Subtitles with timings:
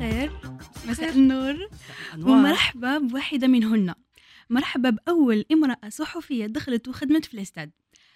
[0.00, 0.32] الخير
[0.88, 1.68] مساء النور.
[2.18, 3.94] ومرحبا بواحدة منهن.
[4.50, 7.70] مرحبا بأول امرأة صحفية دخلت وخدمت في الاستاد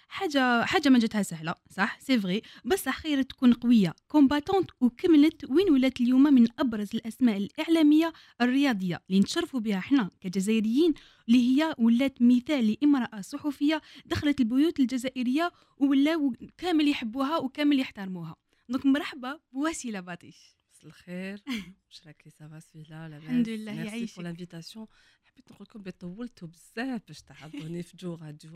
[0.07, 3.95] حاجة حاجة ما جاتها سهلة صح؟ c'est vrai بصح خير تكون قوية.
[4.07, 10.93] combattante وكملت وين ولات اليوم من أبرز الأسماء الإعلامية الرياضية اللي نتشرفوا بها إحنا كجزائريين
[11.27, 18.35] اللي هي ولات مثال لامرأة صحفية دخلت البيوت الجزائرية ولاو كامل يحبوها وكامل يحترموها.
[18.69, 20.54] donc مرحبا بوسيلة باطيش
[20.85, 21.43] الخير.
[21.87, 24.15] واش راكي ça va سويلا لاباس الحمد لله ميرسي يعيشك.
[24.15, 24.87] pour l'invitation
[25.25, 28.51] حبيت نقول لكم طولتوا بزاف باش تعرضوني في جو راديو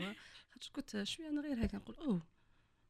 [0.50, 2.22] خاطر كنت شوية أنا غير هكا نقول أوه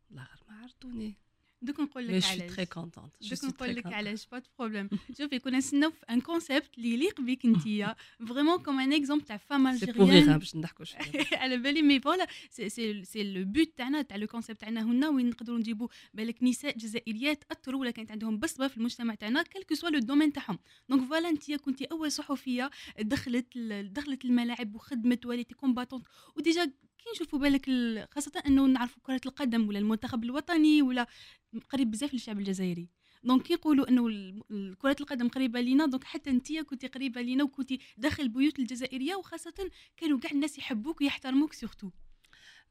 [0.08, 1.14] والله غير ما عرضوني.
[1.62, 4.88] دوك نقول لك علاش très contente دوك نقول لك علاش pas problème
[5.18, 7.96] شوفي كنا نستناو في un concept اللي يليق بك انتيا
[8.28, 11.00] vraiment comme un exemple تاع femme algérienne باش نضحكوا شوية
[11.32, 15.58] على بالي mais voilà c'est le but تاعنا تاع le concept تاعنا هنا وين نقدروا
[15.58, 19.90] نجيبوا بالك نساء جزائريات اثروا ولا كانت عندهم بصمه في المجتمع تاعنا quel que soit
[19.90, 20.58] le domaine تاعهم
[20.88, 26.72] donc voilà انت كنتي اول صحفيه دخلت دخلت الملاعب وخدمت وليتي combattante و déjà
[27.04, 31.06] كي نشوفوا بالك ال- خاصة إنه نعرفوا كرة القدم ولا المنتخب الوطني ولا
[31.70, 32.88] قريب بزاف للشعب الجزائري.
[33.24, 34.04] donc كي يقولوا إنه
[34.78, 39.70] كرة القدم قريبة لينا donc حتى أنت كنتي قريبة لينا وكنتي داخل البيوت الجزائرية وخاصة
[39.96, 41.90] كانوا كاع الناس يحبوك ويحترموك surtout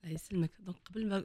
[0.03, 0.51] الله يسلمك.
[0.59, 1.19] donc قبل ما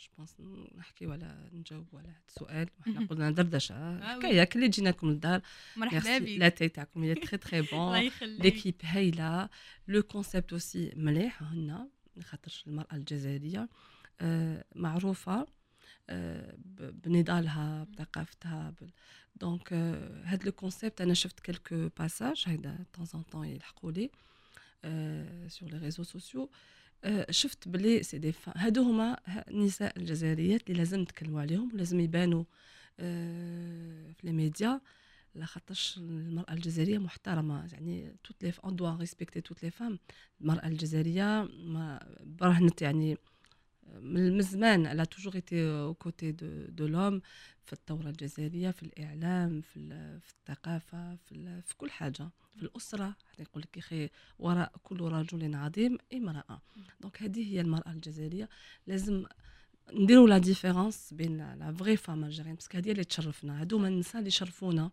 [0.00, 0.36] je pense
[0.76, 2.68] نحكيو على نجاوبوا على هذا السؤال.
[2.80, 3.06] وحنا.
[3.06, 4.00] قلنا دردشة.
[4.14, 5.42] حكايه كل اللي جينا لكم للدار.
[5.76, 6.28] مرحبا بك.
[6.28, 9.48] la team تاعكم هي très très bonne l'équipe هايله
[9.88, 11.88] le concept aussi مليح هنا.
[12.22, 13.68] خاطرش المرأة الجزائريه
[14.20, 15.46] آه، معروفة
[16.10, 18.74] آه، بنضالها بثقافتها
[19.36, 24.10] donc آه، هاد le concept أنا شفت quelques passages de temps en temps يلحقوا لي
[25.48, 26.50] sur les réseaux sociaux
[27.30, 29.18] شفت بلي c'est des هادو هما
[29.50, 32.44] النساء الجزائريات اللي لازم نتكلموا عليهم ولازم يبانوا
[32.96, 34.80] في les médias
[35.34, 37.68] لاخاطرش المرأة الجزائرية محترمة.
[37.72, 39.98] يعني toutes les on doit respecter toutes les femmes
[40.40, 43.18] المرأة الجزائرية ما برهنت يعني
[44.00, 45.56] من زمان toujours été
[45.90, 47.20] aux côtés de, de l'homme
[47.64, 49.88] في الثورة الجزائرية في الإعلام في,
[50.20, 52.30] في الثقافة في, في كل حاجة.
[52.56, 56.62] في الأسرة يقول لك يا وراء كل رجل عظيم امرأة.
[57.00, 58.48] donc هذه هي المرأة الجزائرية.
[58.86, 59.24] لازم
[59.92, 63.60] نديروا la différence بين la vraie femme algérienne parce que هذه اللي تشرفنا.
[63.60, 64.90] هادو هما النساء اللي يشرفونا.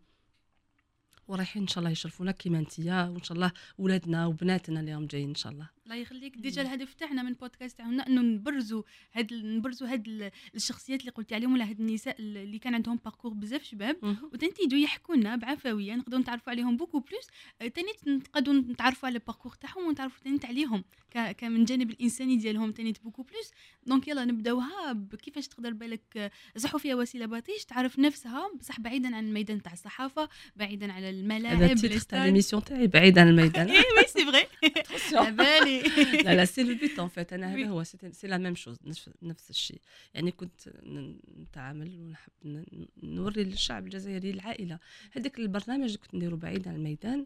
[1.28, 5.30] ورايحين إن شاء الله يشرفونا كيما أنتيا وإن شاء الله ولادنا وبناتنا اللي راهم جايين
[5.30, 5.70] إن شاء الله.
[5.92, 6.38] الله يخليك.
[6.38, 11.36] déjà الهدف تاعنا من البودكاست تاعنا إنه نبرزوا هاد نبرزوا هاد ال- الشخصيات اللي قلتي
[11.36, 13.98] عليهم ولا هاد النساء اللي كان عندهم parcours بزاف شباب.
[14.34, 15.96] وتنتي يجوا يحكوا لنا بعفوية.
[15.96, 17.28] نقدروا نتعرفوا عليهم beaucoup plus
[17.62, 20.84] آه، تاني نقدروا نتعرفوا على ال parcours تاعهم ونتعرفوا تاني عليهم.
[21.38, 23.52] كمن الجانب الإنساني ديالهم تاني beaucoup plus
[23.86, 29.26] donc يلا نبداوها بكيفاش تقدر بالك آه، صحفية وسيلة باطيش تعرف نفسها بصح بعيدا عن
[29.28, 32.26] الميدان تاع الصحافة بعيدا على الملاعب هذا تاع.
[32.26, 33.70] l'émission تاعي بعيد عن الميدان.
[33.70, 34.48] اي oui c'est vrai
[35.18, 35.81] على بالي
[36.26, 37.56] لا لا c'est le but en fait أنا.
[37.56, 37.84] هذا هو.
[37.84, 38.78] c'est la même chose
[39.22, 39.82] نفس الشيء.
[40.14, 40.70] يعني كنت
[41.38, 42.32] نتعامل ونحب
[43.04, 44.80] نوري للشعب الجزائري العائلة.
[45.12, 47.26] هذاك البرنامج اللي كنت نديرو بعيد عن الميدان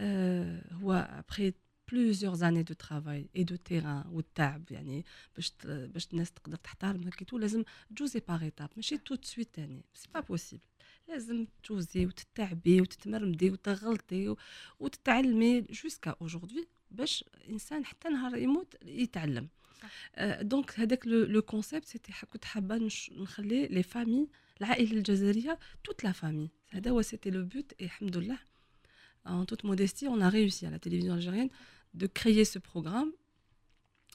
[0.00, 1.52] آه، هو après
[1.92, 5.04] plusieurs années de travail et de terrain والتعب يعني
[5.36, 9.84] باش باش الناس تقدر تحترمك كيتو لازم تجوزي par étape ماشي tout de suite يعني.
[9.94, 10.62] c'est pas possible
[11.08, 14.36] لازم تجوزي وتتعبي وتتمرمدي وتغلطي
[14.80, 19.48] وتتعلمي jusqu'à aujourd'hui باش إنسان حتى نهار يموت يتعلم.
[19.82, 19.90] صح.
[20.14, 24.28] آه، donc هذاك le concept c'était كنت حابة نخلي les familles
[24.60, 28.38] العائلة الجزائرية toute la famille هذا هو c'était le but الحمد لله
[29.26, 31.50] en toute modestie, on a réussi à la télévision algérienne
[31.94, 33.12] de créer ce programme.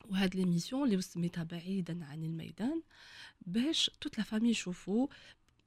[0.10, 2.82] وهاد l'émission اللي سميتها بعيدا عن الميدان
[3.42, 5.08] باش toute la famille يشوفوا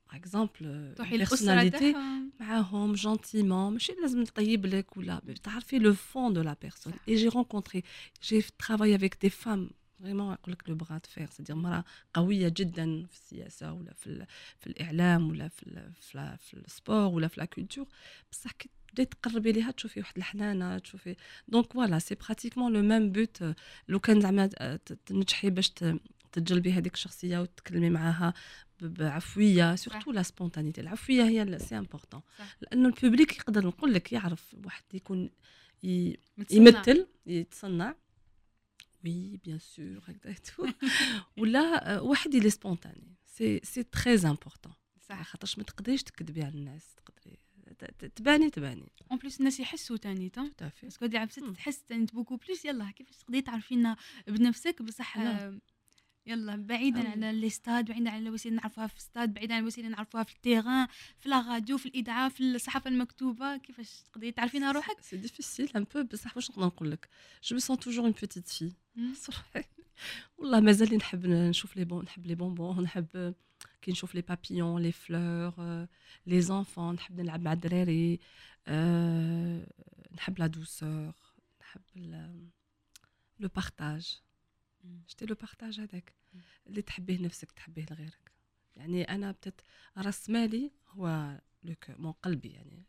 [0.07, 6.33] باغ اكزومبل تروحي الاسره تاعهم معاهم جونتيمون ماشي لازم نطيب لك ولا تعرفي لو فون
[6.33, 6.99] دو لا بيرسون صح.
[7.09, 7.83] اي جي رونكونتري
[8.23, 9.69] جي ترافاي افيك دي فام
[9.99, 11.83] فريمون يقول لك لو بغا فير سيدير مراه
[12.13, 14.27] قويه جدا في السياسه ولا في, ال-
[14.59, 17.87] في الاعلام ولا في ال- في, لا- في السبور ولا في لا كولتور
[18.31, 21.15] بصح كي تبداي تقربي ليها تشوفي واحد الحنانه تشوفي
[21.47, 23.43] دونك فوالا سي براتيكمون لو ميم بوت
[23.87, 25.99] لو كان زعما ت- تنجحي باش ت-
[26.31, 32.22] تتجلبي هذيك الشخصيه وتتكلمي معاها ب- بعفويه surtout la spontanéité العفويه هي c'est important.
[32.60, 35.30] لأنه ال public يقدر نقول لك يعرف واحد يكون
[35.84, 36.16] ي-.
[36.50, 37.94] يمثل يتصنع
[39.04, 40.74] oui bien sûr هكذا
[41.38, 44.72] ولا آه، واحد اللي spontané c'est c'est très important
[45.08, 47.38] صح خاطرش ما تقدريش تكذبي على الناس تقدري
[48.14, 50.50] تباني تباني en plus الناس يحسوا تاني تا
[50.82, 51.54] parce que اللي عبسات مم.
[51.54, 55.18] تحس تاني beaucoup plus يلا كيفاش تقدري تعرفينا بنفسك بصح.
[55.18, 55.58] آه،
[56.26, 57.06] يلا بعيدا أم.
[57.06, 60.41] على les stades بعيدا على الوسائل نعرفوها في ستاد بعيدا عن الوسائل نعرفوها في ال
[60.41, 60.86] terrain
[61.18, 63.56] في la radio في الاذاعه في الصحافة المكتوبة.
[63.56, 67.08] كيفاش تقدري تعرفينها روحك؟ c'est difficile un peu بصح واش نقدر نقول لك؟
[67.44, 68.72] je me sens toujours une petite fille
[70.38, 73.34] والله مازال نحب نشوف les bon نحب les bonbons نحب
[73.82, 75.86] كي نشوف les papillons les fleurs
[76.26, 78.20] les enfants نحب نلعب مع الدراري
[78.66, 79.66] آه،
[80.14, 81.12] نحب la douceur
[81.60, 81.82] نحب
[83.40, 84.20] le partage.
[85.06, 86.12] شتي le partage هذاك.
[86.66, 88.32] اللي تحبيه لنفسك تحبيه لغيرك.
[88.76, 89.60] يعني أنا بتت
[89.96, 92.82] راس مالي هو le mon قلبي يعني.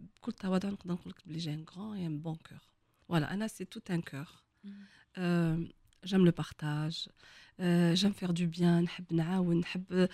[0.00, 2.58] بكل تواضع نقدر نقول لك بلي j'ai un grand un bon cœur.
[3.08, 4.28] voilà أنا c'est tout un cœur.
[6.04, 7.08] j'aime le partage
[7.94, 10.08] j'aime faire du bien نحب نعاون نحب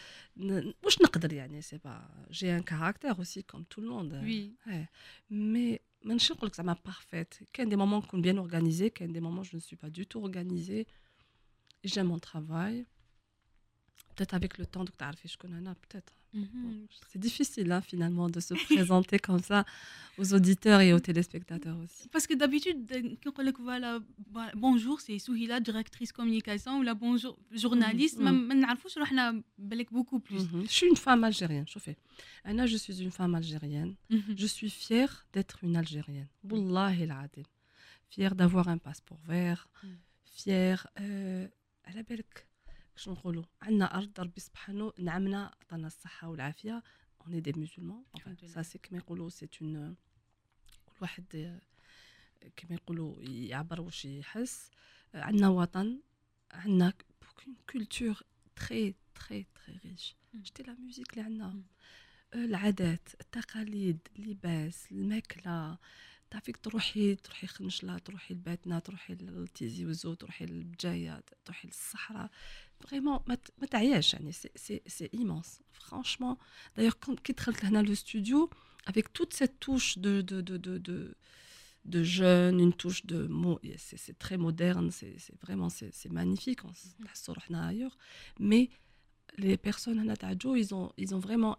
[0.83, 4.55] واش نقدر يعني؟ سي با جي ان كاركتير اوسي كوم تو الموند وي
[5.31, 9.44] مي مانيش نقول لك زعما بارفيت كاين دي مومون نكون بيان اورغانيزي كاين دي مومون
[9.44, 10.88] جو ne suis pas du tout organisée
[11.84, 12.86] j'aime mon travail
[14.16, 18.41] peut-être avec le temps دوك تعرفي شكون انا peut-être Mhm, c'est difficile hein, finalement de
[18.41, 18.55] se
[18.95, 19.65] présenter comme ça
[20.19, 21.03] aux auditeurs et aux mm.
[21.03, 22.09] téléspectateurs aussi.
[22.09, 22.91] Parce que d'habitude,
[23.59, 24.01] voilà,
[24.31, 29.87] bah, bonjour, c'est Souhila, directrice communication, ou la bonjour, journaliste, mhm, mm.
[29.91, 30.45] beaucoup plus.
[30.45, 31.97] Mhm, je suis une femme algérienne, je fais.
[32.45, 33.95] Anna, je suis une femme algérienne.
[34.11, 36.29] Je suis fière d'être une algérienne.
[38.09, 39.89] Fière d'avoir un passeport vert, mm.
[40.25, 40.87] fière.
[41.01, 41.47] Euh,
[41.85, 42.03] à la.
[42.97, 45.89] كش نقولوا عندنا أرض ربي سبحانه نعمنا عطانا
[47.41, 48.53] des musulmans enfin, الحمد لله.
[48.53, 49.95] ça c'est كما يقولوا c'est une
[50.87, 51.61] كل واحد
[52.57, 54.71] كما يقولوا يعبر واش يحس
[55.15, 56.01] عندنا وطن
[56.53, 56.93] عندنا
[57.73, 58.23] culture
[58.57, 60.17] très très très riche.
[60.43, 61.63] شتي la musique اللي عندنا.
[62.35, 65.79] آه، العادات التقاليد اللباس الماكلة
[66.32, 72.30] تعرفيك تروحي تروحي خنشله تروحي لباتنا تروحي لتيزي وزو تروحي للبجايه تروحي للصحراء
[72.80, 76.36] فريمون ما ت- ما تعياش يعني سي سي سي ايمونس فرانشمون
[76.78, 78.50] دايوغ كي دخلت لهنا لو ستوديو
[78.90, 80.98] avec toute cette touche de de de de de,
[81.94, 86.12] de jeune, une touche de mo- c'est c'est très moderne, c'est c'est vraiment c'est c'est
[86.20, 87.06] magnifique, on s- Mhm.
[87.06, 87.98] نحسوا روحنا ailleurs.
[88.40, 88.70] Mais
[89.42, 91.56] les personnes هنا تاع جو ils ont ils ont vraiment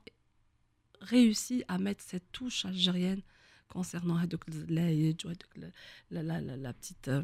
[1.00, 3.23] réussi à mettre cette touche algérienne
[3.69, 5.73] concernant هذوك الزلايج وهذوك ال-
[6.12, 7.23] la, la, la, la petite euh,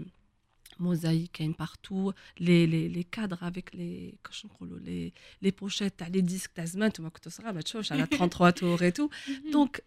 [0.80, 5.12] mosaïque كاين partout les, les, les cadres avec les كاش نقولوا les,
[5.42, 8.82] les pochettes تاع les disques تاع زمان انتوما كنتوا صغار ما تشوفش على 33 tours
[8.82, 9.10] et tout
[9.52, 9.80] donc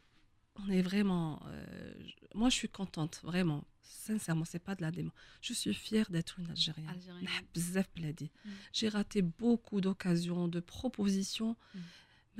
[0.59, 3.63] on est vraiment euh, je- moi je suis contente vraiment
[4.07, 7.23] sincèrement c'est pas de la démo je suis fière d'être une algérienne Algérienne.
[7.23, 8.49] نحب بزاف بلادي Mm.
[8.77, 11.79] j'ai raté beaucoup d'occasions de propositions Mm.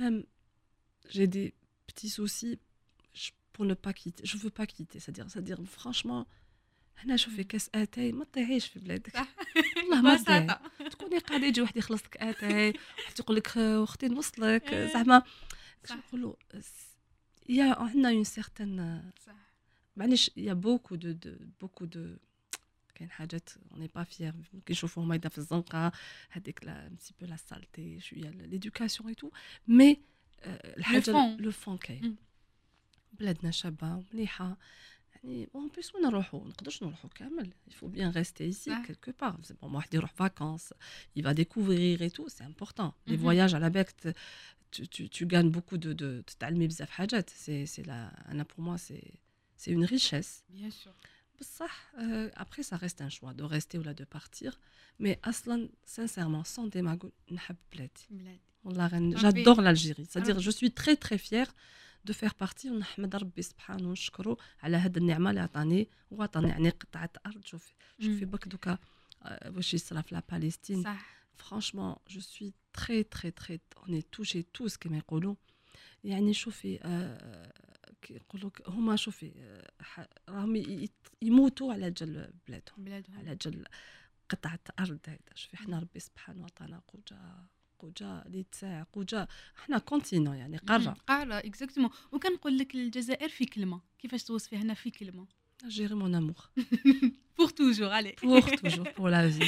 [0.02, 0.18] même
[1.14, 1.48] j'ai des
[1.88, 2.58] petits soucis je-
[3.52, 6.26] pour ne pas quitter je veux pas quitter c'est-à-dire c'est-à-dire franchement
[6.98, 7.46] هنا شوفي Mm.
[7.46, 9.28] كاس اتاي ما تطيعيش في بلادك صح.
[9.76, 10.88] والله ما تضيعي بساطة.
[10.88, 12.68] تكوني قاعده يجي واحد يخلص لك اتاي
[12.98, 14.92] واحد يقول لك آه، اختي نوصلك إيه.
[14.92, 15.22] زعما
[15.82, 16.04] كيفاش صح.
[16.08, 16.34] نقولوا
[17.48, 19.32] يا عندنا اون سيغتان صح.
[19.96, 22.16] معليش يا بوكو دو دو بوكو دو
[22.94, 24.34] كاين حاجات اوني با فيير
[24.66, 25.92] كي نشوفوهم هيدا في الزنقه
[26.30, 29.30] هذيك لا un petit peu لا سالتي شويه ليدوكاسيون اي تو
[29.68, 30.00] مي
[30.46, 31.40] الحاجه fond.
[31.40, 32.16] لو فون كاين مم.
[33.12, 34.56] بلادنا شابه ومليحه
[35.14, 38.86] يعني اون بليس وين نروحوا نقدرش نروحوا كامل il faut bien rester ici صح.
[38.86, 40.72] quelque part c'est bon واحد يروح vacances
[41.18, 43.22] il va découvrir et tout c'est important les Mhm.
[43.22, 44.14] voyages على بالك ت-
[44.72, 48.60] tu, tu, tu gagnes beaucoup de, de تتعلمي بزاف حاجات c'est c'est la انا pour
[48.60, 49.14] moi c'est
[49.56, 50.92] c'est une richesse Bien sûr.
[51.40, 54.58] بصح euh, après ça reste un choix de rester ou là de partir
[55.02, 58.40] mais اصلا sincèrement sans démago نحب بلادي بلادي.
[58.64, 59.16] والله غن...
[59.16, 60.40] Un j'adore l'Algérie c'est-à-dire Ah.
[60.46, 61.54] je suis très très fière
[62.09, 67.09] de faire partie ونحمد ربي سبحانه ونشكره على هاد النعمه اللي عطاني وطن يعني قطعه
[67.25, 68.25] ارض شوفي شوفي.
[68.25, 68.77] برك دوكا
[69.47, 71.23] واش يصرا في لا باليستين صح.
[72.09, 75.35] je suis très très très on est touchés tous كما يقولوا
[76.03, 77.53] يعني شوفي آه،
[78.01, 79.61] كي يقولوا ك- هما شوفي
[80.29, 80.55] راهم
[81.21, 83.17] يموتوا على جل بلادهم بلادهم.
[83.17, 83.65] على جل
[84.29, 87.45] قطعة أرض هيدا شوفي حنا ربي سبحانه وتعالى قوجا
[87.79, 90.67] قوجا اللي تساع قوجا حنا كونتينون يعني مم.
[90.67, 93.81] قارة قارة اكزاكتومون وكنقول لك الجزائر في كلمة.
[93.99, 95.27] كيفاش توصفي هنا في كلمة؟
[95.67, 96.49] جيري مون امور
[97.37, 99.39] بور توجور علي بور توجور بور لا في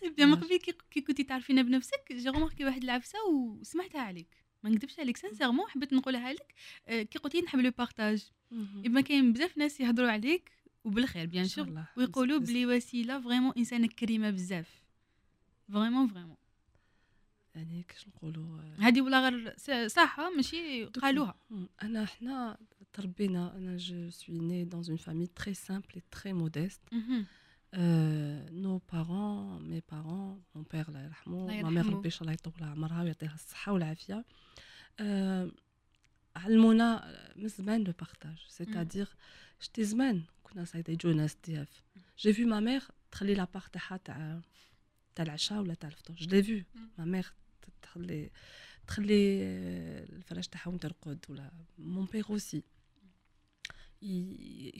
[0.00, 0.44] تري بيان من Ouais.
[0.44, 0.56] قبل
[0.90, 4.44] كي كنتي تعرفينا بنفسك جي روماركي واحد العفسة وسمعتها عليك.
[4.62, 6.54] ما نكذبش عليك سانسيرمون حبيت نقولها لك.
[6.88, 8.28] آه، كي قلتي نحب le partage
[8.86, 10.50] اما كاين بزاف ناس يهضروا عليك
[10.84, 14.82] وبالخير bien sûr ويقولوا بلي وسيلة vraiment إنسانة كريمة بزاف.
[15.72, 16.36] vraiment vraiment
[17.57, 21.69] يعني كيش نقولوا آه، هذه ولا غير س- صح ماشي قالوها مم.
[21.83, 22.57] انا حنا
[22.93, 27.25] تربينا انا جو سوي ني dans une famille très simple et très modeste مهم.
[27.75, 32.33] Euh, nos parents, mes parents, mon père, الله يرحمه, ma mère ربي ان شاء الله
[32.33, 34.25] يطول عمرها ويعطيها الصحة والعافية.
[35.01, 35.51] Euh,
[36.35, 39.07] علمونا من زمان لو بارتاج سيتادير
[39.59, 41.81] شتي زمان كنا صايده يجوا ناس دياف
[42.19, 44.41] جي في ما ميغ تخلي لابارت تاعها تاع
[45.15, 46.63] تاع العشاء ولا تاع الفطور جو لي فيو
[46.97, 47.27] ما ميغ
[47.82, 48.30] تخلي
[48.86, 49.42] تخلي
[50.02, 52.62] الفراش تاعها وين ترقد ولا mon père aussi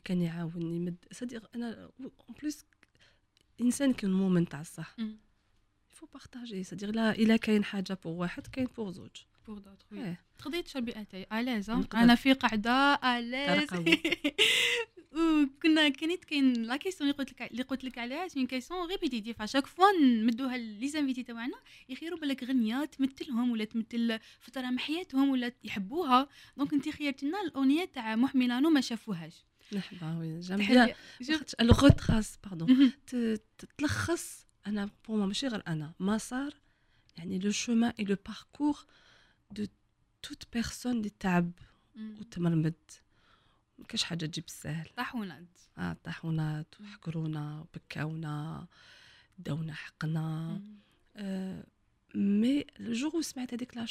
[0.05, 0.97] كان يعاوني يمد.
[1.13, 2.11] صديق أنا en
[2.43, 2.65] plus
[3.61, 4.97] إنسان كي مومنت تاع الصح.
[5.89, 9.17] faut partager صديق لا إلا كاين حاجة pour واحد كاين pour زوج.
[9.47, 11.27] pour d'autres تقدري تشربي أتاي.
[11.33, 13.69] à l'aise أنا في قعدة à l'aise
[15.19, 19.43] وكنا كانت كاين la question اللي قلت لك اللي قلت لك عليها c'est question répétitive
[19.43, 21.59] à chaque fois نمدوها les invités تاعنا
[21.89, 26.29] يخيروا بالك غنية تمثلهم ولا تمثل فتره من حياتهم ولا يحبوها.
[26.57, 29.45] donc انت خيرت لنا الأغنية تاع محملانو ما شافوهاش.
[29.73, 30.95] نحبها oui j'aime bien.
[31.61, 32.93] le trace pardon
[33.79, 36.55] تلخص أنا pour ماشي غير أنا مسار
[37.17, 38.87] يعني le chemin et le parcours
[39.51, 39.67] de
[40.23, 41.53] toute personne اللي تعب
[42.21, 42.75] وتمرمد.
[43.79, 45.61] ما كاش حاجة تجي بالسهل طاحونات.
[45.79, 48.67] آه طاحونات وحكرونا وبكاونا
[49.39, 50.61] داونا حقنا.
[51.17, 51.65] آه
[52.15, 53.87] mais le jour où سمعت هذيك là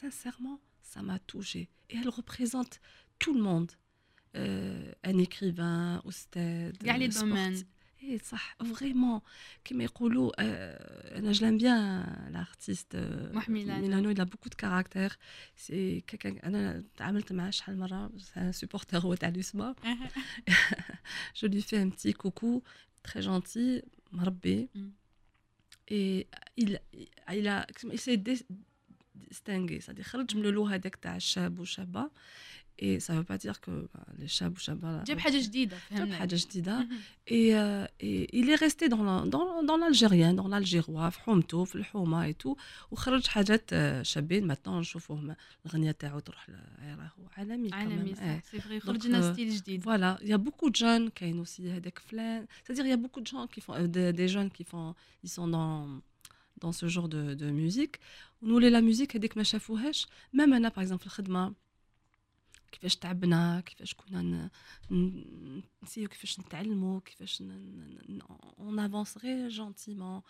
[0.00, 0.60] sincèrement
[0.92, 2.80] ça m'a touché et elle représente
[3.18, 3.72] tout le monde.
[4.34, 7.64] Euh, un écrivain أستاذ les domaines
[8.03, 9.21] ايه صح فريمون
[9.63, 10.31] كيما يقولوا
[11.17, 12.95] انا جلام بيان لارتيست
[13.49, 15.15] ميلانو il a beaucoup de caractère
[15.55, 19.75] سي كيكان انا تعاملت معاه شحال مره ان سوبورتر هو تاع لوسما
[21.37, 22.61] جو لي في ان بتي كوكو
[23.03, 24.69] تري جونتي مربي
[25.91, 26.27] اي
[26.61, 26.77] il
[27.29, 28.17] il a il s'est
[29.29, 32.09] distingué c'est-à-dire خرج من اللو هذاك تاع الشاب والشابه
[32.81, 36.11] et ça veut pas dire que bah, les chab ou chaba جاب حاجه جديده جاب
[36.11, 36.87] حاجه جديده
[37.27, 41.63] et, euh, et il est resté dans la, dans dans l'algérien dans l'algérois في حومته
[41.63, 42.55] في الحومه اي تو
[42.91, 43.69] وخرج حاجات
[44.01, 45.35] شابين مثلا نشوفوهم
[45.65, 46.49] الاغنيه تاعو تروح
[46.83, 51.37] راهو عالمي عالمي سي فري خرج لنا ستيل جديد فوالا يا بوكو دو جون كاين
[51.37, 53.87] اوسي هذاك فلان c'est-à-dire il y a beaucoup de gens qui font
[54.17, 56.01] des jeunes qui font ils sont dans
[56.63, 57.99] dans ce genre de de musique
[58.41, 61.53] ونولي لا ميوزيك هذيك ما شافوهاش ميم انا باغ اكزومبل في الخدمه
[62.72, 64.50] كيفاش تعبنا كيفاش كنا
[65.82, 67.42] نسيو كيفاش نتعلموا كيفاش
[68.58, 70.20] on avance غير gentiment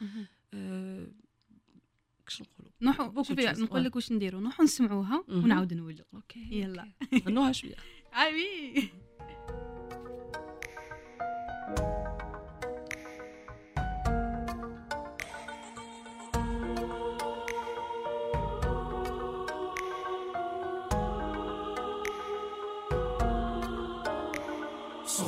[2.26, 6.92] كش نقولوا نروحوا شوفي نقول لك واش نديروا نروحوا نسمعوها ونعاود نولوا OK يلا.
[7.26, 7.76] غنوها شوية
[8.12, 8.90] عامي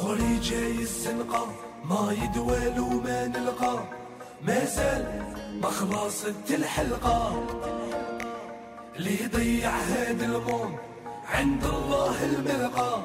[0.04, 1.46] صغري جاي الزنقة
[1.84, 3.84] ما يدوال وما نلقى.
[4.42, 5.22] ما زال
[5.62, 7.42] ما خلصت الحلقة.
[8.96, 10.76] اللي ضيع هاد المون
[11.28, 13.02] عند الله الملقى؟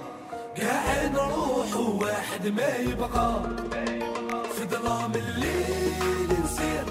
[0.57, 3.41] قاع نروح واحد ما يبقى.
[4.55, 6.85] في ظلام الليل نسير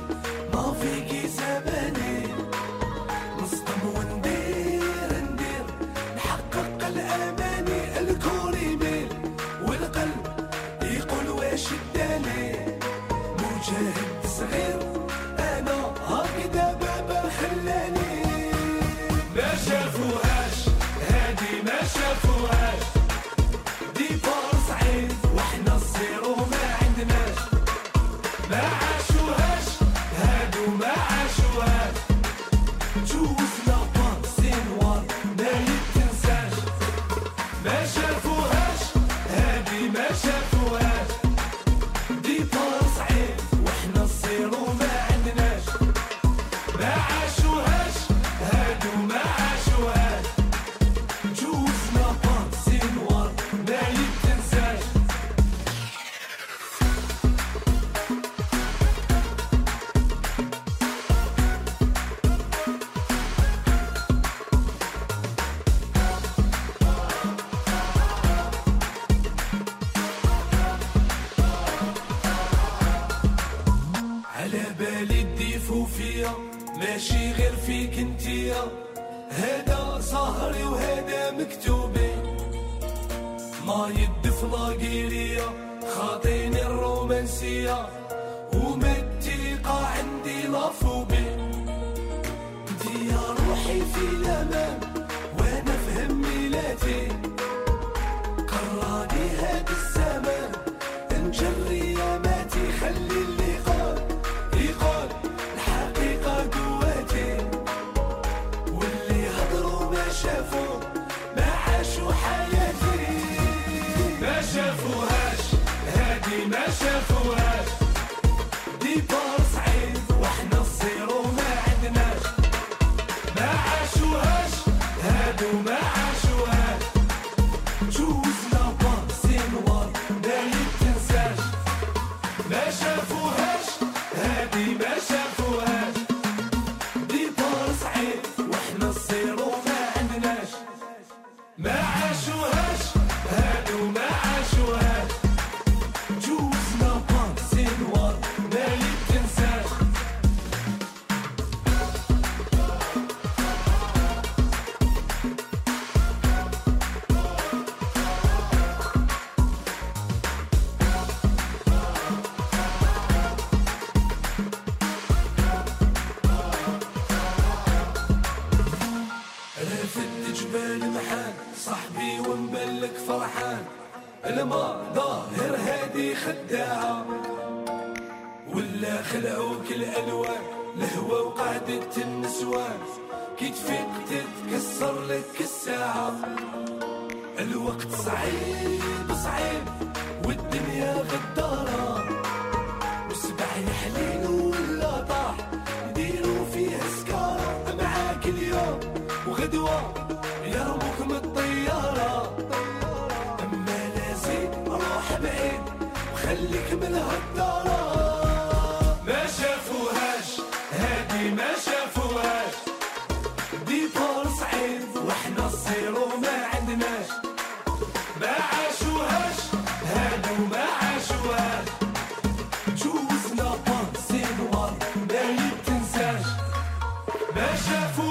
[227.39, 228.08] Deixa fugir.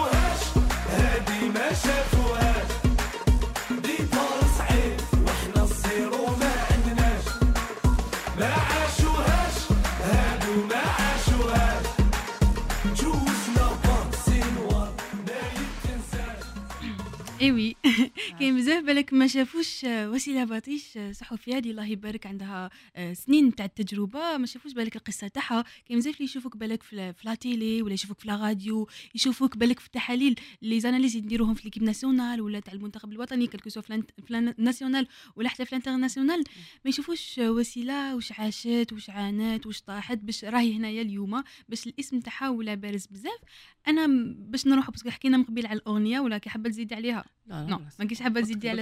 [19.28, 24.38] ما شافوش آه، وسيلة باطيش آه، صحفيه اللي الله يبارك عندها آه، سنين تاع التجربة.
[24.38, 25.64] ما شافوش بالك القصة تاعها.
[25.86, 29.58] كاين بزاف اللي يشوفوك بالك في لا- لا تيلي ولا يشوفوك في لا راديو يشوفوك
[29.58, 30.36] بالك في التحاليل.
[30.62, 34.40] les analyses يديروهم في l'équipe nationale ولا تاع المنتخب الوطني quel que soit في ال
[34.40, 36.44] national ولا حتى في ال international.
[36.86, 42.20] ما يشوفوش وسيلة واش عاشت واش عانت واش طاحت باش راهي هنايا اليوم باش الاسم
[42.20, 43.40] تاعها ولا بارز بزاف.
[43.88, 44.08] أنا
[44.50, 47.26] باش نروح parce que حكينا من قبيل على الأغنية ولا كي حابة تزيدي عليها.
[47.50, 48.82] non ما كنتش حابة تزيدي على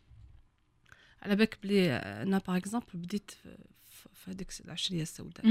[1.21, 5.45] على بالك بلي أنا par exemple بديت في- هذيك العشرية السوداء.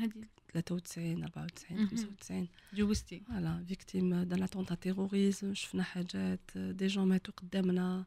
[0.00, 0.12] هذه
[0.54, 1.86] 93 94 مهم.
[1.88, 8.04] 95 جوزتي voilà victime d'un attentat terrorisme شفنا حاجات des gens ماتوا قدامنا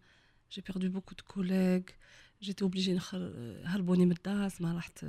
[0.51, 1.81] j'ai perdu beaucoup de collègues
[2.41, 3.33] j'étais obligée نخر
[3.65, 5.05] هربوني من الدار ما رحت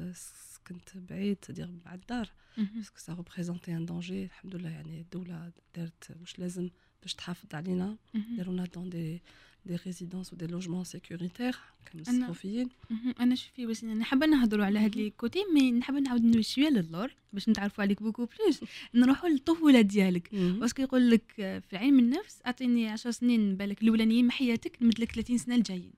[0.67, 2.29] كنت بعيد تدير مع الدار.
[2.57, 6.71] parce que ça représentait un danger الحمد لله يعني الدولة دارت واش لازم
[7.03, 7.97] باش تحافظ علينا.
[8.37, 9.23] دارونا dans des
[9.67, 13.15] des résidences و des logements sécuritaires أنا- كمستوفيين مهم.
[13.21, 16.69] أنا شوفي بس أنا حابه نهضروا على هاد les côtés mais نحب نعاود ندوي شوية
[16.69, 18.61] للور باش نتعرفوا عليك beaucoup plus.
[18.95, 20.35] نروحوا للطفولة ديالك.
[20.35, 21.33] parce que يقول لك
[21.71, 25.93] في علم النفس أعطيني 10 سنين بالك الاولانيين من حياتك نمد لك 30 سنة الجايين.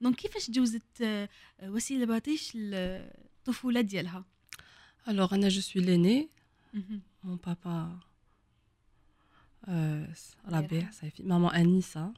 [0.00, 1.28] donc كيفاش جوزت آه،
[1.62, 4.24] وسيلة باطيش الطفوله ديالها؟
[5.06, 6.28] Alors, أنا je suis l'aînée.
[6.74, 7.00] مهم.
[7.24, 7.76] Mon papa,
[9.68, 10.06] euh,
[10.52, 12.14] Rabia, يرحمه.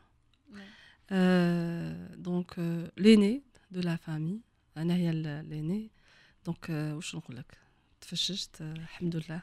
[1.11, 1.11] Saifi.
[1.11, 1.11] Maman Anissa.
[1.11, 4.41] Euh, donc, euh, l'aînée de la famille.
[4.75, 5.89] Anna هي ال- l'aînée.
[6.45, 7.57] Donc, euh, واش نقول لك
[8.01, 9.41] تفششت euh, الحمد لله.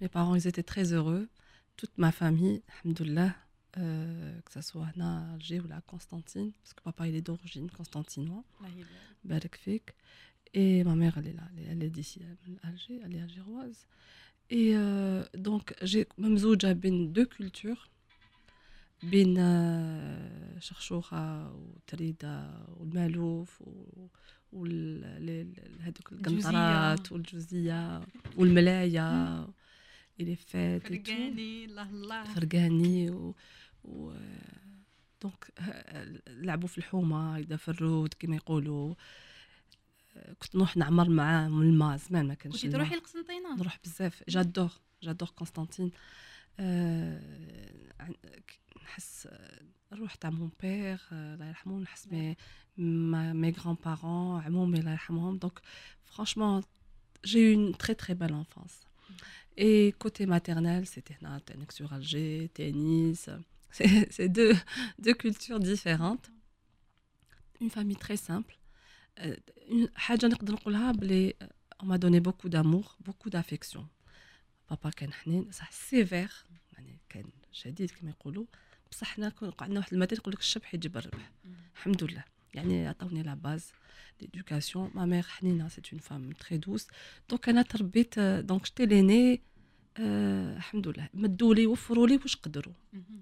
[0.00, 1.28] Mes parents, ils étaient très heureux.
[1.76, 3.34] Toute ma famille, الحمد لله.
[3.78, 7.68] Euh, que ce soit هنا Alger ou la Constantine, parce que papa il est d'origine
[7.70, 8.44] constantinois.
[8.60, 9.24] الله يبارك.
[9.24, 9.94] Barak Fik.
[10.54, 13.14] Et ma mère, elle est là, elle est, elle est d'ici, elle est Alger, elle
[13.14, 13.86] est algéroise.
[14.48, 17.90] Et euh, donc, j'ai même زوجة بين deux cultures.
[19.03, 24.07] بين آه، شخشوخة وتريدة والمالوف و-
[24.51, 28.01] وال ال- ال- هذوك القنطرات والجوزية
[28.37, 29.39] والملاية
[30.19, 32.23] اللي فات فرقاني الله الله.
[32.23, 33.35] فرقاني و,
[33.83, 34.13] و...
[35.21, 35.47] دونك
[36.27, 38.93] لعبوا في الحومة هيدا في الرود كما يقولوا.
[40.39, 42.81] كنت نروح نعمر معاهم الماء زمان ما كانش كنتي الماء.
[42.81, 44.23] تروحي لقسنطينة؟ نروح بزاف.
[44.29, 44.71] j'adore
[45.03, 45.91] j'adore Constantine
[46.59, 47.21] آه،
[48.82, 49.60] نحس آه،
[49.92, 52.36] الروح تاع مون بير آه، الله يرحمه نحس مي
[52.76, 55.60] ما مي غران بارون عمومي الله يرحمهم دونك
[56.04, 56.62] فرانشمون
[57.26, 58.76] j'ai eu une très très belle enfance
[59.58, 63.28] et côté maternel c'était هنا تانيك sur Alger tennis
[63.76, 64.54] c'est c'est deux
[64.98, 66.30] deux cultures différentes
[67.60, 68.54] une famille très simple
[69.20, 69.36] euh,
[69.70, 71.34] une- حاجه نقدر نقولها بلي
[71.82, 73.84] on m'a donné beaucoup d'amour beaucoup d'affection
[74.70, 75.50] بابا كان حنين
[78.91, 81.31] بصح حنا كون عندنا واحد المثل يقول لك الشبح يجيب الربح.
[81.75, 82.23] الحمد لله.
[82.53, 83.71] يعني عطاوني la base
[84.23, 86.87] l'éducation ma mère حنينه c'est une femme très douce
[87.29, 89.41] donc أنا تربيت donc j'étais l'aînée
[89.97, 91.09] آه الحمد لله.
[91.13, 92.73] مدوا لي وفروا لي واش قدروا.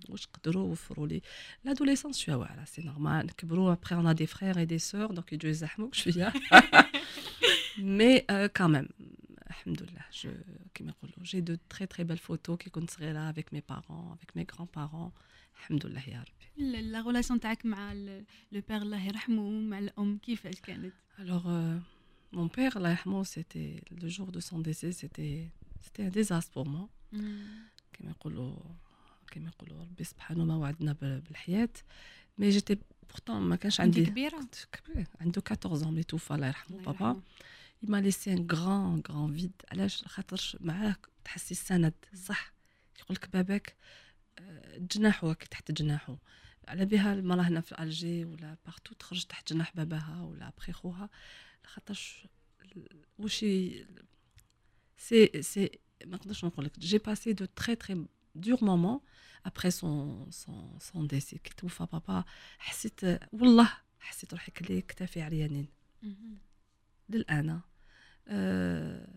[0.09, 1.21] واش قدروا وفروا لي.
[1.63, 5.33] l'adolescence شوية واعره c'est normal نكبروا après on a des frères et des sœurs donc
[5.33, 6.33] يجوا يزحموك شوية
[7.77, 8.89] mais quand même
[9.47, 10.05] الحمد لله.
[10.13, 10.31] je
[10.73, 14.37] كيما يقولوا j'ai de très très belles photos كي كنت صغيره avec mes parents avec
[14.37, 15.11] mes grands-parents
[15.59, 16.81] الحمد لله يا ربي.
[16.81, 18.23] la relation تاعك مع le
[18.69, 21.79] père الله يرحمه مع الأم كيفاش كانت؟ Euh,
[22.37, 25.35] mon père, الله يرحمه, c'était le jour de son décès, c'était
[25.85, 26.87] c'était un désastre pour moi.
[27.93, 28.55] كما يقولوا
[29.31, 31.69] كما يقولوا ربي سبحانه ما وعدنا بال- بالحياة.
[32.37, 32.77] mais j'étais
[33.09, 36.91] pourtant ما كانش عندي كبيرة؟ كنت كبير عنده 14 ans ملي توفى الله يرحمه الله
[36.91, 37.05] بابا.
[37.07, 37.21] يرحمه.
[37.83, 39.61] il m'a laissé un grand grand vide.
[39.71, 40.95] علاش؟ خاطرش معاه
[41.25, 42.53] تحسي السند صح؟
[42.99, 43.75] يقول لك باباك
[44.77, 46.17] جناحه كي تحت جناحه
[46.67, 51.09] على بها المراه هنا في Alger ولا partout تخرج تحت جناح باباها ولا بخي خوها.
[51.65, 52.27] خاطرش
[52.61, 53.85] ال- واش ي-
[54.97, 55.69] سي سي
[56.05, 56.79] ما نقدرش نقول لك.
[56.79, 58.99] j'ai passé de très très durs moments
[59.45, 62.23] après son son son décès كي توفى بابا
[62.59, 63.01] حسيت
[63.33, 65.67] والله حسيت روحي كلي كتافي عريانين
[66.03, 66.37] مهم.
[67.09, 67.61] للآن
[68.27, 69.07] أه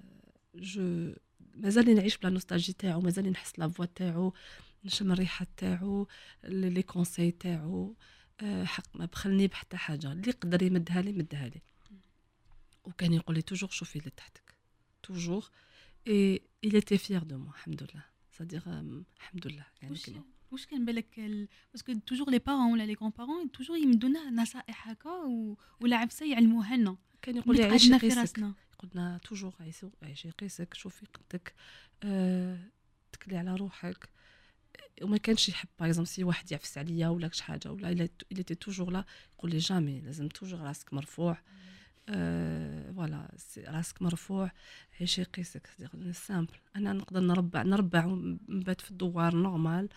[0.54, 1.14] je
[1.54, 4.32] مازال نعيش ب la nostalgie تاعو مازال نحس la voix تاعو.
[4.84, 6.08] نشم الريحة تاعو
[6.44, 7.96] les conseils تاعو
[8.40, 10.12] أه حق ما بخلني بحتى حاجة.
[10.12, 11.60] اللي يقدر يمدها لي مدها لي.
[12.84, 14.54] وكان يقول لي toujours شوفي اللي تحتك.
[15.02, 15.50] toujours
[16.08, 18.04] et il était fier de moi الحمد لله
[18.38, 20.10] صديق الحمد لله يعني واش
[20.52, 24.88] واش كان بالك ال- parce que toujours les parents ولا les grands-parents toujours يمدونا نصائح
[24.88, 28.38] هكا و- ولا عفسه يعلموها لنا كان يقول لي عيشي قيسك.
[28.78, 29.54] قلنا toujours
[30.02, 31.54] عيشي قيسك شوفي قدك.
[32.02, 32.58] أه
[33.12, 34.08] تكلي على روحك.
[35.02, 37.90] وما كانش يحب باغ سي واحد يعفس عليا ولا شي حاجة ولا
[38.32, 39.04] il était toujours là
[39.38, 41.38] يقول لي jamais لازم toujours راسك مرفوع.
[42.08, 43.28] أه voilà
[43.68, 44.50] راسك مرفوع
[45.00, 45.68] عيشي قيسك
[46.12, 49.88] simple أنا نقدر نربع نربع ونبات في الدوار normal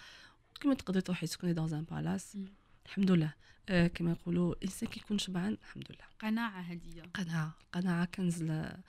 [0.61, 2.37] كما تقدري تروحي تسكني dans un palace.
[2.85, 3.33] الحمد لله.
[3.69, 6.05] أه كما يقولوا الإنسان كيكون شبعان الحمد لله.
[6.19, 7.03] قناعة هدية.
[7.13, 8.79] قناعة قناعة كنز لا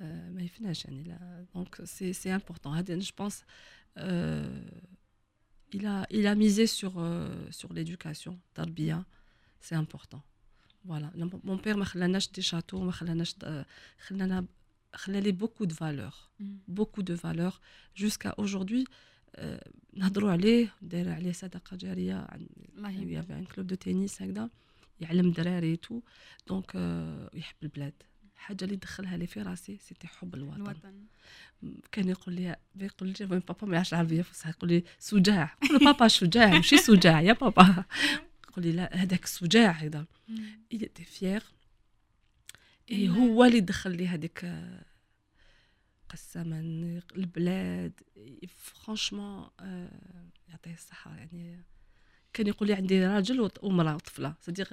[0.00, 1.46] آه، ما يفناش يعني لا.
[1.54, 3.44] donc c'est c'est important هذا je pense
[5.75, 9.05] il a il a misé sur euh, sur l'éducation تربية
[9.65, 10.21] c'est important
[10.85, 11.09] voilà
[11.43, 13.65] mon père ما خلاناش دي شاتو ما خلاناش د-
[14.07, 14.45] خلانا
[14.95, 16.57] خلى لي beaucoup de valeurs مم.
[16.71, 17.61] beaucoup de valeurs
[17.95, 18.83] jusqu'à aujourd'hui
[19.35, 23.65] آه، نهضروا عليه داير عليه صدقة جارية عن الله il y يبارك avait un club
[23.71, 24.49] de tennis هكذا
[24.99, 26.01] يعلم دراري تو
[26.47, 26.75] دونك
[27.33, 27.93] يحب البلاد
[28.36, 30.60] الحاجة اللي دخلها لي في راسي سيتي حب الوطن.
[30.60, 31.06] الوطن.
[31.92, 35.56] كان يقول لي يقول لي بابا؟ ما يعرفش العربية فصح يقول لي سجاع.
[35.64, 37.84] نقول له بابا شجاع ماشي سجاع يا بابا.
[38.48, 40.06] يقول لي لا هذاك السجاع هذا
[40.74, 41.42] était fier
[42.90, 44.52] اي هو اللي دخل لي هذيك
[46.08, 46.60] قسما
[47.16, 47.92] البلاد.
[48.56, 49.48] فرانشمون
[50.48, 51.62] يعطيه الصحة يعني
[52.36, 54.34] كان يقول لي عندي راجل وط- ومرأة وطفلة.
[54.40, 54.68] صديق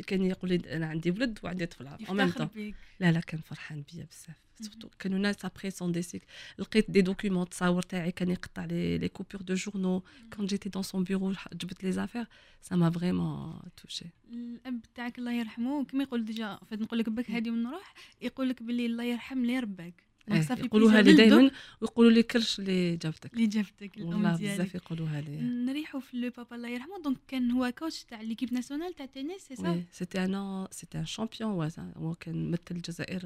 [0.00, 1.66] كان يقول لي أنا عندي ولد وعندي.
[1.66, 4.36] بك لا لا كان فرحان بيا بزاف.
[4.60, 6.22] surtout كانوا ناس après son décès
[6.58, 10.02] لقيت des documents تصاور تاعي كان يقطع لي les coupures de journaux
[10.36, 12.26] quand j'étais dans son bureau جبت les affaires
[12.60, 17.30] ça m'a vraiment touchée الأب تاعك الله يرحمه كما يقول déjà فات نقول لك بك
[17.30, 22.10] هادي ونروح يقول لك باللي الله يرحم اللي رباك يقولوها ب plaisir لي دائما ويقولوا
[22.10, 23.34] لي كرش اللي جابتك.
[23.34, 25.36] اللي جابتك والله بزاف يقولوها لي.
[25.40, 27.02] نريحوا في le papa الله يرحمه.
[27.04, 31.06] donc كان هو coach تاع l'équipe nationale تاع تنس سي سا؟ c'était un c'était un
[31.06, 33.20] champion هو كان مثل الجزائر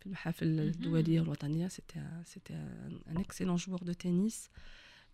[0.00, 4.48] في المحافل الدولية والوطنيه c'était c'était un excellent joueur de tennis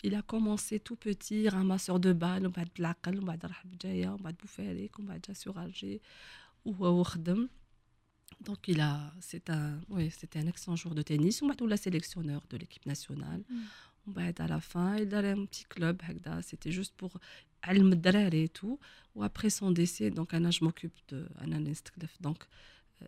[0.03, 4.09] Il a commencé tout petit, ramasseur de balles, ومن بعد بالعقل ومن بعد راح بجاية
[4.09, 6.00] ومن بعد بوفاريك ومن بعد جا sur Alger
[6.64, 7.48] وهو خدم
[8.40, 11.42] Donc, il a, c'est un, oui, c'était un excellent joueur de tennis.
[11.42, 13.42] On va tout le sélectionneur de l'équipe nationale.
[13.48, 13.58] Mm.
[14.06, 14.96] On va être à la fin.
[14.96, 16.00] Il allait un petit club,
[16.42, 17.18] c'était juste pour
[18.34, 18.78] et tout.
[19.14, 21.58] و après son décès, donc, أنا je m'occupe de أنا
[22.20, 22.44] Donc,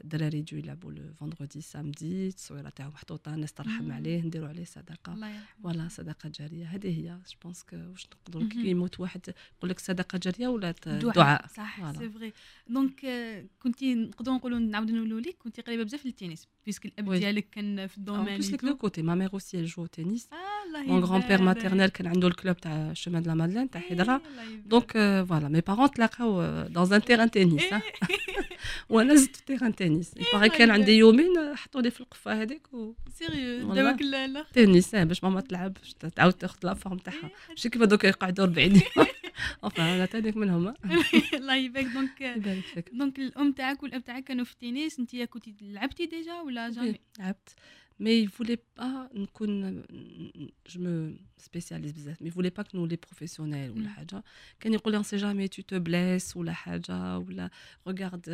[0.05, 3.93] الدراري يجوا يلعبوا le vendredi samedi التصويره تاعهم محطوطة الناس ترحم.
[3.93, 5.19] عليه نديروا عليه صدقه
[5.63, 8.71] voilà صدقه جارية هذه هي je pense que واش نقدروا كي.
[8.71, 9.21] يموت واحد
[9.59, 11.93] يقول لك صدقه جارية ولا دعاء دعاء صح.
[11.93, 12.33] c'est vrai
[12.69, 17.13] donc آه، كنتي نقدروا نقولوا نعاودوا نقولوا لك كنتي قريبة بزاف للتنس puisque الأب.
[17.15, 19.03] ديالك كان في ال domaine plus, les deux côtés.
[19.03, 19.87] Ma mère aussi, elle joue
[20.77, 24.23] آه mon grand-père maternel كان عنده ال club تاع chemin de la Madeleine تاع حيدرة
[24.67, 24.93] donc
[25.29, 27.75] voilà mes parents تلاقاو dans un terrain tennis
[28.89, 33.75] وأنا زدت في terrain tennis après كان عندي يومين حطوني في القفة هذيك و sérieux
[33.75, 35.77] دابا لا تنس باش ماما تلعب
[36.17, 37.31] تعاود تاخذ la forme تاعها.
[37.49, 38.83] ماشي كيف هذوك يقعدوا 40 يوم.
[39.67, 40.75] Enfin أنا تانيك منهم
[41.35, 41.87] الله يبارك.
[41.87, 42.45] donc
[42.93, 47.55] donc الأم تاعك والأب تاعك كانوا في التنس أنت كنتي لعبتي déjà ولا jamais لعبت.
[48.00, 49.84] mais il voulait pas نكون
[50.68, 54.24] je me spécialise بزاف mais il voulait pas que nous les professionnels ولا حاجه
[54.60, 57.50] كان يقول لي on sait jamais tu te blesses ولا حاجه ولا
[57.90, 58.30] regarde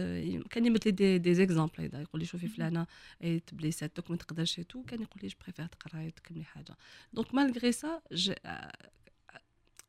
[0.50, 2.88] كان يمثل لي دي دي زيكزامبل هكذا يقول لي شوفي فلانه
[3.24, 6.76] اي تبليسات دوك ما تقدرش تو كان يقول لي je préfère تقراي وتكملي حاجه
[7.18, 8.34] donc malgré ça je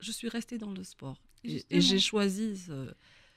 [0.00, 2.94] je suis restée dans le sport et, et j'ai choisi ce,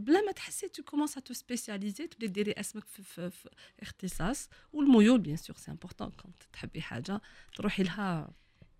[0.00, 3.48] بلا ما تحسي tu commences te spécialiser تبدي ديري اسمك في, في, في
[3.82, 4.48] اختصاص.
[4.72, 7.20] والميول bien sûr c'est important quand تحبي حاجة
[7.56, 8.32] تروحي لها.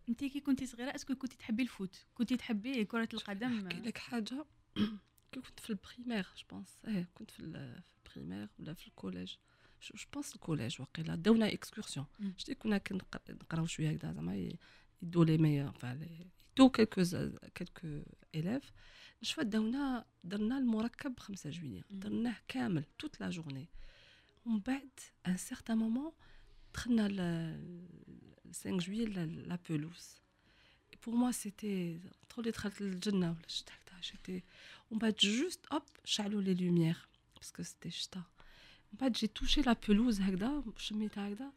[0.08, 3.80] انت كي كنتي صغيرة est-ce que كنتي تحبي ال foot؟ كنتي تحبي كرة القدم؟ نحكي
[3.80, 4.44] لك حاجة.
[5.32, 8.92] كي كنت في ال primaire je pense إيه كنت في ال primaire ولا في ال
[8.92, 9.34] collège.
[9.82, 12.06] je pense ال collège وقيلا داونا excursion
[12.36, 14.56] شتي كنا كنقراو شوية هكذا زعما
[15.02, 15.72] يدو les meilleurs
[16.56, 17.02] يدو كيلكو
[17.54, 18.02] كيلكو
[18.34, 18.72] اليف
[19.21, 23.67] شوف داونا درنا المركب 5 جويلية درناه كامل توت لا جورني
[24.45, 24.89] ومن بعد
[25.27, 26.11] ان سيغتان مومون
[26.73, 27.19] دخلنا ل
[28.45, 30.15] 5 جويلية لا بولوس
[31.05, 34.43] بور موا سيتي تقولي دخلت للجنة ولا شتا هكذا جيتي
[34.91, 36.97] ومن بعد جوست اوب شعلوا لي لوميير
[37.35, 41.51] باسكو سيتي شتا ومن بعد جي توشي لا بولوز هكذا شميتها هكذا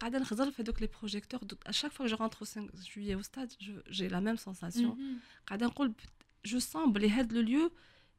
[0.00, 3.52] قاعده نخزر في هذوك لي بروجيكتور اشاك فوا جو رونتر 5 جويلية او ستاد
[3.90, 5.92] جي لا ميم سونساسيون قاعده نقول
[6.47, 7.71] je sens بلي هذا le lieu il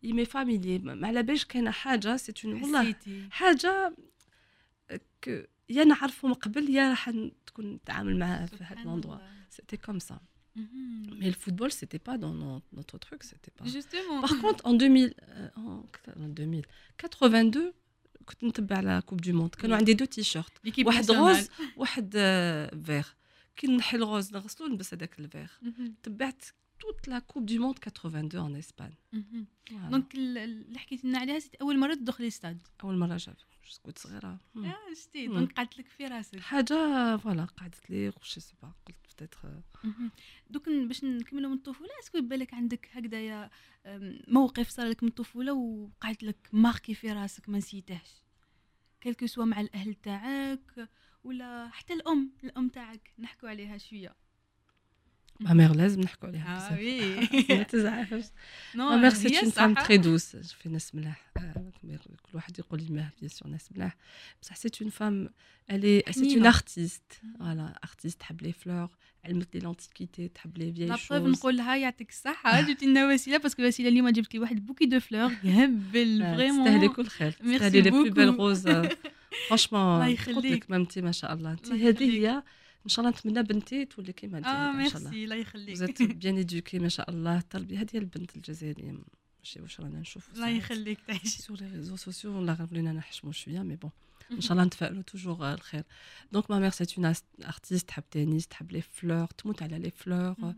[0.02, 2.94] m'est familier ما على بالش كاينة حاجة c'est un والله
[3.30, 3.94] حاجة
[5.22, 7.10] ك يا نعرفه من قبل يا راح
[7.46, 10.20] تكون نتعامل معاه في هذا الموضوع c'était comme ça
[11.20, 12.34] Mais le football, c'était pas dans
[12.78, 13.64] notre truc, c'était pas.
[13.64, 14.20] Justement.
[14.26, 15.48] Par contre, en 2000, euh,
[16.16, 16.62] en 2000,
[16.96, 17.74] 82,
[18.28, 20.52] كنت نتبع على Coupe du Monde كانوا عندي deux t-shirts
[20.84, 22.12] واحد rose واحد
[22.86, 23.08] فيغ
[23.56, 25.50] كي نحي ال rose نغسلو نلبس هذاك الفيغ
[26.02, 26.44] تبعت
[26.78, 28.94] toute la Coupe du Monde 82 en Espagne.
[29.90, 33.36] donc اللي حكيت لنا عليها c'était أول مرة تدخلي الاستاد أول مرة جاب
[33.82, 34.38] كنت صغيرة.
[34.56, 36.40] آه شتي donc قعدت لك في راسك.
[36.40, 39.62] حاجة voilà قعدت لي وش c'est pas قلت peut-être
[40.50, 43.50] دوك باش نكملوا من الطفولة est-ce que بالك عندك هكذايا
[44.28, 48.22] موقف صار لك من الطفولة وقعد لك marqué في راسك ما نسيتهش.
[49.02, 50.88] quel que soit مع الأهل تاعك
[51.24, 54.16] ولا حتى الأم الأم تاعك نحكوا عليها شوية.
[55.40, 57.50] Ma mère لازم نحكوا عليها ah oui.
[57.58, 58.24] ما تزعلش
[58.74, 61.32] ma mère c'est une femme très douce في ناس ملاح
[61.82, 63.96] كل واحد يقول لي mais bien sûr ناس ملاح
[64.42, 65.28] بصح c'est une femme
[65.70, 68.88] elle c'est une artiste voilà artiste تحب les fleurs
[69.24, 72.60] علمت لي l'antiquité تحب les vieilles choses نقول لها يعطيك الصحة.
[72.60, 76.64] جبتي لنا وسيلة parce que وسيلة اليوم جبت لي واحد bouquet de fleurs يهبل vraiment
[76.64, 77.30] تستاهلي كل خير.
[77.30, 78.68] تستاهلي les plus belles roses
[79.48, 80.70] franchement الله يخليك.
[80.70, 81.52] مامتي ما شاء الله.
[81.52, 82.42] انت هذه هي
[82.84, 85.76] ان شاء الله نتمنى بنتي تولي كيما انت آه ميرسي الله يخليك.
[85.76, 88.94] زدت bien éduquée ما شاء الله التربيه هذه البنت الجزائرية.
[89.38, 93.62] ماشي واش رانا نشوفوا الله يخليك تعيشي sur les réseaux sociaux والله ولينا نحشموا شوية
[93.62, 93.90] mais bon
[94.30, 95.84] ان شاء الله نتفائلوا toujours الخير
[96.32, 100.54] donc ma mère c'est une artiste تحب تنس تحب les fleurs تموت على les fleurs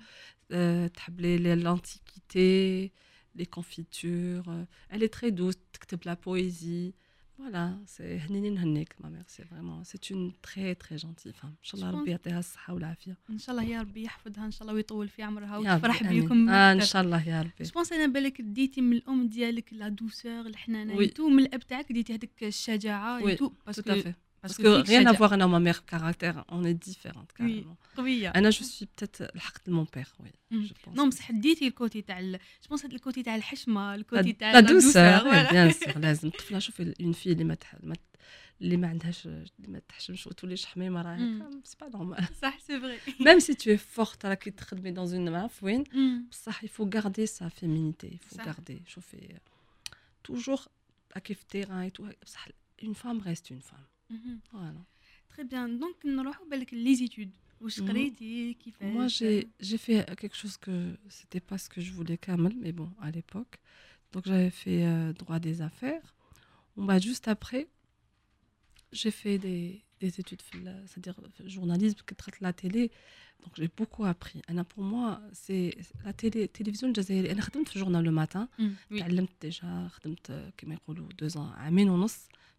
[0.89, 2.91] تحب لي l'antiquité
[3.35, 6.93] les confitures elle est très douce تكتب la poésie
[7.41, 11.57] Voilà, c'est هنيني نهنيك ma mère c'est vraiment c'est une très très gentille femme ان
[11.63, 14.75] شاء الله ربي يعطيها الصحه والعافيه ان شاء الله يا ربي يحفظها ان شاء الله
[14.75, 18.81] ويطول في عمرها وتفرح بكم آه ان شاء الله يا ربي جو أنا بالك ديتي
[18.81, 21.13] من الأم ديالك la douceur الحنانه oui.
[21.19, 23.35] من الأب تاعك ديتي هذيك الشجاعة وي.
[23.35, 24.13] تو باسكو
[24.46, 27.78] Parce que rien à voir avec ma mère caractère, on est différentes carrément.
[27.98, 32.02] Oui, انا جو سوي بتات الحقت لمون بير وي جو بونس نو بصح ديتي الكوتي
[32.02, 32.38] تاع جو
[32.70, 37.14] بونس هاد الكوتي تاع الحشمه الكوتي تاع لا دوسور بيان سور لازم الطفله شوفي اون
[37.14, 37.58] في اللي ما
[38.62, 43.00] اللي ما عندهاش اللي ما تحشمش وتوليش حميمه راه سي با نورمال صح سي فري
[43.20, 45.84] ميم سي تو فورت راكي تخدمي دون اون ما عرف وين
[46.32, 49.40] بصح يفو غاردي سا فيمينيتي يفو غاردي شوفي
[50.24, 50.60] توجور
[51.16, 51.92] راكي في التيران
[52.24, 52.48] بصح
[52.84, 53.89] اون فام ريست اون فام
[54.53, 54.75] voilà.
[55.29, 55.69] Très bien.
[55.69, 56.33] Donc, nous allons
[56.73, 57.33] les études.
[58.81, 62.91] Moi, j'ai fait quelque chose que c'était pas ce que je voulais, Kamel, mais bon,
[63.01, 63.59] à l'époque.
[64.13, 66.15] Donc, j'avais fait euh, droit des affaires.
[66.77, 67.69] On bah, juste après,
[68.93, 70.43] j'ai fait des, des études,
[70.87, 72.91] c'est-à-dire journalisme qui traite la télé.
[73.45, 74.43] Donc, j'ai beaucoup appris.
[74.49, 78.49] Alors, pour moi, c'est la télé, télévision, j'ai fait le journal le matin.
[78.59, 79.03] Mm, oui.
[79.41, 79.67] déjà,
[80.03, 80.11] j'ai
[81.17, 81.71] deux ans, à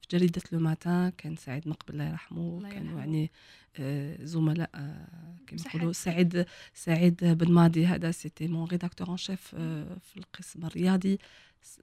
[0.01, 2.99] في جريدة Le Matin كان سعيد مقبل الله يرحمه كانوا.
[2.99, 3.31] يعني
[3.79, 5.59] آه، زملاء آه، كما.
[5.65, 9.55] يقولوا سعيد سعيد بن ماضي هذا c'était mon rédacteur en chef
[10.01, 11.19] في القسم الرياضي.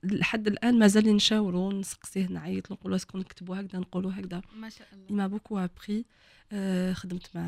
[0.04, 4.42] لحد الآن مازال نشاوروا نسقسيه نعيط له نقول est-ce que نكتبوا هكذا نقولوا هكذا.
[4.56, 5.38] ما شاء الله.
[5.38, 6.04] Beaucoup appris.
[6.52, 7.42] آه، خدمت مع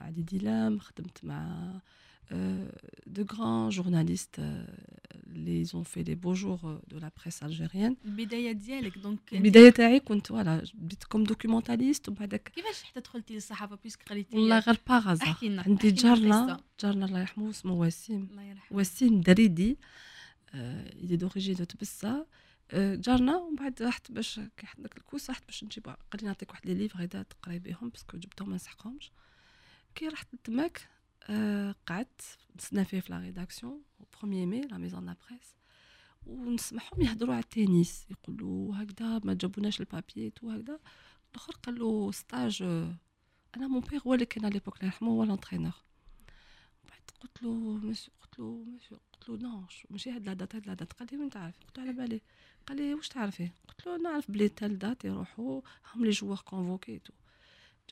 [0.00, 1.72] علي ديلام خدمت مع
[3.16, 4.40] de grands journalistes
[5.36, 7.96] ils ont fait des beaux jours euh, de la presse algérienne.
[8.04, 13.78] البدايه ديالك donc البدايه تاعي كنت ولا بديت comme documentaliste وبعدك كيفاش حتى دخلتي للصحافة
[13.82, 16.60] puisque قريتي والله غير par hasard احكي لنا عندي جارنا.
[16.80, 18.28] جارنا الله يرحمه اسمه وسيم.
[18.30, 18.78] الله يرحمه.
[18.78, 19.78] وسيم دريدي
[21.02, 22.26] il est d'origine تبسة.
[22.70, 26.26] آه، جارنا ومن بعد رحت باش كي حط داك الكوس رحت باش نجيب قال لي
[26.26, 29.10] نعطيك واحد لي ليفغ هيدا تقراي بهم parce que جبتهم ما نسحقهمش.
[29.94, 30.91] كي رحت تماك آه،
[31.86, 33.82] قعدت نستنى فيه في لا ريداكسيون
[34.18, 35.54] بروميي مي لا ميزون لا بريس
[36.26, 40.78] ونسمعهم يهضروا على التنس يقولوا هكذا ما جابوناش البابي تو هكذا
[41.30, 42.62] الآخر قال له ستاج
[43.56, 45.72] أنا مون بيغ هو اللي كان على ليبوك الله هو لونترينور
[46.88, 50.66] بعد قلت له مسيو قلت له مسيو قلت له نو ماشي هاد لا دات هاد
[50.66, 52.20] لا دات قال لي وين تعرفي قلت له على بالي
[52.66, 55.60] قال لي واش تعرفي قلت له نعرف بلي تال دات يروحوا
[55.94, 57.12] هم لي جوار كونفوكي تو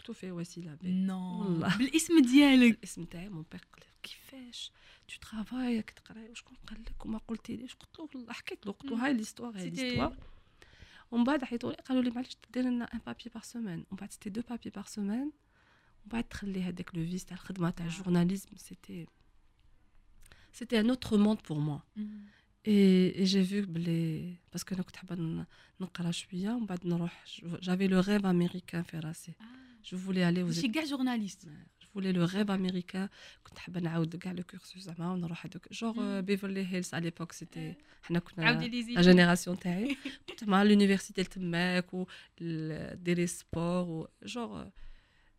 [0.00, 1.78] مكتوب فيه وسيله بي نو والله.
[1.78, 4.72] بالاسم ديالك الاسم تاعي مون بيغ قال لي كيفاش
[5.08, 9.06] تو ترافاي كتقراي وشكون قال لك وما قلتيليش قلت له والله حكيت له قلت له
[9.06, 10.16] هاي ليستوار هاي C'était- ليستوار
[11.10, 14.12] ومن بعد حيطوا لي قالوا لي معليش دير لنا ان بابي بار سومان ومن بعد
[14.12, 15.32] سيتي دو بابي بار سومان ومن
[16.12, 19.06] بعد تخلي هذاك لو فيس تاع الخدمه تاع الجورناليزم سيتي
[20.52, 22.24] سيتي ان اوتر موند بور موا مم.
[22.68, 25.46] Et, et j'ai vu بلي باسكو انا كنت حابه ن-
[25.80, 26.86] نقرا شويه ومن بعد
[29.85, 33.09] جو فولي الي ماشي كاع journaliste je voulais le rêve américain
[33.43, 36.21] كنت حابه نعاود كاع le cursus زعما ونروح هذوك jours.
[36.21, 38.43] بيفرلي هيلز على l'époque c'était حنا كنا
[38.95, 39.97] la génération تاعي
[40.29, 42.05] كنت مع l'université تماك و
[42.41, 44.71] ال- ديري sport و jour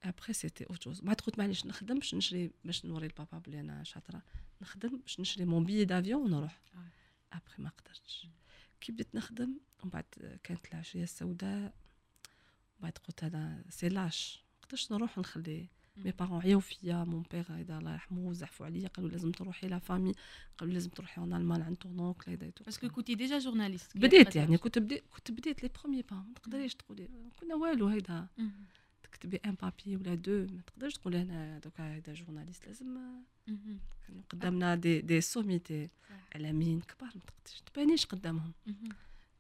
[0.03, 3.85] après c'était autre chose بعد قلت معليش نخدم باش نشري باش نوري لبابا بلي أنا
[3.85, 4.23] شاطره
[4.63, 6.61] نخدم باش نشري mon billet d'avion ونروح.
[7.33, 8.27] ابخي ما قدرتش
[8.81, 10.05] كي بديت نخدم ومن بعد
[10.45, 11.75] كانت العشيه السوداء
[12.83, 14.45] وبعد قلت أنا c'est lâche.
[14.63, 19.11] قدرتش نروح نخلي mes parents عياو فيا mon père هيدا الله يرحمه زحفوا عليا قالوا
[19.11, 20.13] لازم تروحي la famille
[20.59, 24.37] قالوا لازم تروحي en Allemagne عند ton oncle هيدا parce que كنتي déjà journaliste بديت
[24.37, 27.09] يعني كنت بديت كنت بديت les premiers pas ما تقدريش تقولي.
[27.41, 28.27] كنا والو هيدا.
[29.03, 32.99] تكتبي un papier ولا deux ما تقدرش تقولي أنا دوكا هيدا journaliste لازم
[34.31, 35.91] قدامنا دي دي سوميتي
[36.35, 38.53] اعلاميين كبار ما تقدرش تبانيش قدامهم.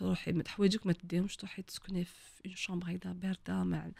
[0.00, 3.90] تروحي حوايجك ما تديهمش تروحي تسكني في une chambre هيدا باردة مع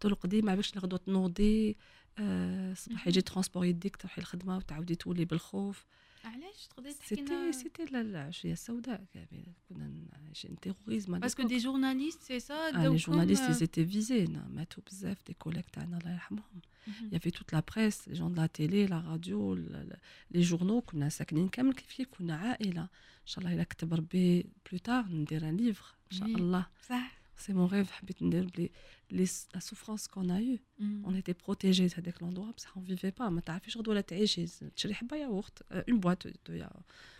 [0.00, 1.76] ترقدي ما باش الغدوه تنوضي
[2.18, 5.86] آه، الصباح يجي transport يديك تروحي الخدمة وتعاودي تولي بالخوف.
[6.25, 9.91] علاش تقدري تحكي سيتي لنا سيتي لا- العشيه السوداء يعني كنا
[10.25, 15.17] عايشين تيروريزم باسكو دي جورناليست سي سا اه لي جورناليست ils étaient visés ماتوا بزاف
[15.27, 18.47] دي كوليك تاعنا الله يرحمهم Il y avait toute la presse, les gens de la
[18.59, 19.99] télé, la radio, le- le-
[20.35, 22.87] les journaux كنا ساكنين كامل كيف كيف كنا عائلة إن
[23.27, 26.35] شاء الله إلا كتب ربي بلو تار ندير ان ليفر إن شاء Oui.
[26.35, 28.71] الله صح c'est mon rêve حبيت ندير بلي
[29.11, 30.59] les la souffrance qu'on a eu
[31.03, 34.45] on était protégés de هذاك l'endroit بصح on vivait pas ما تعرفيش غدوه لا تعيشي
[34.75, 36.69] تشري حبه ياغورت اون بواط دو يا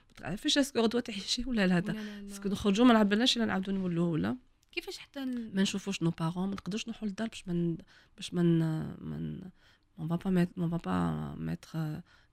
[0.09, 1.95] ما تعرفيش اسكو غدوه تعيشي ولا لا هذا
[2.31, 4.37] اسكو نخرجوا ما نعبلناش الا نعاودوا نولوا ولا
[4.71, 7.77] كيفاش حتى ما نشوفوش نو بارون ما نقدروش نروحوا للدار باش من
[8.17, 8.59] باش من
[9.09, 9.41] من
[9.99, 11.77] on va pas mettre on va pas mettre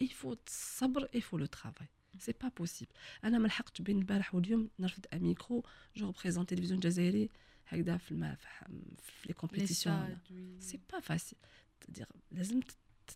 [0.00, 1.88] il faut الصبر il faut le travail.
[2.18, 2.92] c'est pas possible
[3.24, 5.64] أنا ما لحقتش بين البارح واليوم نرفد un micro
[5.96, 7.30] je représentais تلفزيون الجزائري
[7.68, 8.34] هكذا في الما
[9.02, 10.18] في les compétitions
[10.60, 11.38] c'est pas facile
[12.32, 12.60] لازم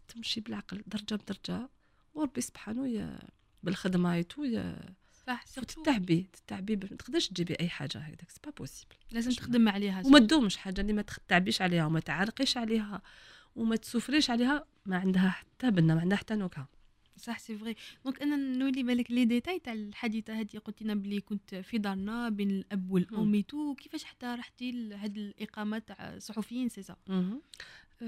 [0.09, 1.69] تمشي بالعقل درجه بدرجه
[2.15, 3.19] وربي سبحانه
[3.63, 4.73] بالخدمه et tout
[5.27, 10.03] صح تتعبي تتعبي ما تقدرش تجيبي اي حاجة هكذاك c'est pas possible لازم تخدم عليها
[10.07, 13.03] وما تدومش حاجة اللي ما تتعبيش عليها وما تعرقيش عليها
[13.57, 16.69] وما تسوفريش عليها ما عندها حتى بنا ما عندها حتى نكهه
[17.25, 21.21] صح c'est vrai donc أنا نولي بالك les détails تاع الحديثة هذه قلت لنا بلي
[21.21, 26.83] كنت في دارنا بين الأب والأم تو كيفاش حتى رحتي لهاد الإقامة تاع الصحفيين سي
[26.83, 26.97] سا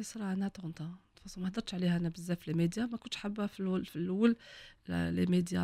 [0.01, 3.47] صرا أنا de toute façon ما هضرتش عليها أنا بزاف les médias ما كنتش حابة
[3.47, 4.37] في الأول في الأول
[4.89, 5.61] les médias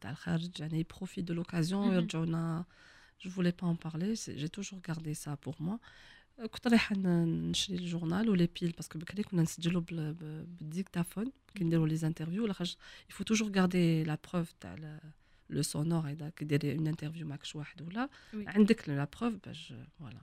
[0.00, 2.64] تاع الخارج يعني profiter de l'occasion يرجعونا.
[3.24, 5.78] je voulais pas en parler j'ai toujours gardé ça pour moi
[6.47, 12.45] كنت رايحه نشري الجورنال ولي بيل باسكو بكري كنا نسجلوا بالديكتافون كي نديروا لي انترفيو
[12.45, 12.77] لاخاطش
[13.09, 14.99] يفو توجور غاردي لا بروف تاع
[15.49, 19.73] لو سونور اذا كي ديري اون انترفيو معك شي واحد ولا عندك لا بروف باش
[19.99, 20.21] فوالا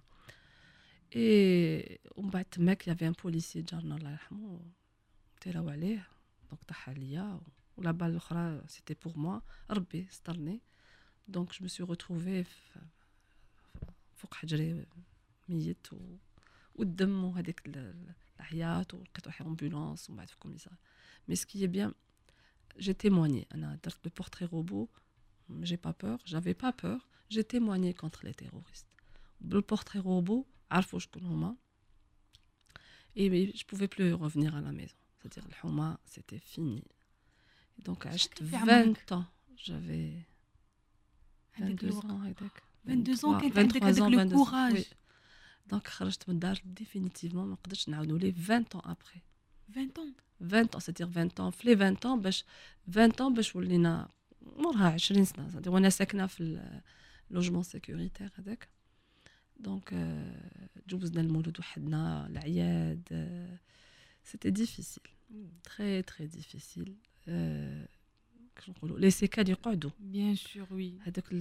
[1.17, 4.61] اي ومن بعد تماك يافي ان بوليسي جارنا الله يرحمه
[5.41, 6.09] تيراو عليه
[6.51, 7.41] دونك طاح عليا
[7.77, 10.61] ولا بال الاخرى سيتي بور موا ربي سترني
[11.29, 12.45] دونك جو مي سو روتروفي
[14.17, 14.87] فوق حجري
[15.51, 16.17] ميت و...
[16.75, 17.63] والدم وهذيك
[18.41, 20.77] العياط ولقيت روحي امبولانس ومن بعد في الكوميسار
[21.29, 21.95] مي سكي بيان
[22.79, 24.89] جي témoigné انا درت لو بورتري روبو
[25.63, 28.87] j'ai pas peur j'avais pas peur j'ai témoigné contre les terroristes
[29.41, 31.57] بالبورتري روبو عرفوا شكون هما
[33.17, 36.85] et je pouvais plus revenir à la maison c'est-à-dire الحومه c'était fini
[37.79, 39.25] donc عشت 20 ans
[39.57, 40.27] j'avais
[41.59, 44.45] 22 ans هذاك 22 ans كانت عندك هذاك لو
[45.71, 49.23] كوراج دونك خرجت من الدار ديفينيتيفمون ما نقدرش نعاود نولي 20 ans ابري
[49.71, 52.45] 20 ans 20 ans سيتير 20 ans في لي 20 ans باش
[52.89, 54.09] 20 ans باش ولينا
[54.43, 56.61] مورها 20 سنه سيتي وانا ساكنه في
[57.31, 58.69] اللوجمون سيكوريتير هذاك
[59.57, 59.95] دونك
[60.89, 63.09] جوزنا المولود وحدنا العياد
[64.25, 65.09] سيتي ديفيسيل
[65.65, 66.97] تري تري ديفيسيل
[68.57, 71.33] كيفاش نقولوا لي سيكال يقعدوا بيان سور وي هذوك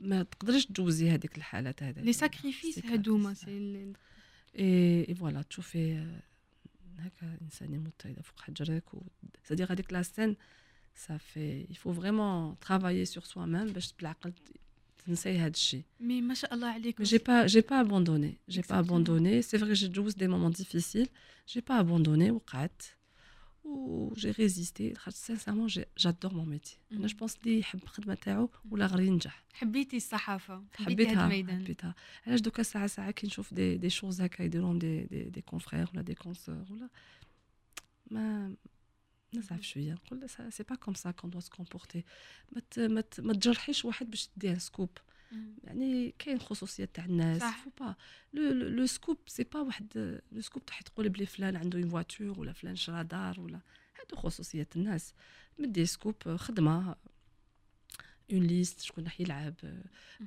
[0.00, 3.92] ما تقدريش تجوزي هذيك الحالات هذا لي ساكريفيس هذوما سي
[4.58, 6.06] اي فوالا تشوفي
[6.98, 9.02] هكا انسان يموت هذا فوق حجرك و...
[9.44, 10.36] سادير هذيك لا سين
[11.06, 14.32] ça fait il faut vraiment travailler sur soi-même باش بالعقل
[15.06, 18.78] تنساي هذا الشيء مي ما شاء الله عليك j'ai pas j'ai pas abandonné j'ai pas
[18.78, 21.08] abandonné c'est vrai j'ai جوز des moments difficiles
[21.46, 22.96] j'ai pas abandonné وقعدت
[23.63, 28.85] و j'ai résisté sincèrement j'adore mon métier أنا je pense اللي يحب الخدمه تاعو ولا
[28.85, 31.95] غير ينجح حبيتي الصحافة حبيتها حبيتها.
[32.27, 35.89] علاش دوكا ساعة ساعة كي نشوف des des choses هكا يديروهم des des, des confrères
[35.93, 36.89] ولا des consœurs ولا.
[38.11, 38.55] ما
[39.33, 39.93] نزعف شوية.
[39.93, 42.03] نقول c'est pas comme ça qu'on doit se comporter
[42.77, 44.89] ما ما تجرحيش واحد باش تديه scoop
[45.63, 47.63] يعني كاين خصوصيات تاع الناس صح.
[47.63, 47.95] faut pas
[48.33, 52.53] le scoop c'est pas واحد le scoop تروح تقول بلي فلان عنده une voiture ولا
[52.53, 53.59] فلان شرا دار ولا.
[53.99, 55.13] هادو خصوصيات الناس.
[55.59, 56.95] mais des scoops خدمة
[58.31, 59.53] une liste شكون راح يلعب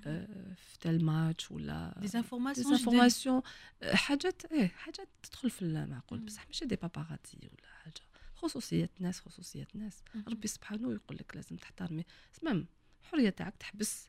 [0.07, 1.95] آه، في tel match ولا.
[2.01, 3.43] des informations des informations
[3.93, 8.01] حاجات إيه حاجات تدخل في المعقول بصح ماشي des paparazzi ولا حاجة.
[8.35, 10.03] خصوصيات الناس خصوصيات الناس.
[10.29, 12.05] ربي سبحانه يقول لك لازم تحترمي.
[12.41, 12.67] سمام
[13.03, 14.09] الحريه تاعك تحبس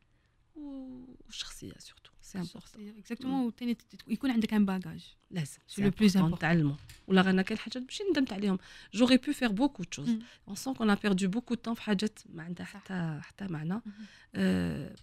[0.55, 3.77] وشخصيه surtout c'est important exactement وثاني
[4.07, 6.75] يكون عندك un bagage لازم c'est le plus نتعلموا
[7.07, 8.57] ولا غير كاين حاجات ماشي ندمت عليهم.
[8.93, 10.09] j'aurais pu faire beaucoup de choses
[10.47, 13.81] on sent qu'on a perdu beaucoup de في حاجات ما عندها حتى حتى معنى.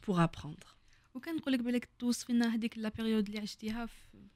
[0.06, 0.66] pour apprendre
[1.14, 3.88] وكان نقول لك بالك توصفي لنا هذيك la période اللي عشتيها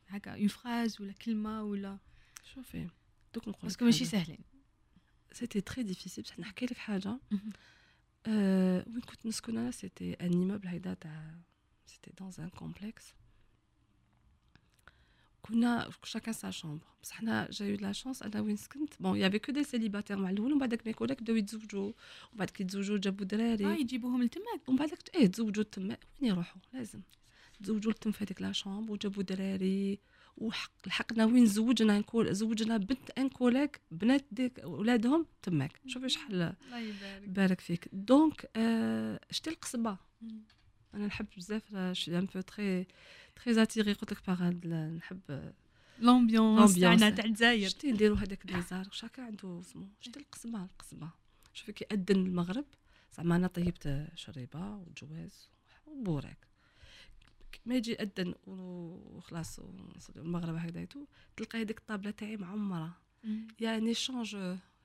[0.09, 1.99] هكا une phrase ولا كلمة ولا؟
[2.55, 2.89] شوفي
[3.35, 4.39] دوك نقول parce que ماشي ساهلين
[5.33, 7.19] c'était très difficile بصح نحكي لك حاجة.
[8.29, 10.68] Euh, Wikutsnskuna, c'était un immeuble,
[11.87, 13.14] c'était dans un complexe.
[16.05, 16.87] Chacun sa chambre.
[17.51, 18.23] J'ai eu de la chance.
[19.01, 20.18] Bon, il n'y avait que des célibataires.
[20.18, 21.95] On va dire mes collègues de Witzoujou,
[22.33, 22.87] on va dire ont.
[23.66, 24.62] Ah, ils jibouhom le temek.
[24.68, 25.99] On va dire que ils ont jabou le temek.
[26.20, 27.03] On y rohou, lazim.
[27.61, 28.97] Ils ont jabou le temek la chambre, ou.
[30.87, 35.80] لحقنا وين زوجنا نكول زوجنا بنت أن كوليك بنات ديك ولادهم تماك.
[35.87, 37.28] شوفي شحال الله يبارك.
[37.28, 37.89] بارك فيك.
[37.93, 39.97] دونك آه شتي القصبة؟
[40.95, 42.87] أنا نحب بزاف chuis un peu très
[43.45, 44.51] très attirée قلت لك par
[44.97, 45.53] نحب
[45.99, 46.75] l'ambiance.
[46.74, 51.09] تاعنا تاع الجزائر شتي نديرو هذاك ليزار شاكا عنده سمو شتي القصبة القصبة.
[51.53, 52.64] شوفي كي أذن المغرب
[53.16, 55.49] زعما أنا طيبت شريبة وجواز
[55.87, 56.52] وبوراك.
[57.67, 60.87] ما يجي أذن وخلاص ونصلي المغرب هكذا
[61.37, 62.99] تلقى هذيك الطابلة تاعي معمرة.
[63.61, 64.37] يعني échange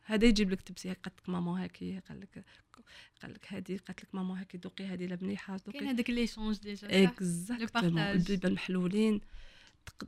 [0.04, 2.46] هذا يجيب لك تبسي قالت لك ماما هاكي قال لك
[3.22, 6.58] قال لك هذه قالت لك ماما هاكي دوقي هذه لا مليحة كاين دوقي هذاك l'échange
[6.58, 8.00] déjà؟ exactement.
[8.00, 9.22] البيبان محلولين.
[9.86, 10.08] تق...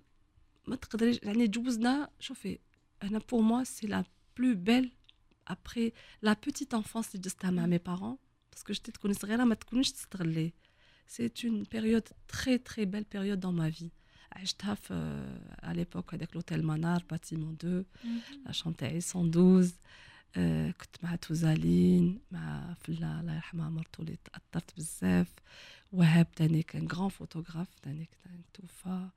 [0.68, 2.60] ما تقدريش يعني جوزنا شوفي
[3.04, 4.04] أنا pour moi c'est la
[4.38, 4.92] plus belle
[5.48, 8.18] après la petite enfance اللي جزتها مع mes parents
[8.52, 10.54] parce que جتي تكوني صغيرة ما تكونيش تستغلي.
[11.09, 13.91] سي اون بيريود تري تري بيل بيريود دون ما في
[14.33, 14.95] عشتها في
[15.63, 17.85] على ليبوك هذاك لوتيل مانار باتيمون 2
[18.47, 19.73] لا شامب تاعي 112
[20.37, 25.29] آه كنت مع توزالين مع فلا الله يرحمها مرتو اللي تاثرت بزاف
[25.93, 29.09] وهاب تاني كان غران فوتوغراف تاني كان توفى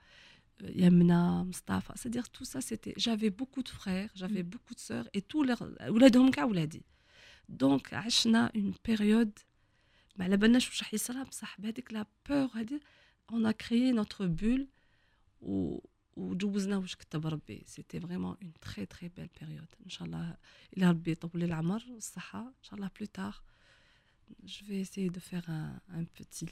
[0.61, 4.49] يمنى مصطفى c'est-à-dire tout ça c'était j'avais beaucoup de frères j'avais Mm.
[4.53, 6.81] beaucoup de sœurs et tous leurs ولادهم كاع ولادي
[7.49, 9.39] دونك عشنا اون بيريود
[10.15, 12.79] ما على بالناش واش راح يصرى بصح بهذيك لا بور هذه
[13.31, 14.67] اون ا كريي نوتر بول
[15.41, 15.79] و
[16.15, 20.37] وجوزنا واش كتب ربي سيتي فريمون اون تري تري بيل بيريود ان شاء الله
[20.77, 23.41] الى ربي يطول لي العمر والصحه ان شاء الله بلو تار
[24.43, 26.45] جو في اسيي دو فير ان ان بوتي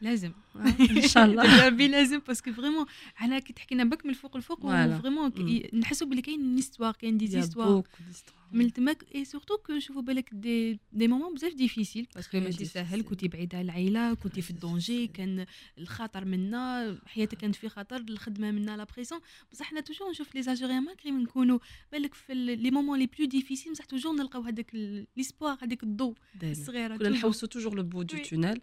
[0.00, 0.32] لازم
[0.80, 2.86] إن شاء الله ربي لازم parce que vraiment
[3.16, 4.60] على كي تحكي لنا بك من الفوق الفوق.
[5.00, 5.32] vraiment
[5.74, 7.82] نحسوا بلي كاين une histoire كاين des histoires.
[8.52, 12.64] من تماك et surtout que نشوفوا بالك des des moments بزاف difficiles parce que ماشي
[12.64, 13.02] ساهل.
[13.02, 15.06] كنتي بعيده على العائله كنتي في ال danger.
[15.06, 15.46] كان
[15.78, 19.20] الخطر منا حياتك كانت في خطر الخدمة منا la pression
[19.52, 21.58] بصح حنا toujours نشوف les Algériens malgré نكونوا
[21.92, 24.70] بالك في les moments les plus difficiles بصح toujours نلقاو هذاك
[25.16, 26.56] l'espoir هذيك الضوء دايما.
[26.56, 27.08] الصغيره كنا.
[27.08, 28.18] نحوسوا toujours le bout du.
[28.18, 28.60] tunnel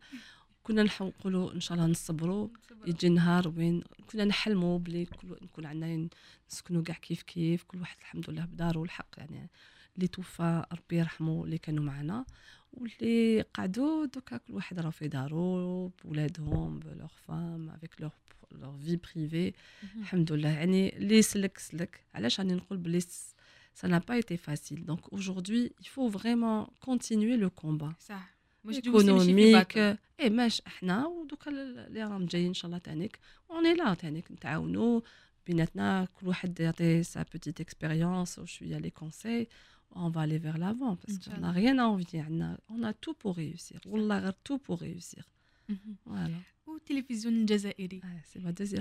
[0.63, 2.49] كنا نقولوا إن شاء الله نصبروا
[2.87, 6.09] يجي نهار وين كنا نحلموا بلي كل نكون عندنا
[6.51, 9.49] نسكنوا كاع كيف كيف كل واحد الحمد لله بدارو الحق يعني.
[9.95, 12.25] اللي توفى ربي يرحمه اللي كانوا معنا.
[12.73, 18.11] واللي قعدوا دوكا كل واحد راه في دارو بولادهم ب leurs femmes avec leur
[18.51, 19.53] leur vie privée.
[19.97, 20.49] الحمد لله.
[20.49, 23.01] يعني اللي سلك سلك علاش راني نقول بلي
[23.81, 24.81] ça n'a pas été facile.
[24.91, 27.93] Donc aujourd'hui il faut vraiment continuer le combat.
[27.99, 28.40] صح.
[28.63, 29.77] مش économique.
[30.19, 33.19] اي ماش إحنا ودوكا اللي راهم جايين إن شاء الله تانيك.
[33.51, 35.01] on est là تانيك نتعاونوا
[35.47, 39.47] بيناتنا كل واحد يعطي sa petite expérience وشويه les conseils
[39.95, 42.15] on va aller vers l'avant parce qu'on n'a rien à envier.
[42.15, 43.79] عندنا on a tout pour réussir.
[43.85, 45.23] والله غير tout pour réussir.
[46.05, 46.41] voilà.
[46.67, 48.01] والتلفزيون الجزائري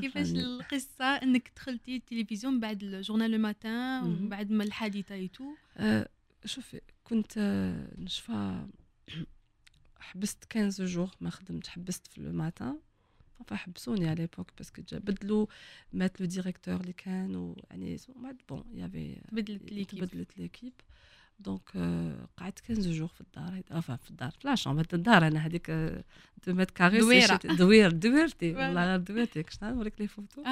[0.00, 0.30] كيفاش.
[0.30, 4.04] القصة إنك دخلتي التلفزيون بعد ال journal Le Matin.
[4.04, 5.44] ومن بعد ما الحادثة et tout
[5.76, 6.08] آه،
[6.44, 8.66] شوفي كنت آه، نشفى
[10.00, 12.78] حبست 15 jours ما خدمت حبست في Le Matin
[13.42, 15.46] enfin حبسوني على l'époque parce que جا بدلوا
[15.92, 20.72] مات le directeur اللي كان ويعني بعد bon il y avait بدلت l'équipe تبدلت l'équipe
[21.40, 21.70] donc
[22.36, 25.26] قعدت 15 jours في الدار enfin في الدار في la chambre الدار.
[25.26, 25.70] أنا هذيك
[26.46, 27.36] deux mètres carrés دويرة.
[27.44, 28.54] دوير دويرتي.
[28.56, 30.42] والله غير دويرتي كنت نوريك les photos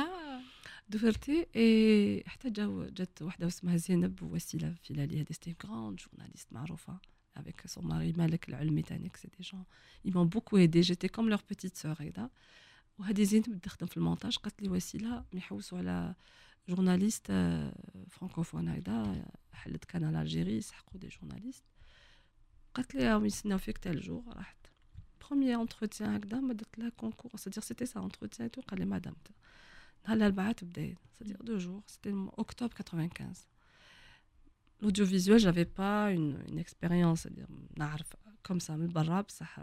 [0.88, 1.46] دويرتي.
[1.56, 6.98] اي حتى جاو جات وحدة اسمها زينب وسيله في لالي هذه c'était grande journaliste معروفة.
[7.35, 9.65] avec son mari مالك العلمي تانيك سي دي جون
[10.05, 12.29] ils m'ont beaucoup aidé j'étais comme leur petite sœur هيدا
[12.99, 16.15] وهذه زينب تخدم في المونتاج قالت لي وسيله يحوسوا على
[16.69, 17.27] جورناليست
[18.09, 21.63] فرانكوفون هيدا حلت كانال الجيري يسحقوا دي جورناليست
[22.73, 24.57] قالت لي راهم يستناو فيك تال جور رحت
[25.21, 29.15] بروميير انتروتيان هكذا ما درت لها كونكور سيدير سيتي سا انتروتيان تو قال لي مدام
[30.05, 33.33] نهار الاربعاء تبدا سيدير دو جور سيتي اوكتوبر 95
[34.80, 37.48] L'audiovisuel j'avais pas une, une expérience c'est-à-dire
[38.42, 39.60] comme ça من برا بصح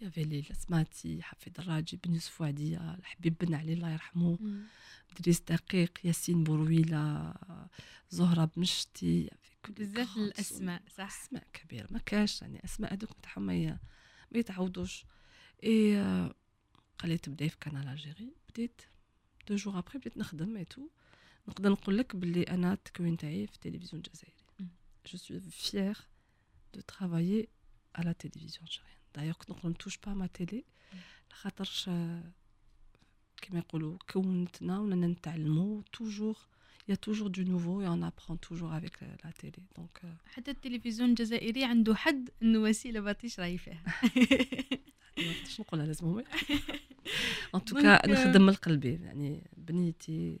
[0.00, 4.38] يافي ليلى سمعتي حفيظ الراجي بن يوسف وعدية الحبيب بن علي الله يرحمه
[5.20, 7.34] دريس دقيق ياسين بورويلة
[8.10, 13.10] زهرة بمشتي يافي كل بزاف grands الاسماء صح اسماء كبيره ما كاش يعني اسماء هذوك
[13.18, 13.78] نتاعهم ما
[14.32, 15.04] ما يتعوضوش
[15.64, 15.96] اي
[16.98, 18.82] قال لي تبداي في Canal Algérie بديت
[19.48, 20.88] deux jours après بديت نخدم et tout
[21.48, 24.36] نقدر نقول لك باللي أنا التكوين تاعي في التلفزيون الجزائري.
[25.06, 25.96] je suis fière
[26.74, 27.48] de travailler
[27.94, 30.64] على التلفزيون الجزائريه دايوغ كنت نقول ne touche pas ma télé
[31.30, 32.22] لخاطرش آه،
[33.36, 36.36] كيما يقولوا كونتنا ولنا نتعلموا توجور
[37.36, 39.62] du nouveau et on apprend toujours avec la, la télé.
[39.76, 43.82] Donc, euh, حتى التلفزيون الجزائري عنده حد إنه وسيلة باطيش راهي فيها.
[45.18, 46.24] نقدرش نقولها لازم ان
[47.56, 48.92] Donc, توكا euh, نخدم من قلبي.
[48.92, 50.40] يعني بنيتي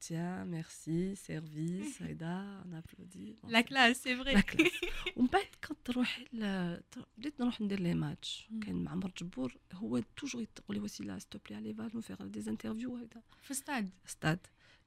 [0.00, 2.36] Tiens, merci, service, Aïda,
[2.66, 3.36] on applaudit.
[3.42, 4.72] Bon, لا c'est- كلاس سي la فري classe.
[5.16, 8.64] ومن بعد كنت تروحي ل- تر- بديت نروح ندير لي ماتش Mm.
[8.66, 12.50] كان مع عمر جبور هو توجور يقول لي وسيله ستوبلي علي فال نو فيغ دي
[12.50, 14.38] انترفيو هكذا في ستاد ستاد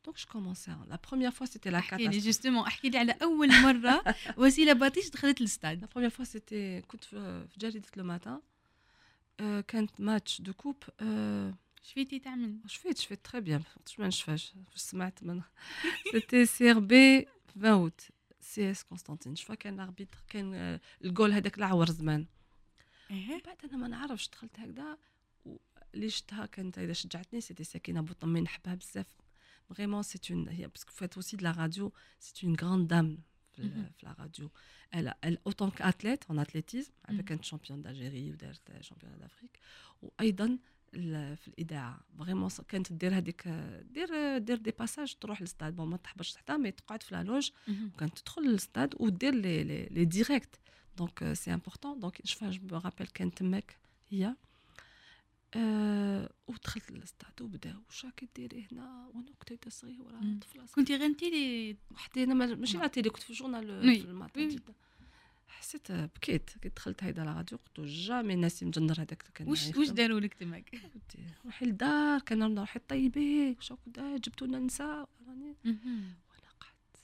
[0.05, 3.11] دونك جو كومونسي لا بروميير فوا سيتي لا احكي لي كاتاستروف جوستومون احكي لي على
[3.21, 4.03] اول مرة
[4.37, 8.39] وسيلة باطيش دخلت للستاد La première fois, c'était كنت في في جريدة لو ماتان
[9.39, 11.53] آه، كانت ماتش دو كوب آه،
[11.83, 15.41] شفيتي تعمل شفيت شفيت تري بيان فقتش ما نشفاش فاش سمعت من
[16.11, 18.01] سيتي سي ار بي 20 اوت
[18.39, 22.25] سي اس قسطنطين شفا كان الاربيتر كان آه، الجول هذاك العور زمان
[23.11, 24.97] ايه من بعد انا ما نعرفش دخلت هكذا
[25.95, 29.07] اللي شفتها كانت اذا شجعتني سيتي سكينه بوطمي نحبها بزاف
[29.69, 33.17] فريمون سي اون هي باسكو فات اوسي دو لا راديو سي اون غراند دام
[33.53, 33.65] في, Mhm.
[33.65, 34.49] ال- في لا راديو
[34.95, 37.21] elle, elle autant qu'athlète en athlétisme Mhm.
[37.21, 39.59] كانت شامبيون دالجيري ودارت شامبيون دافريك
[40.01, 40.59] وايضا ال-
[41.36, 43.48] في الإذاعة vraiment كانت دير هذيك
[43.92, 47.22] دير دير des passages تروح لل stade bon ما تحبش تحتها mais تقعد في la
[47.22, 47.90] loge مهم.
[47.94, 50.60] وكانت تدخل للستاد ودير les les, les directs
[50.96, 53.76] donc c'est important donc شفا je rappelle كانت تماك
[54.08, 54.34] هي
[55.56, 60.20] أه ودخلت للستاد وبداو واش راكي ديري هنا وأنا كنت هكا صغيره.
[60.40, 60.64] طفله.
[60.74, 62.78] كنتي غنتي لي وحدي أنا ما- ماشي.
[62.78, 64.00] على la télé كنت في ال journal oui.
[64.34, 64.48] في.
[64.48, 64.72] جدا
[65.47, 69.61] حسيت بكيت كي دخلت هيدا لا راديو قلت له جامي ناسي مجندر هذاك كان واش
[69.61, 69.95] معايا واش يخدم.
[69.95, 75.09] داروا لك تماك قلت روحي للدار كان روحي طيبي واش راكو داير جبتوا لنا نساء
[75.27, 76.13] راني مهم.
[76.31, 77.03] وانا قعدت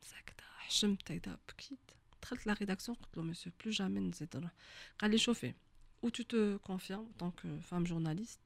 [0.00, 1.78] ساكته حشمت هيدا بكيت
[2.22, 4.52] دخلت لا ريداكسيون قلت له مسيو بلو جامي نزيد نروح
[5.00, 5.54] قال لي شوفي
[6.06, 8.44] ou tu te confirmes en tant que femme journaliste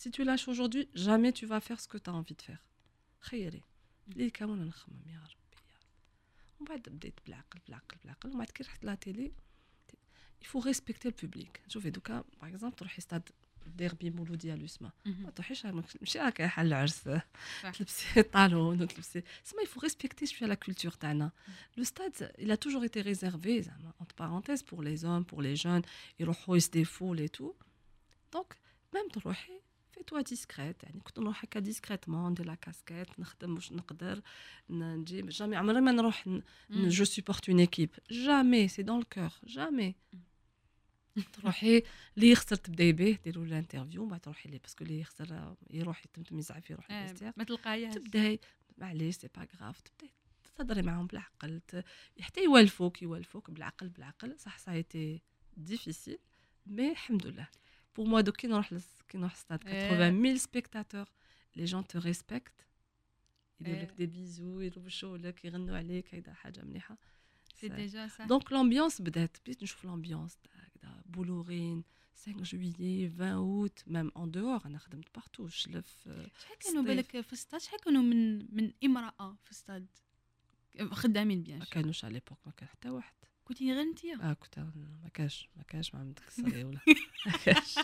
[0.00, 2.62] si tu lâches aujourd'hui jamais tu vas faire ce que tu as envie de faire
[3.20, 3.62] خيري
[4.08, 5.41] اللي كامل نخمم يا ربي يا ربي
[6.60, 9.32] ومن بعد بديت بالعقل بالعقل بالعقل ومن بعد كي رحت لا تيلي
[10.44, 13.28] il faut respecter le public شوفي دوكا باغ اكزومبل تروحي ستاد
[13.76, 15.22] ديربي مولوديه لوسما مهم.
[15.22, 17.08] ما تروحيش ماشي راك رايحه للعرس
[17.62, 17.70] صح.
[17.70, 21.30] تلبسي طالون وتلبسي سما il faut respecter شويه لا كولتور تاعنا
[21.76, 25.56] لو ستاد il a toujours été réservé زعما entre parenthèses pour les hommes pour les
[25.56, 25.82] jeunes
[26.20, 27.54] يروحوا يسديفوا لي تو
[28.32, 28.56] دونك
[28.94, 29.60] ميم تروحي
[29.93, 34.21] في توا ديسكريت يعني كنت نروح هكا ديسكريتمون ندير لا كاسكيت نخدم واش نقدر
[34.69, 36.29] نجيب jamais عمري ما نروح.
[36.69, 39.95] je supporte une équipe jamais c'est dans le cœur jamais
[41.33, 41.83] تروحي
[42.17, 45.55] اللي يخسر تبداي به ديروا له interview ومن بعد تروحي ليه parce que اللي يخسر
[45.71, 47.93] يروح يتمتم يزعف يروح آه، لل vestiaire ما تلقايهاش.
[47.95, 48.39] تبداي
[48.77, 50.09] معليش c'est pas grave تبداي
[50.55, 51.61] تهضري معاهم بالعقل
[52.21, 54.39] حتى يوالفوك يوالفوك بالعقل بالعقل.
[54.39, 55.21] صح ça a été
[55.57, 56.17] difficile
[56.65, 57.47] mais الحمد لله.
[57.95, 58.73] pour moi donc كي نروح
[59.09, 59.89] كي نروح ستاد إيه.
[59.89, 61.05] 80 000 spectateurs
[61.55, 62.53] les gens te respectent
[63.59, 63.81] يديروا.
[63.81, 66.97] لك des bisous يربشوا لك يغنوا عليك هيدا حاجة مليحه
[68.27, 71.83] donc l'ambiance بدات بديت نشوف l'ambiance هكذا بولوغين
[72.25, 76.83] 5 juillet 20 août même en dehors أنا خدمت partout شلف شحال كانوا.
[76.83, 79.87] بالك في الستاد شحال كانوا من من امرأة في الستاد
[80.91, 81.63] خدامين bien.
[81.63, 83.13] كانوش على l'époque ما كان حتى واحد
[83.45, 86.79] كنتي غير انتيا آه كنت ما كاش ما كاش مدك الصغير ولا.
[87.25, 87.75] ما كاش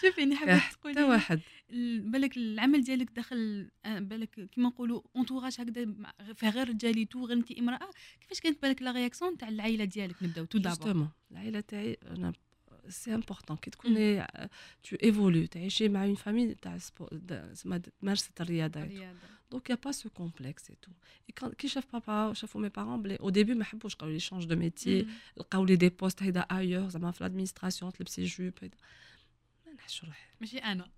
[0.00, 1.40] شوفي أنا حبيت حتى تقولي واحد.
[1.70, 5.94] ال- بالك العمل ديالك داخل آه، بالك كيما نقولوا entourage هكذا
[6.34, 7.90] فيها غير رجالي تو انت امرأة.
[8.20, 12.32] كيفاش كانت بالك la réaction تاع العائلة ديالك نبداو tout justement العائلة تاعي أنا
[12.88, 14.26] c'est important كي تكوني
[14.82, 16.78] tu évolues تعيشي مع une famille تاع
[18.00, 18.80] تمارس الرياضة.
[19.51, 20.77] دونك يا با سو كومبلكس اي
[21.35, 24.45] تو كي شاف بابا شافوا مي بارون بلي او ديبي ما حبوش قالوا لي شونج
[24.45, 28.77] دو ميتي لقاو لي دي بوست هيدا ايور زعما في لادمينستراسيون تلبسي جوب هيدا
[29.65, 30.89] ما نحش روحي ماشي انا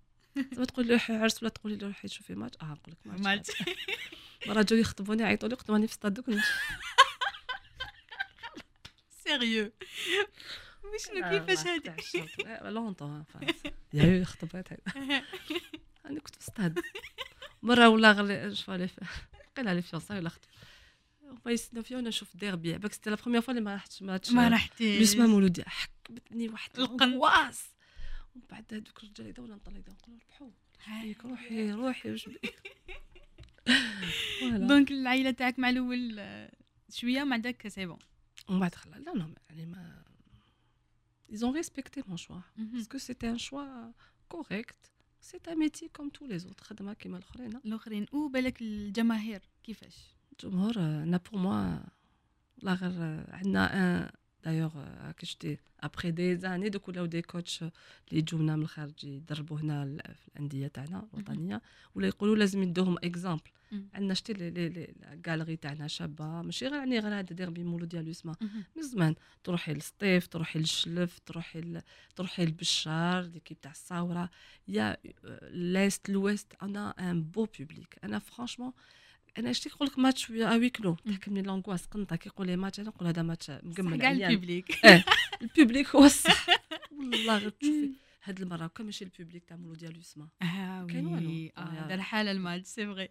[0.52, 3.20] زعما تقول لي روحي عرس ولا تقولي لي روحي تشوفي ماتش اه نقول لك ماتش
[3.20, 3.64] مالتي
[4.46, 6.52] مرة جاو يخطبوني عيطوا لي خطبوني في ستاد دوك نمشي
[9.24, 9.72] سيريو
[10.84, 11.92] وشنو كيفاش هادي
[12.62, 13.24] لونطون
[13.92, 15.22] يا يو خطبات هيدا
[16.06, 16.80] انا كنت في ستاد
[17.61, 18.89] مرة ولا غلي شوالي
[19.57, 20.49] قيل لي fiançailles ولا خطب
[21.23, 24.31] هما يستناو فيا وأنا نشوف ديربي باك سيتي la première fois اللي ما رحتش ماتش
[24.31, 24.99] ما رحتيش.
[24.99, 25.63] لوسما مولودي.
[25.63, 27.13] حكمتني واحد l'an.
[27.13, 27.65] l'angoisse
[28.35, 30.49] ومن بعد هذوك الرجال يدا ولا نطلع يدا نقول ربحوا
[31.01, 32.29] بيك؟ روحي روحي واش.
[34.69, 36.51] donc العائله تاعك مع الأول آه،
[36.89, 37.99] شوية مع داك c'est bon
[38.49, 38.95] ومن بعد خلا.
[38.95, 40.03] لا لا يعني ما
[41.31, 42.43] ils ont respecté mon choix.
[42.73, 43.69] Parce que c'était un choix
[44.33, 44.81] correct.
[45.21, 46.63] C'est un métier comme tous les autres.
[46.63, 51.79] خدمه كيما الاخرين الاخرين وبالك الجماهير كيفاش الجمهور أنا pour moi
[52.61, 54.11] لا غير عندنا
[54.43, 54.71] دايوغ
[55.11, 57.71] كي شتي après des années donc ولاو des coachs اللي
[58.11, 61.61] يجونا من الخارج يدربوا هنا في الأندية تاعنا الوطنية
[61.95, 63.41] ولا يقولوا لازم يدوهم exemple.
[63.93, 67.85] عندنا شتي لي لي لي الجاليري تاعنا شابة ماشي غير يعني غير هذا ديربي مولو
[67.85, 68.35] ديال يسمى
[68.75, 71.81] من زمان تروحي للسطيف تروحي للشلف تروحي ل...
[72.15, 74.29] تروحي للبشار l'équipe تاع الصاوره
[74.67, 74.97] il
[75.51, 78.71] y a l'est l'ouest أنا un beau public أنا franchement
[79.37, 82.79] أنا شتي نقول لك ماتش à huis clos تحكمني l'angoisse قنطة كي يقول لي ماتش
[82.79, 84.11] أنا نقول هذا ماتش مكمل كاع.
[84.11, 84.79] ال public
[85.41, 86.45] ال public هو الصح.
[86.97, 87.89] والله غير تشوفي
[88.23, 91.29] هاد المرة كان ماشي ال public تاع مولودية ليسما آه كان والو.
[91.29, 91.61] oui آه.
[91.61, 93.09] آه دار حاله الماتش c'est vrai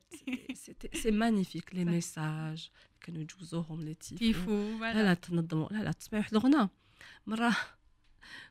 [0.94, 1.84] c'est magnifique les.
[1.84, 5.68] messages كانوا يجوزوهم les tifos لا لا تنظموا.
[5.70, 6.68] لا لا تسمعي واحد الغنى
[7.26, 7.56] مرة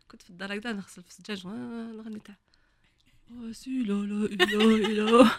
[0.08, 1.46] كنت في الدار هكذا نغسل في الزجاج.
[1.48, 2.36] آه، الغني تاع.
[3.32, 5.30] آه، c'est لا لا إله إلا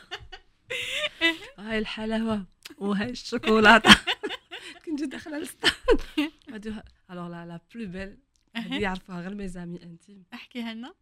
[1.58, 2.46] هاي الحلاوة
[2.78, 3.90] وهاي الشوكولاتة.
[4.86, 5.72] كنت داخلة على الستاد
[6.48, 8.18] بعدها alors la la plus belle
[8.56, 10.94] هادي يعرفوها غير mes amis intimes أحكيها لنا.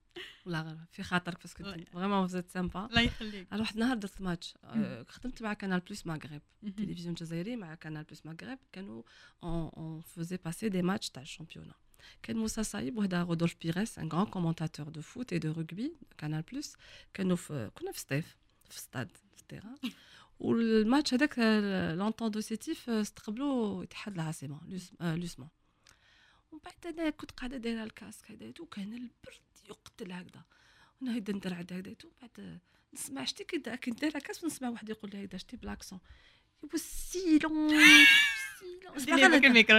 [0.47, 1.65] ولا غير في خاطرك parce que.
[1.93, 3.49] vraiment vous êtes sympa الله يخليك.
[3.55, 6.43] Alors واحد النهار درت ماتش آه، خدمت مع Canal Plus مغرب
[6.77, 9.03] تلفزيون جزائري مع Canal Plus مغرب كانوا
[9.43, 11.75] on faisait passer des matchs تاع ال championnat
[12.23, 16.43] كان موسى صايب وهذا رودولف بيريس ان غران كومونتاتور دو فوت اي دو رugby كانال
[16.43, 16.77] بلوس
[17.15, 18.37] كانوا في كنا في ستيف
[18.73, 19.77] في ستاد في ال terrain
[20.41, 21.39] وال match هذاك
[21.99, 25.49] l'Entente de Sétif استقبلوا اتحاد العاصمه لوس- آه، لوسمون
[26.53, 30.45] ومن بعد أنا كنت قاعدة دايره ال casque هذا وكان البرد يقتل هكذا
[31.01, 32.61] وأنا هيدا ندير عاد هكذا ومن بعد
[32.95, 36.01] نسمع شتي كي دا- كي ندير casque نسمع واحد يقول لي هيدا شتي ب l'accent
[39.05, 39.79] ديري بالك الميكرو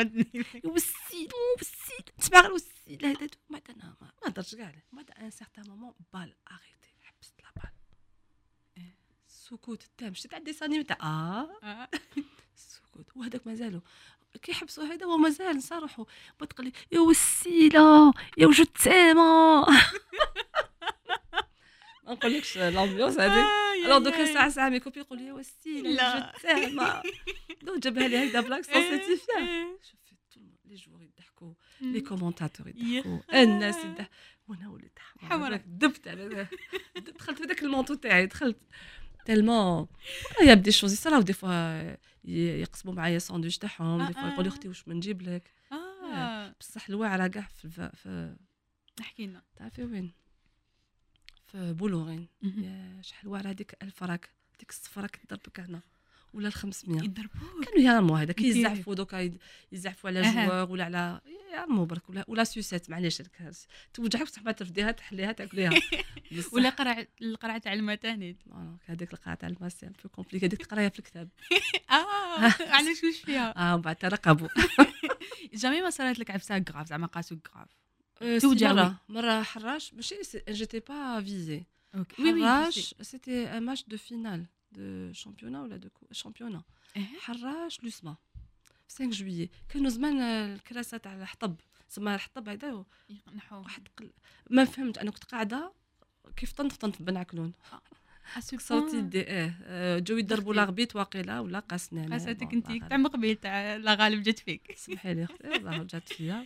[0.63, 5.93] والسيلون والسيلون تسمع غير والسيل هذا بعد أنا ما هضرتش كاع بعد ان سيغتان مومون
[6.13, 7.71] بال اغيتي حبست لا بال
[9.51, 10.13] السكوت التام.
[10.13, 11.49] شتي تاع ديسانيم تاع آه.
[12.57, 13.81] السكوت وهذاك مازالوا
[14.41, 16.05] كيحبسوا هذا هو مازال نصرحوا
[16.41, 19.65] بتقول لي يا وسيلة يا وجد تامة.
[22.03, 23.45] ما نقولكش لامبيونس هذيك
[23.85, 26.03] الوغ دوكا ساعه ساعة مي كوبي يقول لي يا وسيلة.
[26.43, 27.11] يا وجد
[27.61, 28.79] donc جابها لي هكذا بلاك tous
[30.65, 33.19] les joueurs يضحكوا les commentateurs يضحكوا.
[33.33, 34.05] الناس يضحكوا
[34.47, 35.29] وأنا وليت حمرا.
[35.29, 36.47] حمرا دبت على
[36.95, 38.25] دخلت في ذاك ال manteau تاعي.
[38.25, 38.57] دخلت.
[39.27, 44.27] tellement y a des choses صراو des fois يقسموا معايا ساندويتش تاعهم des fois آه،
[44.33, 44.55] يقولوا آه.
[44.55, 46.55] أختي واش ما نجيب لك؟ آه.
[46.59, 47.81] بصح الواعره كاع في الف...
[47.81, 48.35] في
[49.01, 49.41] احكي لنا.
[49.55, 50.13] تعرفي وين؟
[51.45, 52.27] في بولورين.
[53.01, 55.81] شحال واعره هذيك 1000 راك ديك الصفرة كتضربك هنا.
[56.37, 59.31] ولا ال 500 يضربوك كانوا يرموا هذا كي- كيزعفوا دوكا
[59.71, 60.45] يزعفوا على.
[60.45, 61.21] جوار ولا على
[61.53, 63.21] يرموا برك ولا ولا سوسات معليش
[63.93, 65.71] توجعك ما ترفديها تحليها تاكليها.
[66.53, 70.89] ولا قرع القرعه تاع المتانيت آه، هذيك القاعه تاع الماس ان بو كومبليكي هذيك تقرايها
[70.89, 71.29] في الكتاب.
[71.91, 72.39] آه
[72.75, 74.47] علاش واش فيها؟ آه ومن بعد ترقبوا
[75.53, 77.69] جامي ما صارت لك عفسة غراف زعما قاسوك غراف
[78.19, 80.15] توجع توجع، مرة مرة حراش ماشي
[80.49, 81.63] جيتي با فيزي
[82.17, 86.63] حراش؟ سيتي ان ماتش دو فينال دو شامبيونا ولا دو شامبيونا
[86.95, 87.05] إيه.
[87.19, 88.15] حراش لوسما
[88.87, 91.55] في 5 جويي كانوا زمان الكراسة تاع الحطب.
[91.89, 92.85] سما الحطب هذا
[93.35, 94.11] نحو واحد قل...
[94.49, 95.73] ما فهمت أنا كنت قاعدة
[96.35, 97.53] كيف طنت في بنعكلون
[98.51, 100.53] كسرتي يدي آه آه، جاو يضربوا.
[100.53, 102.11] لاغبيت واقيلا ولا قاسني أنا.
[102.15, 102.71] قاساتك انت.
[102.89, 104.73] تاع مقبل تاع لا غالب جات فيك.
[104.77, 106.45] سمحي لي أختي جات فيا.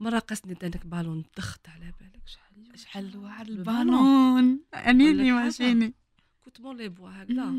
[0.00, 4.60] مرة قاسني دانك بالون دخت على بالك شحال شحال لو البالون.
[4.74, 5.44] اني ولا لي حاجة.
[5.44, 5.94] ماشيني
[6.44, 7.54] كنت مون لي بوا هكذا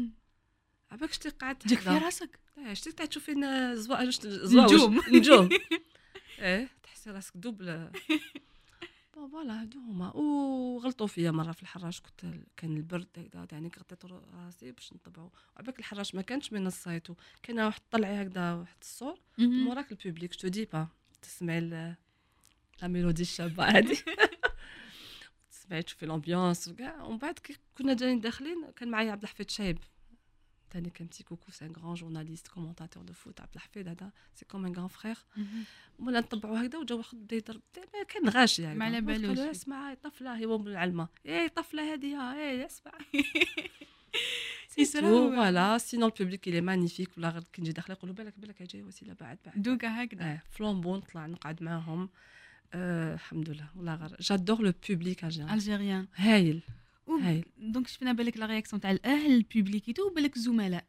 [0.92, 5.02] عباك شتي قعدت جاك في راسك؟ آه شتي تاع تشوفي ن- زوا زوا نجوم.
[5.12, 5.50] نجوم.
[6.40, 7.66] إيه تحسي راسك دوبل
[9.16, 10.12] بون فوالا هادو هما.
[10.16, 12.02] وغلطوا فيا مرة في الحراش.
[12.02, 12.26] كنت
[12.58, 17.60] كان البرد هكذا يعني غطيت راسي باش نطبعوا عباك الحراش ما كانش من الصيتو كان
[17.60, 19.20] واحد طلعي هكذا واحد الصور.
[19.40, 20.38] وراك ال public.
[20.41, 20.88] Je dis pas
[21.22, 21.95] تسمعي la
[22.84, 23.98] mélodie الشابة هادي.
[25.74, 27.03] تسمعي تشوفي ال ambiance وكاع.
[27.03, 29.78] ومن بعد كي كنا جايين داخلين كان معايا عبد الحفيظ شايب.
[30.69, 34.11] تاني كان petit coucou c'est un grand journaliste commentateur de foot عبد الحفيظ هذا.
[34.36, 35.18] c'est comme un grand frère
[35.99, 37.61] ولا نطبعوا هكذا وجا واحد بدا يضرب
[38.07, 38.80] كان غاشي يعني.
[38.80, 39.39] ما على بالوش.
[39.39, 41.07] اسمع طفلة هي من العلمة.
[41.26, 42.91] اي طفلة هذه اي اسمع.
[44.68, 48.63] Voilà sinon ال public il est magnifique ولا غير كي نجي داخله يقولوا بالك بالك
[48.63, 49.61] جاي وسيلة بعد بعد.
[49.61, 50.24] دوكا هكذا.
[50.24, 52.09] آه فلومبون نطلع نقعد معاهم.
[52.74, 56.62] آه الحمد لله والله غير جادور لو بوبليك الجيريان الجيريان هايل
[57.22, 60.85] هايل دونك شفنا بالك لا رياكسيون تاع الاهل البوبليك تو بالك الزملاء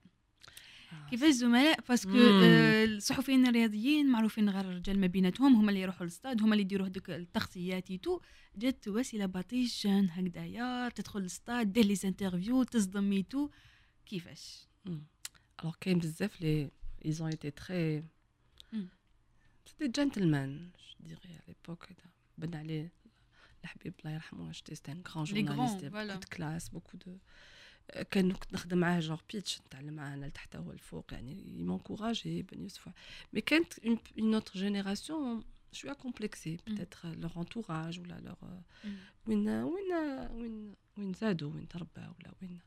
[1.10, 2.42] كيفاش الزملاء باسكو مم.
[2.44, 6.88] آه، الصحفيين الرياضيين معروفين غير الرجال ما بيناتهم هما اللي يروحوا للستاد هما اللي يديروا
[6.88, 8.20] هذوك التغطيات تو
[8.56, 13.50] جات وسيله باطيشان هكذايا تدخل للستاد دير لي انترفيو تصدم تو
[14.06, 14.68] كيفاش
[15.62, 16.70] Alors, كاين بزاف لي
[17.06, 18.13] ils ont été très Mm.
[19.66, 22.92] c'était gentlemen je dirais à l'époque هذا بن عليه
[23.64, 26.14] الحبيب الله يرحمه c'était c'était un grand Les grands, journaliste il y avait voilà.
[26.14, 27.18] beaucoup de classe beaucoup de
[28.12, 32.62] كان كنت نخدم معاه جور بيتش نتعلم معاه انا لتحت هو الفوق يعني يمونكوراجي بن
[32.62, 32.90] يوسف
[33.34, 33.80] مي كانت
[34.20, 35.44] اون اوتر جينيراسيون
[35.75, 38.63] شوية complexés peut-être leur entourage ولا leur
[39.27, 39.93] وين وين
[40.31, 42.59] وين وين زادوا وين تربى ولا وين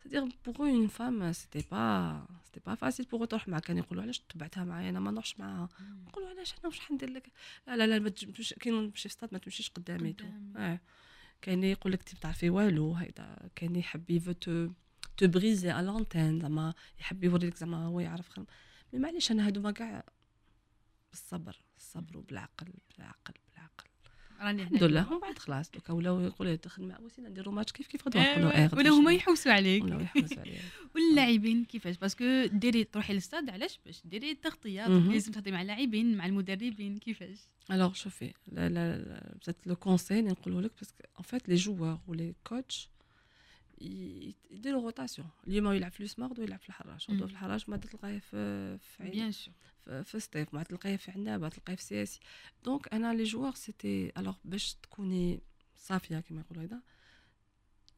[0.00, 3.82] c'est-à-dire pour eux une femme c'était pas c'était pas facile pour eux تروح معاه كانوا
[3.82, 5.68] يقولوا علاش تبعتها معايا أنا ما نروحش معاها
[6.06, 7.32] نقولوا علاش أنا واش حندير لك
[7.66, 10.26] لا لا لا ما تمشيش كاين نمشي في ما تمشيش قدامي تو.
[10.56, 10.80] آه
[11.42, 14.70] كاين اللي يقول لك انت ما تعرفي والو هيدا كاين اللي يحب il veut
[15.16, 18.46] te te briser على l'antenne زعما يحب يوريك زعما هو يعرف خدم
[18.92, 20.04] mais معليش أنا هادو ما كاع
[21.10, 22.66] بالصبر الصبر وبالعقل
[22.96, 23.84] بالعقل بالعقل.
[24.40, 25.12] راني الحمد لله.
[25.12, 28.56] ومن بعد خلاص دوكا ولاو يقولوا تدخل مع وسيله نديروا ماتش كيف كيف غدوه نقولوا؟
[28.56, 29.84] إيه ولا هما يحوسوا عليك.
[29.84, 30.60] ولا يحوسوا عليه
[30.94, 34.86] واللاعبين كيفاش؟ parce que ديري تروحي للستاد علاش باش؟ ديري التغطيه.
[34.86, 37.38] لازم تهضري مع اللاعبين مع المدربين كيفاش؟
[37.70, 41.54] alors شوفي لا لا بزاف le conseil اللي نقوله لك parce que en fait les
[41.54, 42.88] joueurs و les coachs
[43.81, 47.27] يديروا روتاسيون اليوم هو يلعب في لوسما غدوه يلعب في الحراش غدوه مم.
[47.27, 49.53] في الحراش ما تلقاه في في عين بيان سور
[49.85, 52.19] في- في ستيف ما تلقاه في عنابه تلقاه في سياسي
[52.63, 55.39] دونك انا لي جوار سيتي الوغ باش تكوني
[55.75, 56.81] صافيه كما يقولوا هذا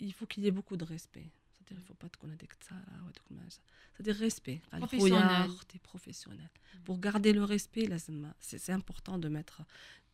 [0.03, 2.83] il faut qu'il y ait beaucoup de respect c'est-à-dire il faut pas تكون هذيك التسارع
[3.01, 3.49] وهذوك الماجة
[3.97, 5.49] c'est-à-dire respect قال خويا Professionnel.
[5.49, 6.47] اختي بروفيسيونيل
[6.87, 9.61] pour garder le respect لازم سي سي important de mettre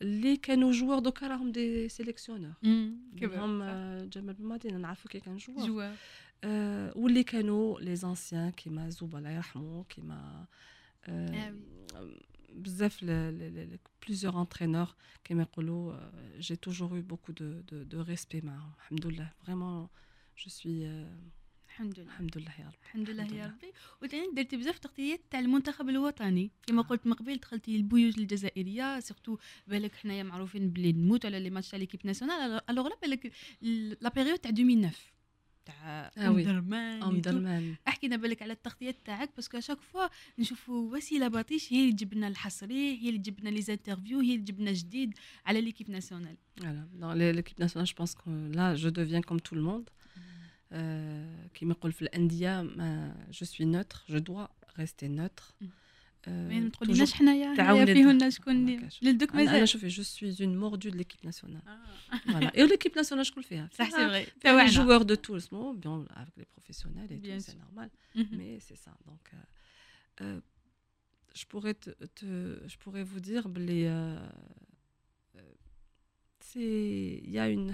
[0.00, 2.56] Les canaux joueurs, donc, راهم des sélectionneurs.
[3.16, 7.96] كيف هم آه، جمال بن مدينة نعرفو كي كان جوار جوا euh, واللي كانوا لي
[7.96, 10.46] زانسيان كيما زوبا الله يرحمه كيما
[11.04, 11.54] آه
[12.54, 13.04] بزاف
[14.06, 14.94] بليزيور انترينور
[15.24, 15.96] كيما يقولوا
[16.38, 19.88] جي توجور يو بوكو دو دو دو ريسبي معاهم الحمد لله فريمون
[20.38, 21.06] جو سوي
[21.81, 22.09] الحمد لله.
[22.11, 22.73] الحمد لله يا رب.
[22.83, 23.45] الحمد لله يا.
[23.45, 23.71] ربي.
[24.03, 26.51] وثاني درتي بزاف تغطيات تاع المنتخب الوطني.
[26.67, 26.85] كما آه.
[26.85, 31.69] قلت من قبل دخلتي البيوج الجزائرية سورتو بالك حنايا معروفين بلي نموت على les matchs
[31.69, 33.31] تاع l'équipe nationale alors لا بالك
[34.01, 34.93] la période تاع 2009
[35.65, 36.43] تاع آه oui.
[36.43, 40.07] درمان ام درمان أحكينا بالك على التغطيات تاعك parce que chaque fois
[40.39, 44.25] نشوفوا وسيلة باطيش هي اللي تجيب لنا الحصري هي اللي تجيب لنا les interviews هي
[44.33, 45.13] اللي تجيب لنا جديد
[45.45, 46.83] على l'équipe nationale Voilà.
[47.01, 48.29] Dans l'é- l'équipe nationale, je pense que
[48.59, 49.63] là, je deviens comme tout le
[50.70, 50.72] monde.
[50.72, 55.54] Euh, qui me قول في الأندية ما je suis neutre, je dois rester neutre.
[55.60, 55.64] Mm.
[55.64, 59.02] Euh, ما ما toujours- تقوليناش حنايا تعاون حنايا فيهن شكون ما كاش.
[59.02, 61.62] للدوك أنا أنا مازال شوفي je suis une mordue de l'équipe nationale.
[61.68, 62.30] آه.
[62.30, 62.50] Voilà.
[62.56, 65.74] Et l'équipe nationale شكون فيها؟ صح سي فيها فغي les تاعنا joueurs de tous, bon,
[65.74, 67.60] bien avec les professionnels et Bien tout, c'est sûr.
[67.60, 67.90] normal.
[68.14, 68.38] مهم.
[68.38, 68.90] Mais c'est ça.
[69.06, 70.40] Donc, euh, euh,
[71.34, 74.28] je pourrais te, te- je pourrais vous dire, les, euh, euh,
[74.69, 74.69] c'est,
[76.55, 77.73] il y a une,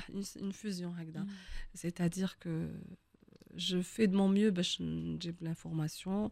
[0.52, 1.28] fusion mm.
[1.74, 2.70] c'est-à-dire que
[3.56, 6.32] je fais de mon mieux bah, j'ai l'information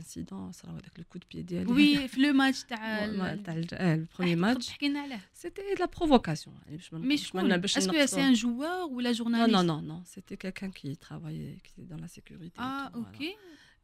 [0.00, 3.74] انسيدون صراو هذاك الكو دو بيي ديالي وي في لو ماتش تاع ما- تاع الج-
[3.74, 7.42] آه، البروميي ماتش تحكي لنا عليه سيتي لا بروفوكاسيون يعني باش ما مي باش ما
[7.42, 8.16] شكون باش اسكو نقصدو.
[8.16, 10.04] سي ان جوار ولا Non, جورناليست non, non, non.
[10.14, 12.58] C'était quelqu'un qui travaillait, qui était dans la sécurité.
[12.58, 12.96] et اه tout, voilà.
[12.96, 13.36] اوكي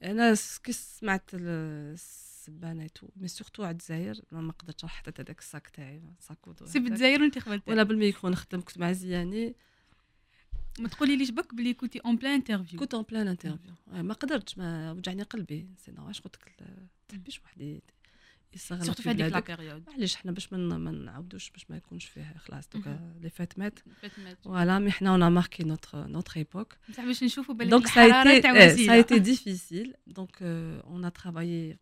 [0.03, 4.85] انا س- كي سمعت ال- السبانه et tout مي سورتو على الجزائر ما ما قدرتش
[4.87, 6.83] حطيت هذاك الساك تاعي ساكودو سي هذاك.
[6.83, 9.55] بالجزائر وانت خبرتي وانا بالميكرو نخدم كنت مع زياني
[10.79, 14.59] ما تقولي ليش بك بلي كنتي اون بلان انترفيو كنت اون بلان انترفيو ما قدرتش
[14.59, 17.83] ما وجعني قلبي سي نو واش قلت لك ال- تحبيش واحد ي-
[18.55, 21.51] يصغر سورتو في في هذيك لا بلادك بيريود معليش حنا باش ما ن- ما نعاودوش
[21.51, 24.39] باش ما يكونش فيه خلاص دوكا لي فات مات فات مات.
[24.45, 27.99] فوالا مي حنا اون ماركي نوتر نوتر ايبوك بصح باش نشوفوا بالك Donc ça a
[28.07, 29.97] الحراره été, تاع eh, ça a وسيله été difficile.
[30.19, 31.77] Donc euh, on a travaillé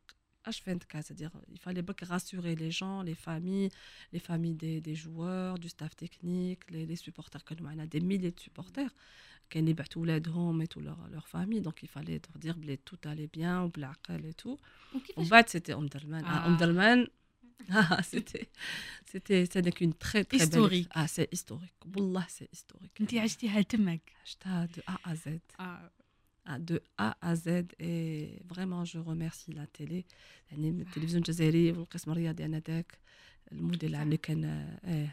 [0.46, 3.68] H24, c'est-à-dire il fallait beaucoup rassurer les gens, les familles,
[4.14, 7.44] les familles des, des joueurs, du staff technique, les, les supporters.
[7.44, 8.92] que nous, On a des milliers de supporters
[9.50, 11.60] qui ont battu home et toute leur, leur famille.
[11.60, 14.58] Donc il fallait leur dire que tout allait bien, ou blaqal et tout.
[14.94, 16.22] En وكيفاش bas, c'était Omdurman.
[16.24, 16.42] Ah.
[16.44, 17.06] Ah, Omdurman,
[17.70, 18.48] ah, c'était
[19.12, 20.88] c'était c'était une très très Historique.
[20.88, 25.26] belle ah c'est historique Wallah c'est historique انت عشتيها تمك J'étais de A à Z
[25.60, 25.90] اه Ah,
[26.68, 27.46] de A à Z
[27.78, 30.04] et vraiment je remercie la télé
[30.50, 32.98] يعني من التلفزيون الجزائري والقسم الرياضي انا ذاك
[33.52, 34.44] المدير العام اللي كان
[34.84, 35.08] اه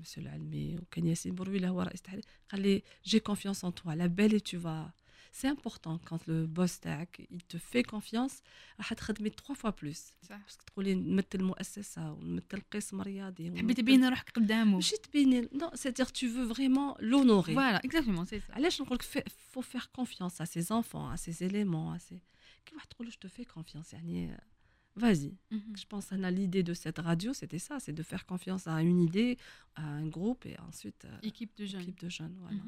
[0.00, 4.08] مسيو العلمي وكان ياسين برويله هو رئيس التحرير قال لي جي كونفيونس ان توا على
[4.08, 4.92] بالي tu vas
[5.32, 8.32] c'est important quand le boss تاعك il te fait confiance
[8.78, 13.76] راح تخدمي 3 fois plus صح باسكو تقولي نمثل مؤسسه ونمثل قسم رياضي تحبي ونمثل-
[13.76, 18.52] تبين روحك قدامه ماشي تبيني نو c'est-à-dire tu veux vraiment l'honorer فوالا اكزاكتومون سي سا
[18.54, 19.02] علاش نقول لك
[19.52, 22.18] فو فير كونفيونس ا سي enfants ا سي éléments ا سي
[22.66, 24.36] كي واحد تقول له جو في كونفيونس يعني
[25.00, 25.32] vas-y
[25.76, 29.00] je pense هنا l'idée de cette radio c'était ça c'est de faire confiance à une
[29.08, 29.36] idée
[29.76, 32.60] à un groupe et ensuite euh, ايكيب دو جون équipe de jeunes voilà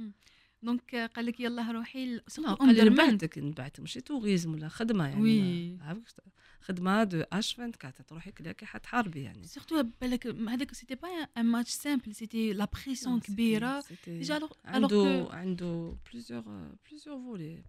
[0.61, 2.19] دونك قال لك يلا روحي
[2.55, 5.77] قال لي نبعثك نبعث ماشي tourisme ولا خدمة يعني oui.
[5.81, 6.19] عرفت؟
[6.61, 11.07] خدمة de H24 تروحي claquée حتحاربي يعني surtout بالك هذاك c'était pas
[11.37, 15.97] un match simple c'était la pression كبيرة déjà alors عنده عنده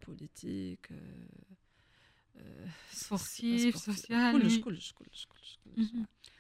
[0.06, 3.94] politiques euh, euh, Sportif, sportif.
[3.94, 4.58] social, كلش.
[4.58, 5.58] كلش كلش كلش.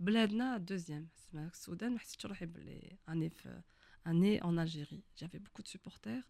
[0.00, 3.60] بلادنا دوزيام اسمها السودان ما حسيتش روحي بلي اني في
[4.06, 5.02] année en Algérie.
[5.16, 6.24] J'avais beaucoup de supporters.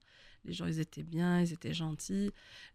[0.44, 2.30] Les gens, ils étaient bien, ils étaient gentils.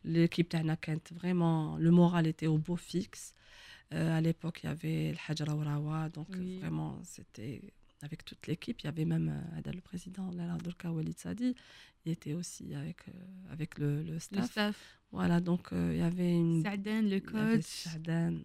[0.05, 3.33] L'équipe تاعنا كانت vraiment, le moral était au beau fixe.
[3.93, 6.59] Euh, à l'époque, il y avait le Hajra Ourawa, donc Oui.
[6.59, 7.61] vraiment, c'était
[8.03, 8.77] avec toute l'équipe.
[8.81, 9.29] Il y avait même
[9.65, 11.55] euh, le président, Lala Durka Walid Sadi,
[12.05, 13.11] il était aussi avec, euh,
[13.53, 14.41] avec le, le, staff.
[14.41, 14.99] Le staff.
[15.11, 16.61] Voilà, donc euh, il y avait une.
[16.63, 17.63] Sa'dan, le coach.
[17.87, 18.35] Sa'dan,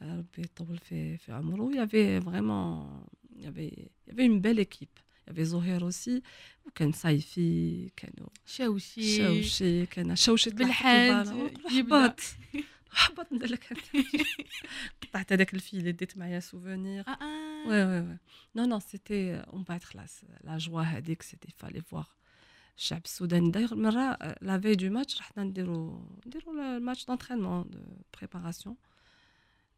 [0.00, 3.06] il y avait vraiment.
[3.34, 3.72] Il y avait,
[4.06, 4.98] il y avait une belle équipe.
[5.24, 6.22] Il y avait Zohir aussi,
[6.66, 11.28] وكان صيفي كانوا شوشي شوشي كان شوشي بالحاد
[11.66, 12.20] حبط
[12.90, 13.78] حبط ندير لك
[15.02, 17.04] قطعت هذاك الفيل اللي ديت معايا سوفونير
[17.66, 18.18] وي وي وي
[18.56, 22.06] نو نو سيتي اون بعد خلاص لا جوا هذيك سيتي فالي فواغ
[22.78, 27.78] الشعب السوداني داير مره لا في دو ماتش رحنا نديرو نديرو الماتش دونترينمون دو
[28.18, 28.76] بريباراسيون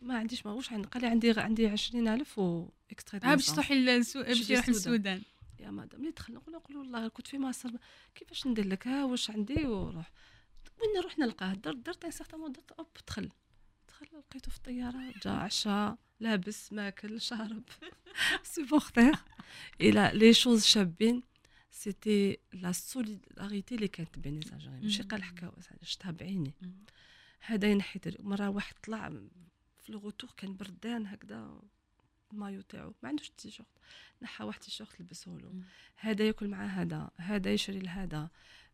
[0.00, 4.12] ما عنديش ما واش عندي قال لي عندي عندي 20000 و اكسترا باش تروحي باش
[4.12, 5.22] تروحي للسودان
[5.60, 7.70] يا مدام اللي دخل نقول له والله كنت في مصر
[8.14, 10.12] كيفاش ندير لك؟ ها واش عندي؟ وروح.
[10.80, 13.30] وين نروح نلقاه؟ درت درت ان سيغتان درت أوب دخل.
[13.88, 17.62] دخل لقيته في الطيارة جا عشا لابس ماكل شارب.
[18.42, 19.14] سوبورتير
[19.80, 21.22] إلى لي شوز شابين.
[21.70, 26.54] سيتي لا سوليداريتي اللي كانت بين لي ماشي قال حكاوه شفتها بعيني
[27.40, 29.12] هذا ينحي مرة واحد طلع
[29.82, 31.60] في الغوتور كان بردان هكذا
[32.32, 32.94] المايو تاعو.
[33.02, 33.68] ما عندوش تيشيرت
[34.22, 35.52] نحى واحد تيشيرت لبسه له.
[35.96, 38.30] هذا ياكل مع هذا هذا يشري لهذا.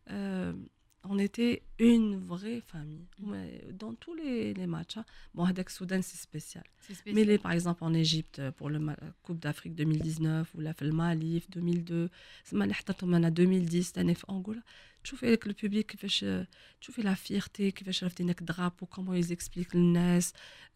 [0.07, 0.59] أه
[1.03, 3.05] on était une vraie famille.
[3.19, 3.35] Mm.
[3.73, 5.05] Dans tous les, les matchs, hein.
[5.33, 6.63] bon, avec Soudan, c'est spécial.
[6.81, 7.15] spécial.
[7.15, 11.43] Mais les, par exemple, en Égypte, pour la Coupe d'Afrique 2019, ou la le Mali
[11.49, 12.09] 2002,
[13.03, 13.93] en 2010,
[14.27, 14.61] en Angola,
[15.03, 15.95] tu fais avec le public,
[16.79, 18.03] tu fais la fierté, qui fait
[18.41, 20.19] le drapeau, comment ils expliquent le NES,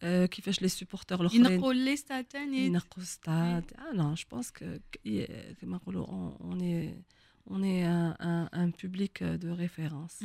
[0.04, 1.20] euh, qui fait les supporters.
[1.34, 1.44] Ils
[1.74, 2.26] les stades.
[2.36, 2.72] Ils
[3.78, 4.80] Ah non, je pense que,
[6.40, 6.96] on est
[7.51, 10.25] on est un, un, un public euh, de référence.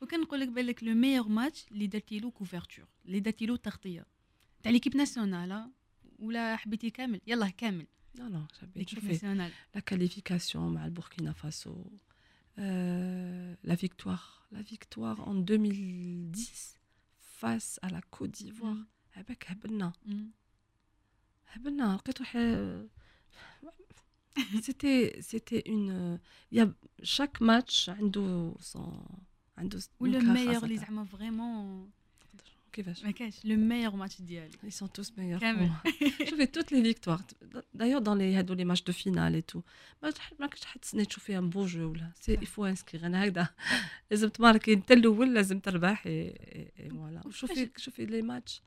[0.00, 4.06] وكان نقول لك بالك لو ميور ماتش اللي درتي له كوفرتور اللي درتي له تغطيه
[4.62, 5.70] تاع ليكيب ناسيونال
[6.18, 11.84] ولا حبيتي كامل يلا كامل لا لا حبيت شوفي لا كاليفيكاسيون مع البوركينا فاسو
[13.64, 16.76] la victoire la victoire en 2010
[17.40, 19.92] face à la Côte d'Ivoire هباك هبلنا
[21.52, 22.38] هبلنا لقيت روحي
[24.66, 26.18] c'était c'était une
[26.50, 26.68] il y a
[27.02, 28.88] chaque match عنده son
[29.58, 31.90] عنده le meilleur اللي زعما فريمون
[32.72, 35.70] كيفاش ما كاش لو ميور ماتش ديالي ils sont tous meilleurs كامل
[36.30, 37.22] شوفي toutes les victoires
[37.74, 39.62] d'ailleurs dans les هادو les matchs de finale et tout
[40.02, 43.48] ما ما كنتش حتسني تشوفي ان بو جو ولا سي il faut inscrire انا هكذا
[44.10, 48.62] لازم تماركي انت الاول لازم تربح فوالا شوفي شوفي لي ماتش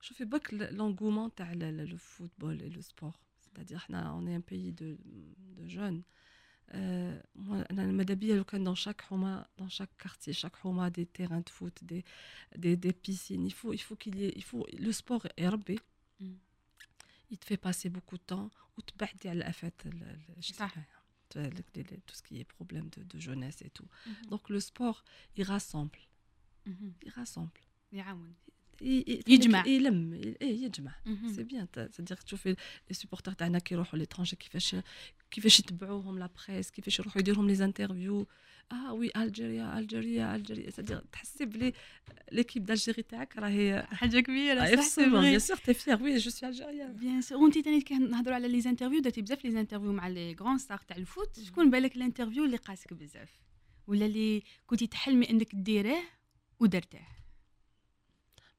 [0.00, 3.18] شوفي بك لونغومون تاع لو فوتبول et le sport
[3.53, 4.97] c'est-à-dire on est un pays de,
[5.57, 6.03] de jeunes.
[6.73, 7.63] Euh, moi,
[8.59, 12.03] dans chaque homa, dans chaque quartier, chaque homa, des terrains de foot, des,
[12.57, 13.45] des, des piscines.
[13.45, 15.77] Il faut, il faut qu'il y ait, il faut, le sport est herbé.
[16.19, 16.33] Mm.
[17.29, 18.49] Il te fait passer beaucoup de temps.
[18.77, 19.85] Ou te à la fête,
[21.29, 23.87] tout ce qui est problème de, de jeunesse et tout.
[24.05, 24.29] Mm -hmm.
[24.29, 25.03] Donc le sport,
[25.35, 25.99] il rassemble.
[26.65, 26.93] Mm -hmm.
[27.05, 27.61] Il rassemble.
[28.81, 29.67] يجمع.
[29.67, 30.13] يلم.
[30.41, 30.95] إيه يجمع.
[31.35, 34.75] سي بيان تدير تشوفي لي سوبورتر تاعنا كيروحوا ليترونجي كيفاش
[35.31, 38.27] كيفاش يتبعوهم لا بريس كيفاش يروحوا يديرهم لي انترفيو
[38.71, 41.73] آه oui الجيريا الجيريا الجيريا تدير تحسي بلي
[42.31, 46.93] l'équipe d'Algérie تاعك راهي حاجة كبيره صح bien sûr t'es fière oui je suis algérienne
[46.93, 50.33] bien sûr وانت ثاني كي نهضروا على les interviews درتي بزاف les interviews مع les
[50.33, 53.29] grandes stars تاع ال foot شكون بالك ال interview اللي قاسك بزاف
[53.87, 56.03] ولا اللي كنتي تحلمي انك ديريه
[56.59, 56.99] ودرته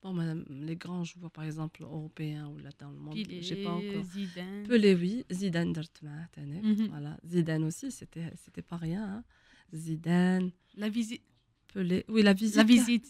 [0.04, 3.58] Bon, madame, les grands joueurs, par exemple, européens ou là dans le monde, je sais
[3.58, 4.04] pas encore.
[4.04, 4.64] Zidane.
[4.68, 5.26] Pelé, oui.
[5.32, 7.18] Zidane, mm voilà.
[7.26, 9.04] Zidane aussi, c'était, c'était pas rien.
[9.16, 9.24] Hein.
[9.74, 10.52] Zidane.
[10.76, 11.24] La visite.
[11.74, 12.06] Pelé.
[12.08, 12.58] Oui, la visite.
[12.58, 13.08] La visite.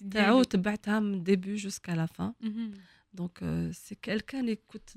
[1.24, 2.36] début jusqu'à la fin.
[2.42, 2.72] Mm -hmm.
[3.14, 4.90] Donc, euh, c'est quelqu'un qui écoute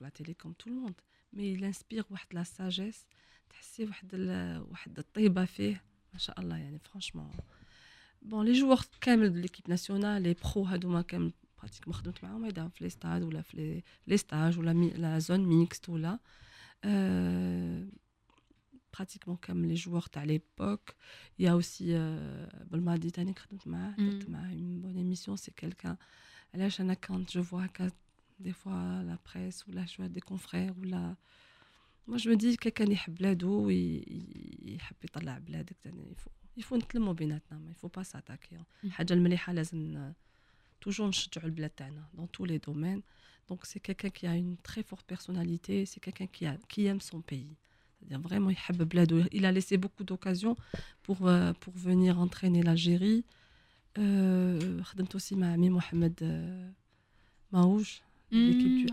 [0.00, 0.98] la télé comme tout le monde.
[1.34, 3.06] Mais il inspire la sagesse.
[3.50, 4.14] تحسي واحد
[4.70, 7.40] واحد الطيبه فيه ما شاء الله يعني franchement
[8.23, 10.65] Bon, les joueurs de l'équipe nationale, les pros,
[11.57, 11.93] pratiquement
[12.53, 13.29] dans les stades ou
[14.07, 16.19] les stages ou la, zone mixte ou là.
[18.91, 20.95] Pratiquement comme les joueurs à l'époque.
[21.37, 21.91] Il y a aussi
[24.51, 25.97] une bonne émission, c'est quelqu'un.
[26.53, 27.67] Là, quand je vois
[28.39, 31.17] des fois la presse ou la choix des confrères ou la.
[32.07, 33.27] Moi, je me dis, quelqu'un qui aime
[33.71, 34.79] il, il, il, il
[36.17, 40.12] faut يفو نتلموا بيناتنا ما يفو با ساتاكي الحاجه المليحه لازم
[40.80, 43.02] توجور نشجعوا البلاد تاعنا دون تو لي دومين
[43.48, 46.98] دونك سي كيكان كي ا اون تري فورت بيرسوناليتي سي كيكان كي ا كي ام
[46.98, 47.56] سون بيي
[48.00, 50.56] c'est-à-dire vraiment يحب بلادو il a laissé beaucoup d'occasions
[51.02, 51.18] pour
[51.60, 53.24] pour venir entraîner l'Algérie
[54.82, 56.14] خدمت aussi مع عمي محمد
[57.52, 58.00] ماوج
[58.32, 58.86] l'équipe du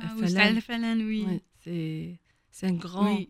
[0.68, 2.20] FLN oui c'est
[2.56, 3.30] c'est un grand, oui.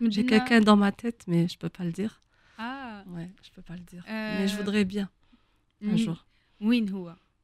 [0.00, 2.22] J'ai quelqu'un dans ma tête, mais je peux pas le dire.
[2.58, 3.04] Ah.
[3.08, 4.04] Ouais, je peux pas le dire.
[4.08, 4.38] Euh...
[4.38, 5.10] Mais je voudrais bien
[5.82, 5.98] un mm.
[5.98, 6.26] jour.
[6.60, 6.84] Oui,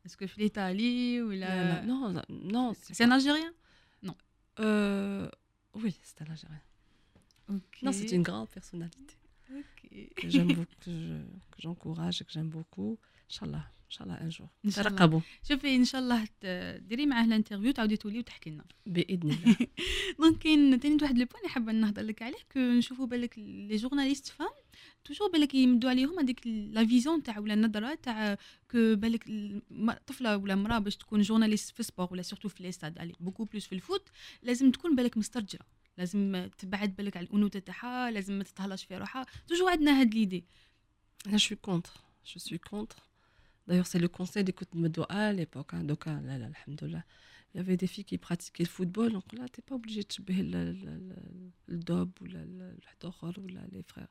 [0.04, 1.82] Est-ce que c'est l'Italie ou la...
[1.82, 3.52] Non, non, non c'est un Algérien?
[4.02, 4.16] Non.
[4.60, 5.28] Euh...
[5.74, 6.60] Oui, c'est un Algérien.
[7.48, 7.84] Okay.
[7.86, 9.16] Non, c'est une grande personnalité.
[9.50, 10.10] Okay.
[10.16, 11.20] Que j'aime beaucoup, que
[11.58, 12.98] j'encourage je, et que j'aime beaucoup.
[13.30, 13.64] Inch'Allah.
[13.92, 15.20] إن شاء الله إن جور ترقبوا.
[15.48, 16.28] شوفي إن شاء الله
[16.78, 18.64] ديري معاه الانترفيو تعاودي تولي وتحكي لنا.
[18.86, 19.56] بإذن الله.
[20.18, 24.26] donc كاين ثاني واحد le point حابه نهضر لك عليه que نشوفوا بالك les journalistes
[24.26, 24.48] femmes
[25.04, 28.34] toujours بالك يمدوا عليهم هذيك la vision تاع ولا النظره تاع
[28.70, 29.24] que بالك
[30.06, 33.44] طفله ولا مراه باش تكون journaliste في sport ولا surtout في les stades علي beaucoup
[33.44, 34.08] plus في ال foot
[34.42, 35.60] لازم تكون بالك مسترجله
[35.98, 40.44] لازم تبعد بالك على الانوثه تاعها لازم ما تتهلاش في روحها toujours عندنا هاد l'idée
[41.26, 41.92] أنا je suis contre
[42.26, 42.96] je suis contre
[43.66, 45.74] D'ailleurs, c'est le conseil d'écoute Medoa à l'époque.
[45.74, 47.04] Hein, donc, là, là, alhamdoulilah.
[47.54, 49.12] Il y avait des filles qui pratiquaient le football.
[49.12, 51.16] Donc là, tu n'es pas obligé de subir le, le, le,
[51.68, 52.40] le dob ou le,
[53.38, 54.08] ou les frères.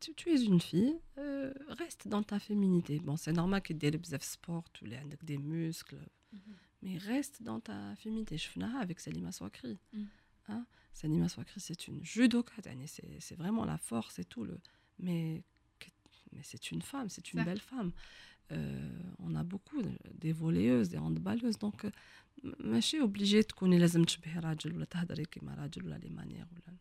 [0.00, 2.98] Tu, tu, es une fille, euh, reste dans ta féminité.
[3.00, 5.96] Bon, c'est normal qu'il y ait des sport, ou les, avec des muscles.
[6.32, 6.54] Mm -hmm.
[6.82, 8.36] Mais reste dans ta féminité.
[8.38, 9.78] Je fais avec Salima Swakri.
[9.92, 10.04] Mm.
[10.48, 10.66] Hein?
[10.92, 12.54] Salima Swakri, c'est une judoka.
[13.20, 14.44] C'est vraiment la force et tout.
[14.44, 14.58] Le...
[14.98, 15.42] Mais,
[16.32, 17.92] mais c'est une femme, c'est une belle femme
[18.51, 18.57] Euh,
[19.19, 19.81] on a beaucoup
[20.23, 21.57] des volleyeuses, des handballeuses.
[21.57, 21.87] Donc,
[22.59, 26.77] ماشي obligé تكوني لازم تشبهي راجل ولا تهضري كيما راجل ولا لي مانيير ولا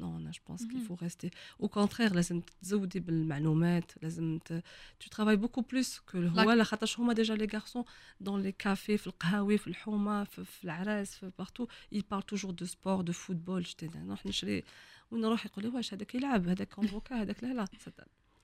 [0.00, 1.30] Non, je pense qu'il faut rester.
[1.58, 4.62] Au contraire, لازم تزودي بالمعلومات لازم ت...
[5.00, 7.84] tu travailles beaucoup plus que الهواله خاطرش هما déjà les garçons
[8.20, 12.52] dans les cafés في القهاوي في الحومه في, في العراس في partout ils parlent toujours
[12.52, 14.64] de sport de football شتي نروح نشري
[15.10, 17.66] ونروح يقول لي واش هذاك يلعب هذاك كونفوكا هذاك لا لا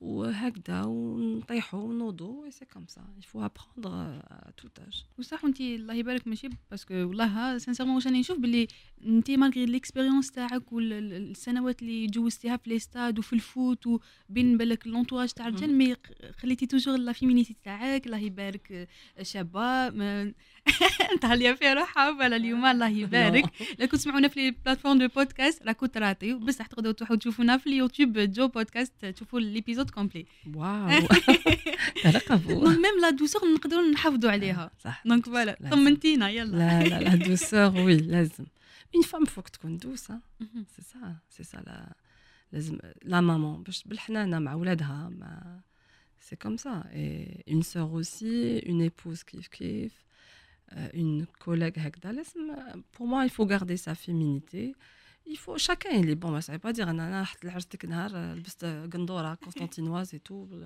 [0.00, 4.22] وهكذا ونطيحوا ونوضوا c'est comme ça il faut apprendre
[4.56, 8.68] tout âge وصح وانت الله يبارك ماشي parce que والله sincèrement واش راني نشوف بلي
[9.06, 14.86] انت malgré l'expérience تاعك والسنوات اللي جوزتيها في les stades وفي ال foot وبين بالك
[14.86, 15.96] l'entourage تاع الرجال mais
[16.38, 18.88] خليتي toujours la féminité تاعك الله يبارك
[19.22, 19.88] شابة
[21.16, 23.44] متهليا في روحها voilà اليوم الله يبارك.
[23.78, 23.86] لا.
[23.86, 28.18] كنت تسمعونا في les plateformes de podcast راكو تراطي بصح تقدروا تروحوا تشوفونا في اليوتيوب
[28.18, 31.06] جو بودكاست تشوفوا l'épisode complet واو.
[32.02, 34.70] ترقبوا ميم لا دوسور نقدروا نحافظوا عليها.
[34.84, 35.02] صح.
[35.06, 36.56] دونك فوالا طمنتينا يلا.
[36.56, 38.44] لا لا لا دوسور وي لازم.
[38.95, 40.19] اون فام فوك تكون دوسه
[40.75, 41.95] سي سا سي سا لا
[42.51, 45.59] لازم لا مامون باش بالحنانه مع ولادها مع
[46.19, 50.05] سي كوم سا اي اون سور اوسي اون ايبوز كيف كيف
[50.77, 51.77] Euh, une collègue
[52.93, 54.73] pour moi il faut garder sa féminité
[55.25, 58.65] il faut chacun il est bon ça veut pas dire انا رحت لعرستك نهار لبست
[58.65, 60.65] قندوره كونستانتينواز اي تو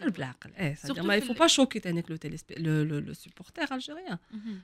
[0.00, 2.16] بالعقل ايه ما il faut pas choquer تانيك le
[2.58, 4.18] le le, le supporter algérien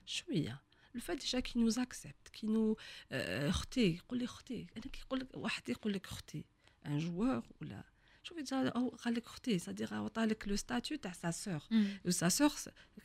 [0.07, 0.61] شويه
[0.97, 2.77] le fait déjà qui nous accepte qui nous
[3.13, 6.45] اختي يقول لي اختي انا كي يقول لك واحد يقول لك اختي
[6.87, 7.85] un joueur ولا
[8.23, 11.99] شوفي جا هو قال لك اختي صديق عطى لك لو ستاتيو تاع سا سور مم.
[12.05, 12.51] و سا سور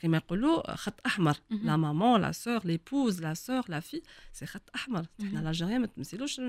[0.01, 1.65] كيما يقولوا خط احمر مهم.
[1.65, 4.01] لا مامون لا سور ليبوز لا سور لا في
[4.33, 5.29] سي خط احمر مهم.
[5.29, 6.39] حنا لاجيريان ما تمثلوش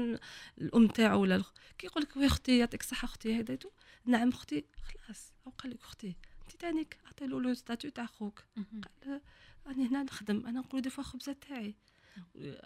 [0.60, 3.70] الام تاعو ولا الخ- كي يقول لك وي اختي يعطيك الصحه اختي هذا تو
[4.05, 5.33] نعم أختي خلاص.
[5.47, 6.15] أو قال لك أختي.
[6.41, 8.43] انت تانيك عطي له لو ستاتيو تاع خوك.
[9.05, 9.21] قال
[9.67, 10.45] راني هنا نخدم.
[10.45, 11.75] أنا نقول دي فوا خبزة تاعي.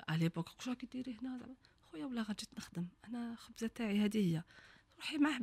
[0.07, 3.99] على ليبوك واش راكي ديري هنا؟ زعما خويا ولا غا جيت نخدم أنا خبزة تاعي
[3.99, 4.43] هذه هي.
[4.97, 5.39] روحي معاه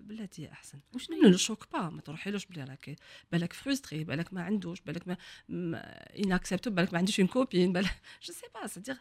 [0.00, 0.80] بلاتي أحسن.
[0.94, 2.96] وشنو le choque pas ما تروحيلوش بلي راكي
[3.32, 5.16] بالك فريستري بالك ما عندوش بالك ما
[6.18, 8.96] اناكسبتو بالك ما عندوش اون كوبين بالك جو سي با سادير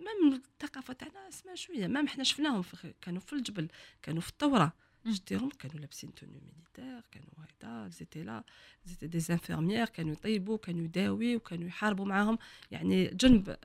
[0.00, 1.86] même الثقافة تاعنا اسمها شوية.
[1.86, 2.64] même حنا شفناهم
[3.00, 3.68] كانوا في الجبل
[4.02, 4.72] كانوا في الثورة.
[5.12, 8.44] شتيهم كانوا لابسين tenue militaire كانوا هكذا étaient là
[8.84, 12.38] étaient des infirmières كانوا يطيبوا كانوا يداويو كانوا يحاربوا معاهم
[12.70, 13.56] يعني جنب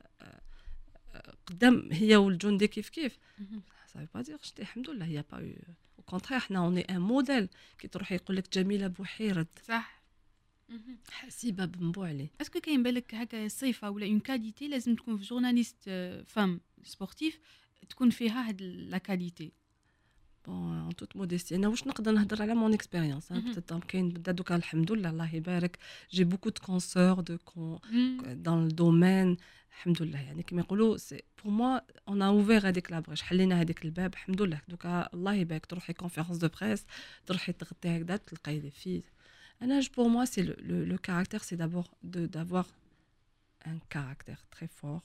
[1.48, 3.18] قدام هي والجندي كيف كيف
[3.95, 5.53] veut pas dire j'étais الحمد لله eh ben
[5.99, 7.49] au contraire حنا on a un modèle
[7.80, 9.99] كي تروحي يقول لك جميله بوحيرد صح.
[11.11, 15.89] حسيبه بوعلي est-ce que كاين بالك هكا صفه ولا une qualité لازم تكون في journaliste
[16.27, 17.39] femme sportive
[17.90, 19.51] تكون فيها هاد la qualité
[20.47, 23.51] بون ان توت موديستي انا واش نقدر نهضر على مون اكسبيريونس مهم.
[23.52, 25.78] بتيت كاين بدا دوكا الحمد لله الله يبارك
[26.10, 27.78] جي بوكو دو كونسور دو كون
[28.43, 29.36] دون الدومين
[29.70, 33.85] الحمد لله يعني كما يقولوا سي بور موا اون اوفير هذيك لا بريش حلينا هذيك
[33.85, 36.85] الباب الحمد لله دوكا الله يبارك تروحي كونفيرونس دو بريس
[37.26, 39.02] تروحي تغطي هكذا تلقاي دي في
[39.62, 42.66] انا جو بور موا سي لو كارactère سي d'abord de d'avoir
[43.66, 45.05] un caractère très fort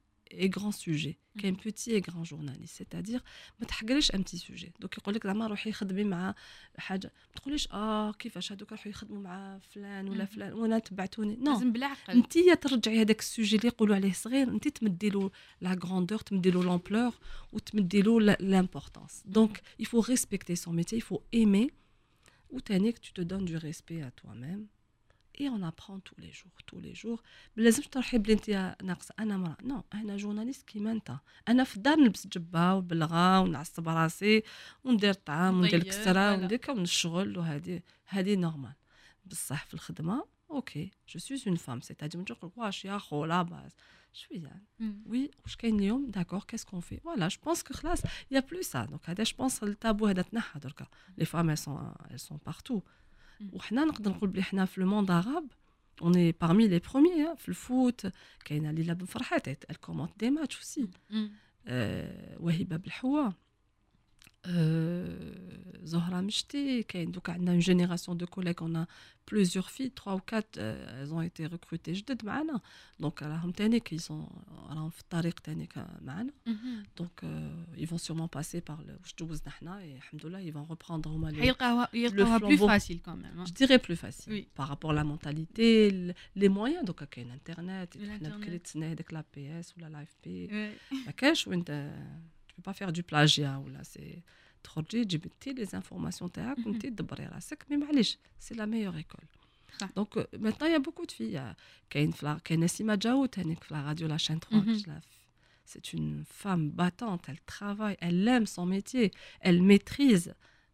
[0.32, 3.22] اي غران سوجي كاين بوتي اي غران جورناليست سيتادير
[3.60, 6.34] ما تحقريش ان بتي سوجي دوك يقول لك زعما روحي خدمي مع
[6.78, 10.26] حاجه ما تقوليش اه كيفاش هذوك يروحوا يخدموا مع فلان ولا مهم.
[10.26, 14.68] فلان وانا تبعتوني نو لازم بالعقل انت ترجعي هذاك السوجي اللي يقولوا عليه صغير انت
[14.68, 17.14] تمدي له لا غراندور تمدي له لامبلور
[17.52, 21.70] وتمدي له لامبورطونس دونك il faut respecter son métier il faut aimer
[22.50, 24.66] وتانيك tu te donnes du respect à toi-même
[25.38, 27.22] et on apprend tous les jours tous les jours
[27.56, 31.16] ما لازمش تروحي بلي انت ناقصه انا مرا نو انا جورناليست كيما انت
[31.48, 34.42] انا في الدار نلبس جبه وبلغه ونعصب راسي
[34.84, 36.32] وندير الطعام وندير نطيب، الكسره فوالا.
[36.42, 38.72] وندير كم الشغل وهذه هذه نورمال
[39.26, 43.76] بصح في الخدمه اوكي جو سويس اون فام سيتادير نقول واش يا خو لا باز
[44.12, 45.02] شويه مم.
[45.06, 48.62] وي واش كاين اليوم داكور كيس كون في فوالا جو بونس كو خلاص يا بلو
[48.62, 50.86] سا دونك هذا جو بونس التابو هذا تنحى دركا
[51.18, 52.82] لي فام elles sont elles sont partout مم.
[53.53, 55.47] وحنا نقدر نقول بلي حنا في لو موند عرب
[56.03, 58.07] on est parmi les premiers في الفوت
[58.45, 60.87] كاينة ليلى بن فرحات elle commente des matchs aussi.
[61.09, 61.31] مم.
[61.67, 63.29] آه، وهبة بالحوا
[64.44, 68.86] آه، زهره مشتي كاين دوكا عندنا اون جينيراسيون دو كوليغ اون
[69.32, 72.60] بليزيور في 3 و 4 elles ont été recrutées جدد معنا
[73.00, 74.26] دونك راهم تاني كي سون
[74.68, 76.82] راهم في الطريق تاني كا- معنا مهم.
[76.98, 77.20] دونك
[77.76, 81.06] ils vont sûrement passer par le واش دوزنا حنا et الحمد لله ils vont reprendre
[81.06, 82.66] هما les- حيلقاوها يلقاوها بلو flambeau.
[82.66, 84.44] فاسيل كمان je dirais plus facile Oui.
[84.60, 88.34] par rapport à la mentalité l- les moyens دوكا كاين انترنت حنا الإنترنت.
[88.44, 90.46] بكري تسنى هذاك لا بي اس ولا لا اف بي
[91.06, 91.90] ما كاش وانت
[92.39, 94.22] tu peux pas faire du plagiat ولا سي
[94.64, 96.66] تخرجي تجيبي انت لي زانفورماسيون تاعك مهم.
[96.68, 99.24] وانت تدبري راسك مي معليش سي لا ميور ايكول
[99.80, 99.88] صح.
[99.96, 101.54] دونك ميتون يا بوكو دو في
[101.90, 104.78] كاين في لا- كاين نسيمه جاوت هانيك في لا راديو لا شين 3 مهم.
[104.78, 105.02] je la-
[105.72, 109.10] c'est une femme battante elle travaille elle aime son métier
[109.48, 110.30] elle maîtrise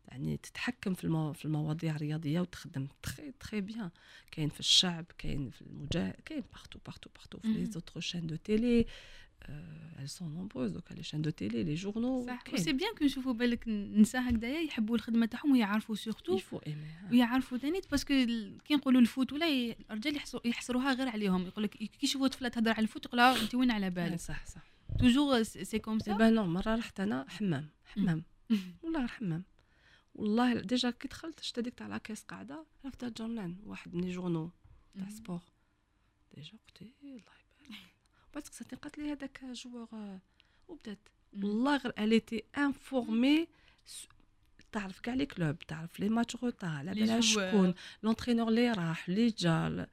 [0.08, 1.32] يعني تتحكم في المو...
[1.32, 3.90] في المواضيع الرياضيه وتخدم تري تري بيان
[4.30, 7.70] كاين في الشعب كاين في المجاهد كاين بارتو بارتو بارتو في لي مهم.
[7.70, 8.86] زوتر شين دو تيلي
[9.99, 12.55] elles sont nombreuses les chaînes de télé les journaux صح.
[12.55, 16.39] c'est bien que نشوفوا بالك نساء هكذايا يحبوا الخدمة تاعهم ويعرفوا surtout
[17.11, 18.13] ويعرفوا ثاني parce que
[18.65, 21.45] كي نقولوا ال foot ولا الرجال يحصروها غير عليهم.
[21.45, 24.45] يقول لك كي يشوفوا طفلة تهضر على ال foot يقولها انت وين على بالك؟ صح
[24.45, 24.61] صح.
[24.99, 28.23] toujours c'est comme ça ben نو مرة رحت أنا حمام حمام.
[28.83, 29.43] والله حمام.
[30.15, 34.11] والله déjà كي دخلت شفت هذيك تاع la caisse قاعدة عرفت journal واحد من les
[34.11, 34.51] journaux
[34.97, 35.41] تاع sport.
[36.35, 37.21] déjà قلت إيه، الله
[38.37, 40.19] بعد سقساتني قالت لي هذاك joueur آه،
[40.67, 40.97] وبدات
[41.33, 42.21] والله غير
[42.57, 43.47] informée
[43.85, 44.07] س-
[44.71, 47.21] تعرف كاع les clubs تعرف les matchs retard على بالها.
[47.21, 47.73] شكون
[48.03, 49.87] l'entraîneur اللي راح اللي جا ال-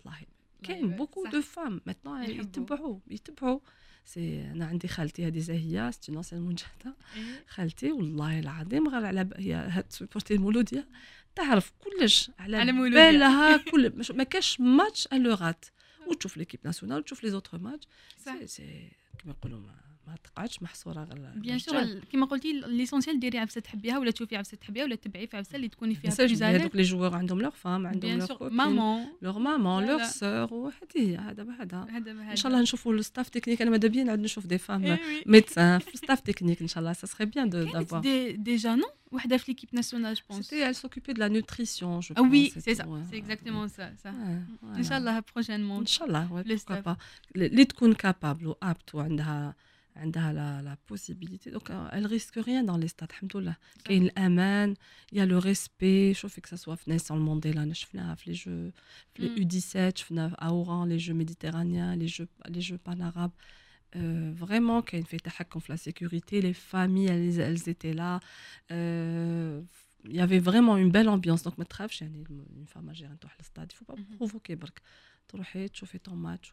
[0.00, 0.16] الله
[0.62, 0.90] كاين.
[0.96, 1.26] beaucoup.
[1.26, 2.22] de femmes maintenant.
[2.22, 3.60] يتبعوا يتبعوا
[4.04, 7.44] c'est أنا عندي خالتي هذه زاهيه c'est une مجاهدة إيه.
[7.48, 9.28] خالتي والله العظيم غير على.
[9.36, 10.88] هي هاد تسبورتي المولودية
[11.34, 12.72] تعرف كلش على, على.
[12.72, 13.92] بالها كل.
[14.14, 15.64] ما كاش ماتش ألو غات
[16.07, 17.87] وتشوف ليكيب ناسيونال وتشوف لي زوتر ماتش
[18.25, 19.71] صح سي سي كيما يقولوا
[20.06, 24.56] ما تقعدش محصورة غير بيان سور كيما قلتي ليسونسيال ديري عفسة تحبيها ولا تشوفي عفسة
[24.56, 27.86] تحبيها ولا تبعي في عفسة اللي تكوني فيها بلوز هذوك لي جوار عندهم لوغ فام
[27.86, 31.86] عندهم لوغ مامون لوغ مامون لوغ سور وهذه هي هذا بهذا.
[31.90, 35.78] هذا إن شاء الله نشوفوا الستاف تكنيك أنا ماذا بيا؟ نعود نشوف دي فام ميدسان
[35.78, 36.92] في الستاف تكنيك إن شاء الله.
[36.92, 38.00] سا سخي بيان دافوار
[38.34, 42.12] ديجا نو وحده في ليكيب ناسيونال جو بونس سيتي elle s'occupait de la nutrition je
[42.12, 42.84] pense oui c'est ça.
[43.10, 44.10] c'est exactement ça ça.
[44.76, 45.78] ان شاء الله prochainement.
[45.80, 46.96] ان شاء الله pourquoi pas.
[47.36, 49.54] اللي تكون كابابل وابت وعندها
[49.94, 51.50] elle a la possibilité.
[51.50, 53.56] Donc euh, elle risque rien dans les stades alhamdoulillah
[53.90, 56.14] il y a il y a le respect.
[56.14, 57.40] Je fais que ça soit sur le monde
[58.26, 58.72] les jeux
[59.18, 59.22] hmm.
[59.22, 62.78] les U17 à Oran les jeux méditerranéens les jeux les jeux
[63.94, 65.22] euh, vraiment qu'il y a une fête
[65.68, 68.20] la sécurité les familles elles, étaient là.
[68.70, 69.60] Euh,
[70.04, 71.42] il y avait vraiment une belle ambiance.
[71.44, 73.70] Donc ma trefe, j'ai une femme algérienne le stade.
[73.72, 74.16] Il faut pas hmm.
[74.16, 74.56] provoquer
[75.28, 75.36] tu
[75.70, 76.52] tu fais ton match.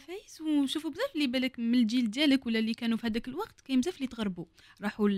[0.01, 3.81] عفايس ونشوفوا بزاف اللي بالك من الجيل ديالك ولا اللي كانوا في هذاك الوقت كاين
[3.81, 4.45] بزاف اللي تغربوا
[4.81, 5.09] راحوا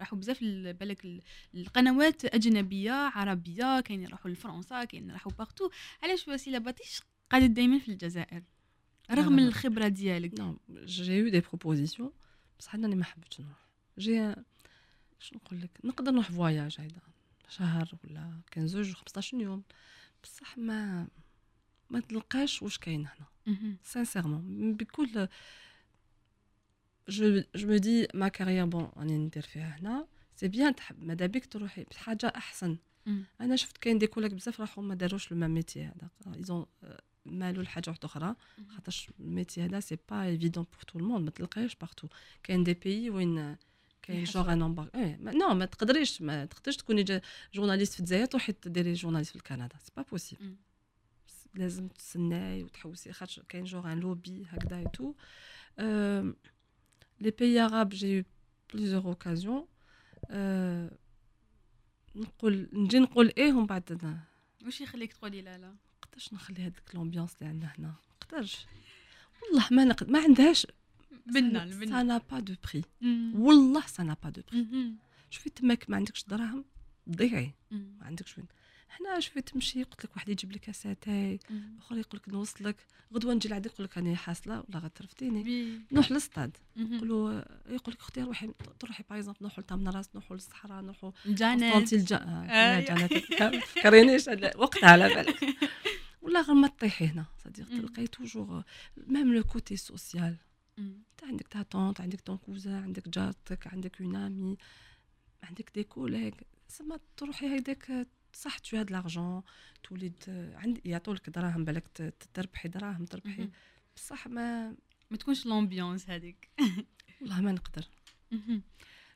[0.00, 1.22] راحوا بزاف بالك
[1.54, 5.70] القنوات اجنبيه عربيه كاين راحوا لفرنسا كاين راحوا partout
[6.02, 7.00] علاش وسيله باطيش
[7.30, 8.42] قعدت دائما في الجزائر
[9.10, 12.12] رغم الخبره ديالك non j'ai eu des propositions
[12.58, 14.34] بصح أنا ما حبيتش نروح جي
[15.18, 17.00] شنو نقول لك نقدر نروح voyage هيدا
[17.48, 19.62] شهر ولا كان زوج 15 يوم
[20.22, 21.08] بصح ما
[21.92, 23.26] ما تلقاش واش كاين هنا.
[23.82, 25.28] sincèrement بكل
[27.08, 30.06] je je me dis ma carrière bon راني ندير فيها هنا.
[30.36, 32.76] c'est bien تحب ماذا بيك تروحي بحاجة أحسن.
[33.40, 36.08] أنا شفت كاين des collègues بزاف راحوا ما داروش le même métier هذا.
[36.34, 36.66] ils sont
[37.26, 38.34] allés لحاجة واحدة أخرى
[38.68, 42.08] خاطرش ال métier هذا c'est pas évident pour tout le monde ما تلقايش partout
[42.42, 43.56] كاين des pays وين
[44.02, 47.20] كاين genre un embargo ما تقدريش ما تقدرش تكوني
[47.54, 50.56] journaliste في الجزائر تروحي ديري journaliste في كندا c'est pas possible
[51.54, 55.14] لازم تسناي وتحوسي خاطر كاين genre un lobby هكذا et tous
[57.20, 58.24] les pays arabes j'ai eu
[58.74, 59.66] plusieurs occasions
[62.16, 64.18] نقول نجي نقول إيه ومن بعد
[64.64, 65.74] واش يخليك تقولي لا لا؟
[66.04, 68.66] نقدرش نخلي هذيك l'ambiance اللي عندنا هنا؟ نقدرش
[69.42, 70.66] والله ما نقد ما عندهاش
[71.26, 72.82] ben ça n'a pas de prix
[73.34, 74.94] والله ça n'a pas de prix
[75.30, 76.64] شوفي تماك ما عندكش دراهم؟
[77.10, 78.46] ضيعي ما عندكش وين.
[79.00, 81.38] هنا شوفي تمشي؟ قلت لك واحد يجيب لك اساتاي
[81.78, 82.86] اخر يقول لك نوصلك.
[83.14, 85.42] غدوة نجي لعندك يقول لك راني حاصلة ولا غترفتيني.
[85.92, 87.42] نروح للصطاد يقولوا
[87.72, 88.50] يقول لك أختي روحي
[88.80, 93.12] تروحي par exemple نروحوا لتمنراس نروحوا للصحراء نروحوا الجانات الجانات
[93.64, 95.44] فكرينيش وقتها على بالك.
[96.22, 97.24] ولا غير ما تطيحي هنا.
[97.44, 98.62] صديق تلقاي toujours
[98.96, 100.36] même le côté social.
[100.78, 104.56] انت عندك ta tante عندك ton cousin عندك جارتك عندك une amie
[105.42, 106.32] عندك des collègues.
[106.68, 109.42] سما تروحي هيداك صح تو هاد l'argent
[109.82, 113.48] تولد عند يعطولك دراهم بالك تربحي دراهم تربحي.
[113.96, 114.76] بصح ما
[115.10, 116.50] ما تكونش l'ambiance هذيك
[117.20, 117.84] والله ما نقدر.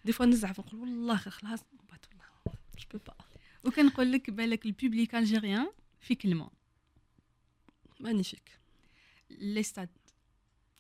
[0.04, 1.60] des fois نزعف نقول والله خلاص
[1.90, 2.58] بعد والله
[2.92, 3.14] je pas
[3.64, 6.50] وكنقول لك بالك ال public algérien في كلمة.
[8.00, 8.58] magnifique
[9.30, 9.88] les stades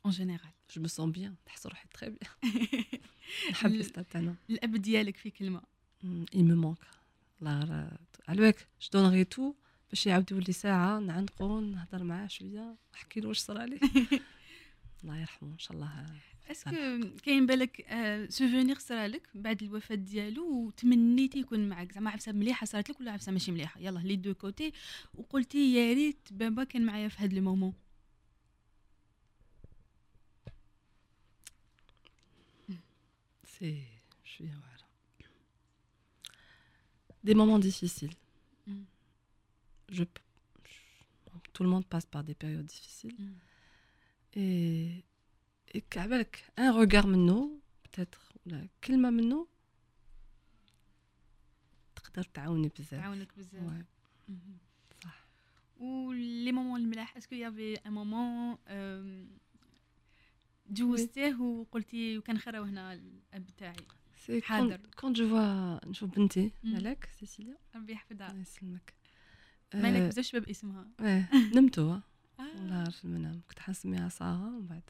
[0.04, 2.32] en général je me sens bien نحس روحي très bien
[3.50, 5.62] نحب لي stades تاعنا الأب ديالك في كلمة.
[6.34, 6.78] il me manque
[7.42, 9.54] الله على بالك je donnerais tout
[9.90, 13.80] باش يعاود يولي ساعة نعنقو نهضر معاه شوية نحكي له واش صرالي
[15.04, 16.06] الله يرحمه إن شاء الله.
[16.50, 16.70] est-ce que
[17.24, 17.86] كاين بالك
[18.30, 23.32] souvenir صرالك بعد الوفاة ديالو وتمنيتي يكون معك زعما عفسة مليحة صارت لك ولا عفسة
[23.32, 24.72] ماشي مليحة؟ il y a les deux côtés.
[25.14, 27.72] وقلتي يا ريت بابا كان معايا في هذا لو مومون.
[33.44, 33.84] سي
[34.24, 34.75] شوية واعره
[37.25, 38.13] des moments difficiles.
[38.67, 38.83] Mm.
[39.89, 40.03] Je,
[41.53, 43.15] tout le monde passe par des périodes difficiles.
[43.19, 43.33] Mm.
[44.33, 45.03] Et,
[45.73, 49.47] et qu'avec un regard منه peut-être ولا كلمة منه
[51.95, 53.85] تقدر تعاوني بزاف تعاونك بزاف
[55.03, 55.25] صح
[55.79, 58.57] ولي مومون الملاح اسكو يافي ان مومون
[60.70, 63.76] جوزتيه وقلتي وكان خير هنا الأب تاعي.
[64.42, 64.80] حاضر.
[65.00, 68.30] quand je vois نشوف بنتي مالك سيسيليا ربي يحفظها.
[68.30, 68.94] الله يسلمك.
[69.74, 70.88] مالك بزاف شباب اسمها.
[71.00, 71.98] إيه نمتو.
[72.38, 74.82] والله في المنام كنت حنسميها سارة ومن بعد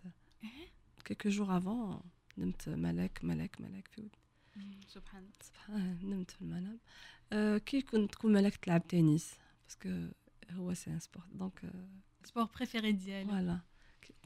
[1.04, 2.00] quelques jours avant
[2.38, 5.32] نمت ملاك ملاك ملاك في ودني سبحان الله.
[5.42, 6.78] سبحان نمت في المنام.
[7.32, 10.08] آه كي كنت تكون ملاك تلعب تنس parce que
[10.50, 11.72] هو c'est un sport donc
[12.24, 13.60] sport préféré ديالي voilà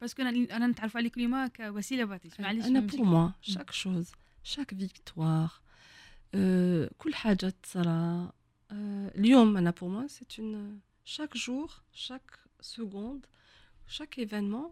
[0.00, 2.80] باسكو أنا أنا نتعرف عليك اليوم كوسيلة باطيش معليش أنا.
[2.80, 4.12] pour moi chaque chose
[4.42, 5.52] chaque victoire
[6.98, 8.32] كل حاجة تصرى
[8.70, 11.70] آه، اليوم أنا pour moi c'est un chaque jour
[12.06, 12.36] chaque
[12.74, 13.26] seconde
[13.96, 14.68] chaque événement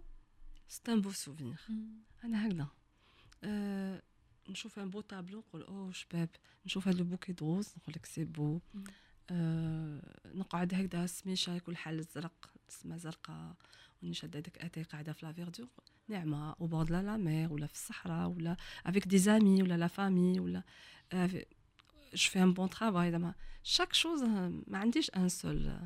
[0.68, 1.58] c'est un beau souvenir.
[1.68, 2.02] مم.
[2.24, 2.66] أنا هكذا
[4.48, 6.28] نشوف un beau tableau نقول اوه شباب
[6.66, 8.60] نشوف هذا ال bouquet de roses نقول لك c'est beau
[10.34, 13.54] نقعد هكذا السميشه يكون حال الزرق السما زرقاء.
[14.04, 15.68] وني شاده داك اتاي قاعدة في la verdure
[16.08, 16.52] نعمة.
[16.60, 18.56] au bord de la la mer ولا في الصحراء ولا
[18.86, 20.62] avec des amis ولا la famille ولا
[21.14, 21.38] je
[22.14, 24.22] fais un bon travail زعما chaque chose
[24.66, 25.78] ما عنديش un seul.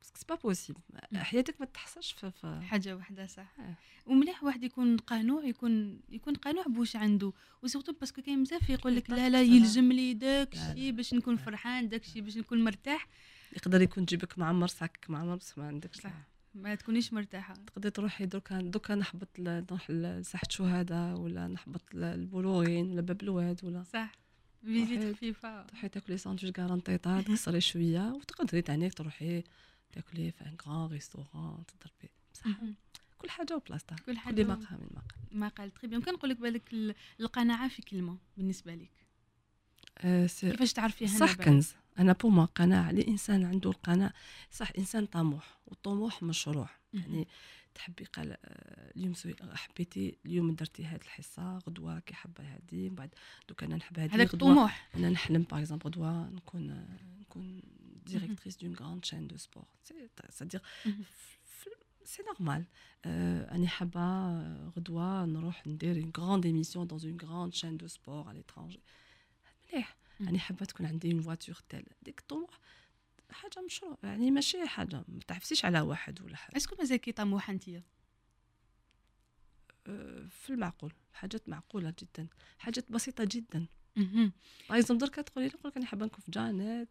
[0.00, 0.80] parce que c'est pas possible
[1.16, 3.54] حياتك ما تحصلش في, في حاجة واحدة صح.
[3.58, 3.74] آه.
[4.06, 7.32] ومليح واحد يكون قانوع يكون يكون قانوع بواش عنده.
[7.62, 9.42] و surtout parce que كاين بزاف يقول لك لا لا.
[9.42, 13.06] يلزم لي داك الشيء باش نكون فرحان داك الشيء باش نكون مرتاح.
[13.52, 16.12] يقدر يكون جيبك معمر ساكك معمر بس ما عندكش صح.
[16.54, 17.54] ما تكونيش مرتاحة.
[17.54, 23.82] تقدري تروحي دركا دركا نحبط نروح لساحة شهداء ولا نحبط البلوغين ولا باب الواد ولا.
[23.82, 24.12] صح.
[24.64, 25.16] visite.
[25.16, 25.62] خفيفة.
[25.66, 29.42] تروحي تاكلي ساندويش كارانتيطا تكسري شوية وتقدري تانيك تروحي
[29.92, 32.10] تاكلي في un grand restaurant تضربي.
[32.34, 32.46] بصح.
[33.18, 33.96] كل حاجة وبلاصتها.
[33.96, 35.06] كل كل حاجة مقام من مقام
[35.40, 35.70] ما قال.
[35.74, 38.90] très bien كان نقول لك بالك ال- القناعة في كلمة بالنسبة لك.
[40.26, 41.72] c'est- كيفاش تعرفيها صح كنز.
[41.98, 44.12] أنا pour moi قناعه الانسان عنده القناعه
[44.50, 46.68] صح إنسان طموح والطموح مشروع.
[46.94, 47.28] يعني
[47.74, 52.94] تحبي قال آه، اليوم soit حبيتي اليوم درتي هاد الحصة غدوة كي حابه هادي من
[52.94, 53.14] بعد
[53.48, 57.62] دوك أنا نحب هادي هذاك الطموح أنا نحلم par exemple غدوة نكون آه، نكون
[58.06, 59.64] directrice d'une grande chaîne de sport
[60.30, 61.04] c'est-à-dire مهم.
[62.04, 62.64] c'est normal
[63.54, 68.28] أني حابة آه، غدوة نروح ندير une grande émission dans une grande chaîne de sport
[68.28, 68.80] على l'étranger
[69.72, 69.96] مليح.
[70.20, 72.60] يعني حابة تكون عندي une voiture telle ديك الطموح
[73.30, 76.56] حاجة مشروع يعني ماشي حاجة ما تعفسيش على واحد ولا حاجة.
[76.56, 77.64] est-ce que مازال كي طموحه انت
[80.28, 80.92] في المعقول.
[81.12, 82.28] حاجات معقولة جدا.
[82.58, 83.66] حاجات بسيطة جدا.
[84.70, 86.88] exemple دركا تقولي لي نقول لك أنا حابة نكون في جانيت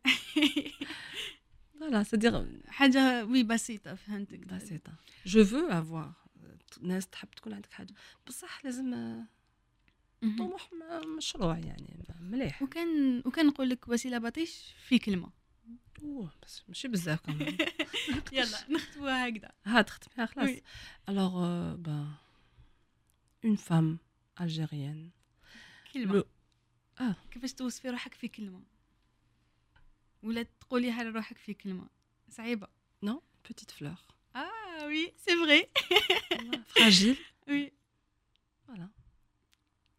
[1.80, 4.40] voilà c'est-à-dire حاجة oui بسيطة فهمتك.
[4.40, 4.94] بسيطة.
[5.26, 6.14] je veux avoir
[6.82, 7.94] ناس تحب تكون عندك حاجة.
[8.28, 9.24] بصح لازم.
[10.22, 10.70] طموح
[11.18, 12.62] مشروع يعني مليح.
[12.62, 15.30] وكان وكان نقول لك وسيلة بطيش في كلمة.
[16.04, 17.58] أوه بس ماشي بزاف كمان.
[18.32, 19.52] يلا نختموها هكذا.
[19.66, 20.50] ها تختميها خلاص.
[21.10, 22.08] alors bah
[23.46, 24.00] une femme
[24.42, 25.10] algérienne
[25.94, 26.24] كلمة.
[27.00, 27.16] آه.
[27.32, 28.64] كيفاش توصفي روحك في كلمة؟
[30.24, 31.90] ولا تقوليها لروحك في كلمة؟
[32.30, 32.68] صعيبة.
[33.04, 33.96] une petite fleur
[34.36, 35.68] آه oui c'est vrai
[36.66, 37.18] fragile
[37.48, 37.72] oui.
[38.68, 38.90] voilà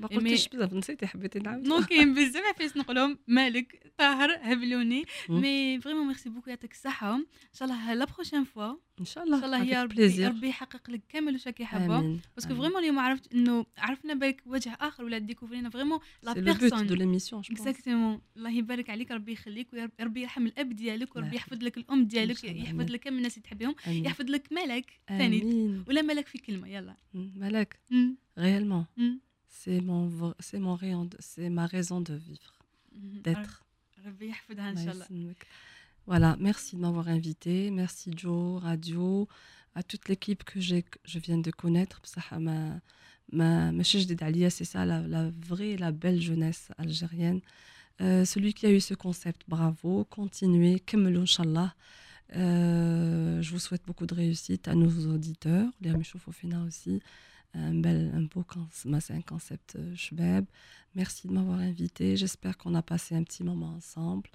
[0.00, 1.66] ما مي- قلتيش بزاف نسيتي حبيتي نعاود.
[1.68, 5.04] non كاين بزاف عفايس نقولهم مالك طاهر هبلوني.
[5.28, 7.14] mais vraiment merci beaucoup يعطيك الصحة.
[7.16, 10.26] إن شاء الله la prochaine fois إن شاء إن الله شاء الله يا ربي.
[10.26, 14.42] ربي يحقق لك كامل واش راكي آمين parce que vraiment اليوم عرفت إنه عرفنا بالك
[14.46, 19.32] وجه آخر ولا découvr ينا vraiment la personne de l'émission exactement الله يبارك عليك ربي
[19.32, 19.68] يخليك
[20.00, 21.36] وربي يرحم الأب ديالك وربي.
[21.36, 22.90] يحفظ لك الأم ديالك يحفظ.
[22.90, 24.04] لك كامل الناس اللي آمين.
[24.04, 25.42] يحفظ لك ملك ثاني.
[25.88, 26.96] ولا ملك في كلمة يلا.
[27.14, 27.80] مالك.
[27.90, 29.20] مم.
[29.60, 30.76] c'est mon c'est mon
[31.20, 32.52] c'est ma raison de vivre
[32.92, 33.64] d'être.
[36.06, 39.28] voilà merci de m'avoir invité merci Joe radio
[39.74, 42.00] à toute l'équipe que j'ai je viens de connaître
[42.40, 42.80] ma
[43.32, 47.40] ma c'est ça la, la vraie la belle jeunesse algérienne.
[48.00, 51.74] Euh, celui qui a eu ce concept bravo continuez comme l'inchallah
[52.34, 57.00] euh, je vous souhaite beaucoup de réussite à nos auditeurs les Amishofofina aussi
[57.55, 60.45] Un, bel, un beau concept, c'est un concept euh, شباب.
[60.95, 62.15] Merci de m'avoir invité.
[62.17, 64.29] J'espère qu'on a passé un petit moment ensemble.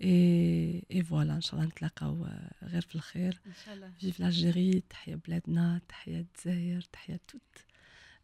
[0.00, 3.40] Et, et voilà, Inch'Allah, نتلاقاو آه، غير في الخير.
[3.46, 7.64] ان شاء الله Vive l'Algérie, تحيا بلادنا, تحيا الجزائر, تحيا toute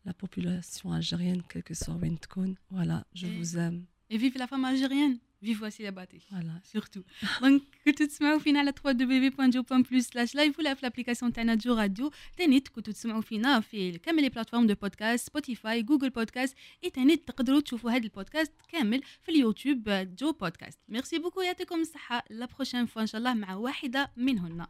[0.06, 2.54] la population algérienne, quelle que soit وين تكون.
[2.70, 3.84] Voilà, je Et- vous aime.
[4.10, 7.02] et vive la femme algérienne في voici la bâtée فوالا surtout
[7.40, 12.68] دونك كنتوا تسمعوا فينا على www.jo.plus سلاش لايف ولا في الابليكاسيون تاعنا جو راديو تانيت
[12.68, 17.60] كنتوا تسمعوا فينا في كامل لي بلاتفورم دو بودكاست سبوتيفاي جوجل بودكاست اي تانيت تقدروا
[17.60, 23.02] تشوفوا هذا البودكاست كامل في اليوتيوب جو بودكاست ميرسي بوكو يعطيكم الصحه لا بروشين فوا
[23.02, 24.66] ان شاء الله مع واحده منهن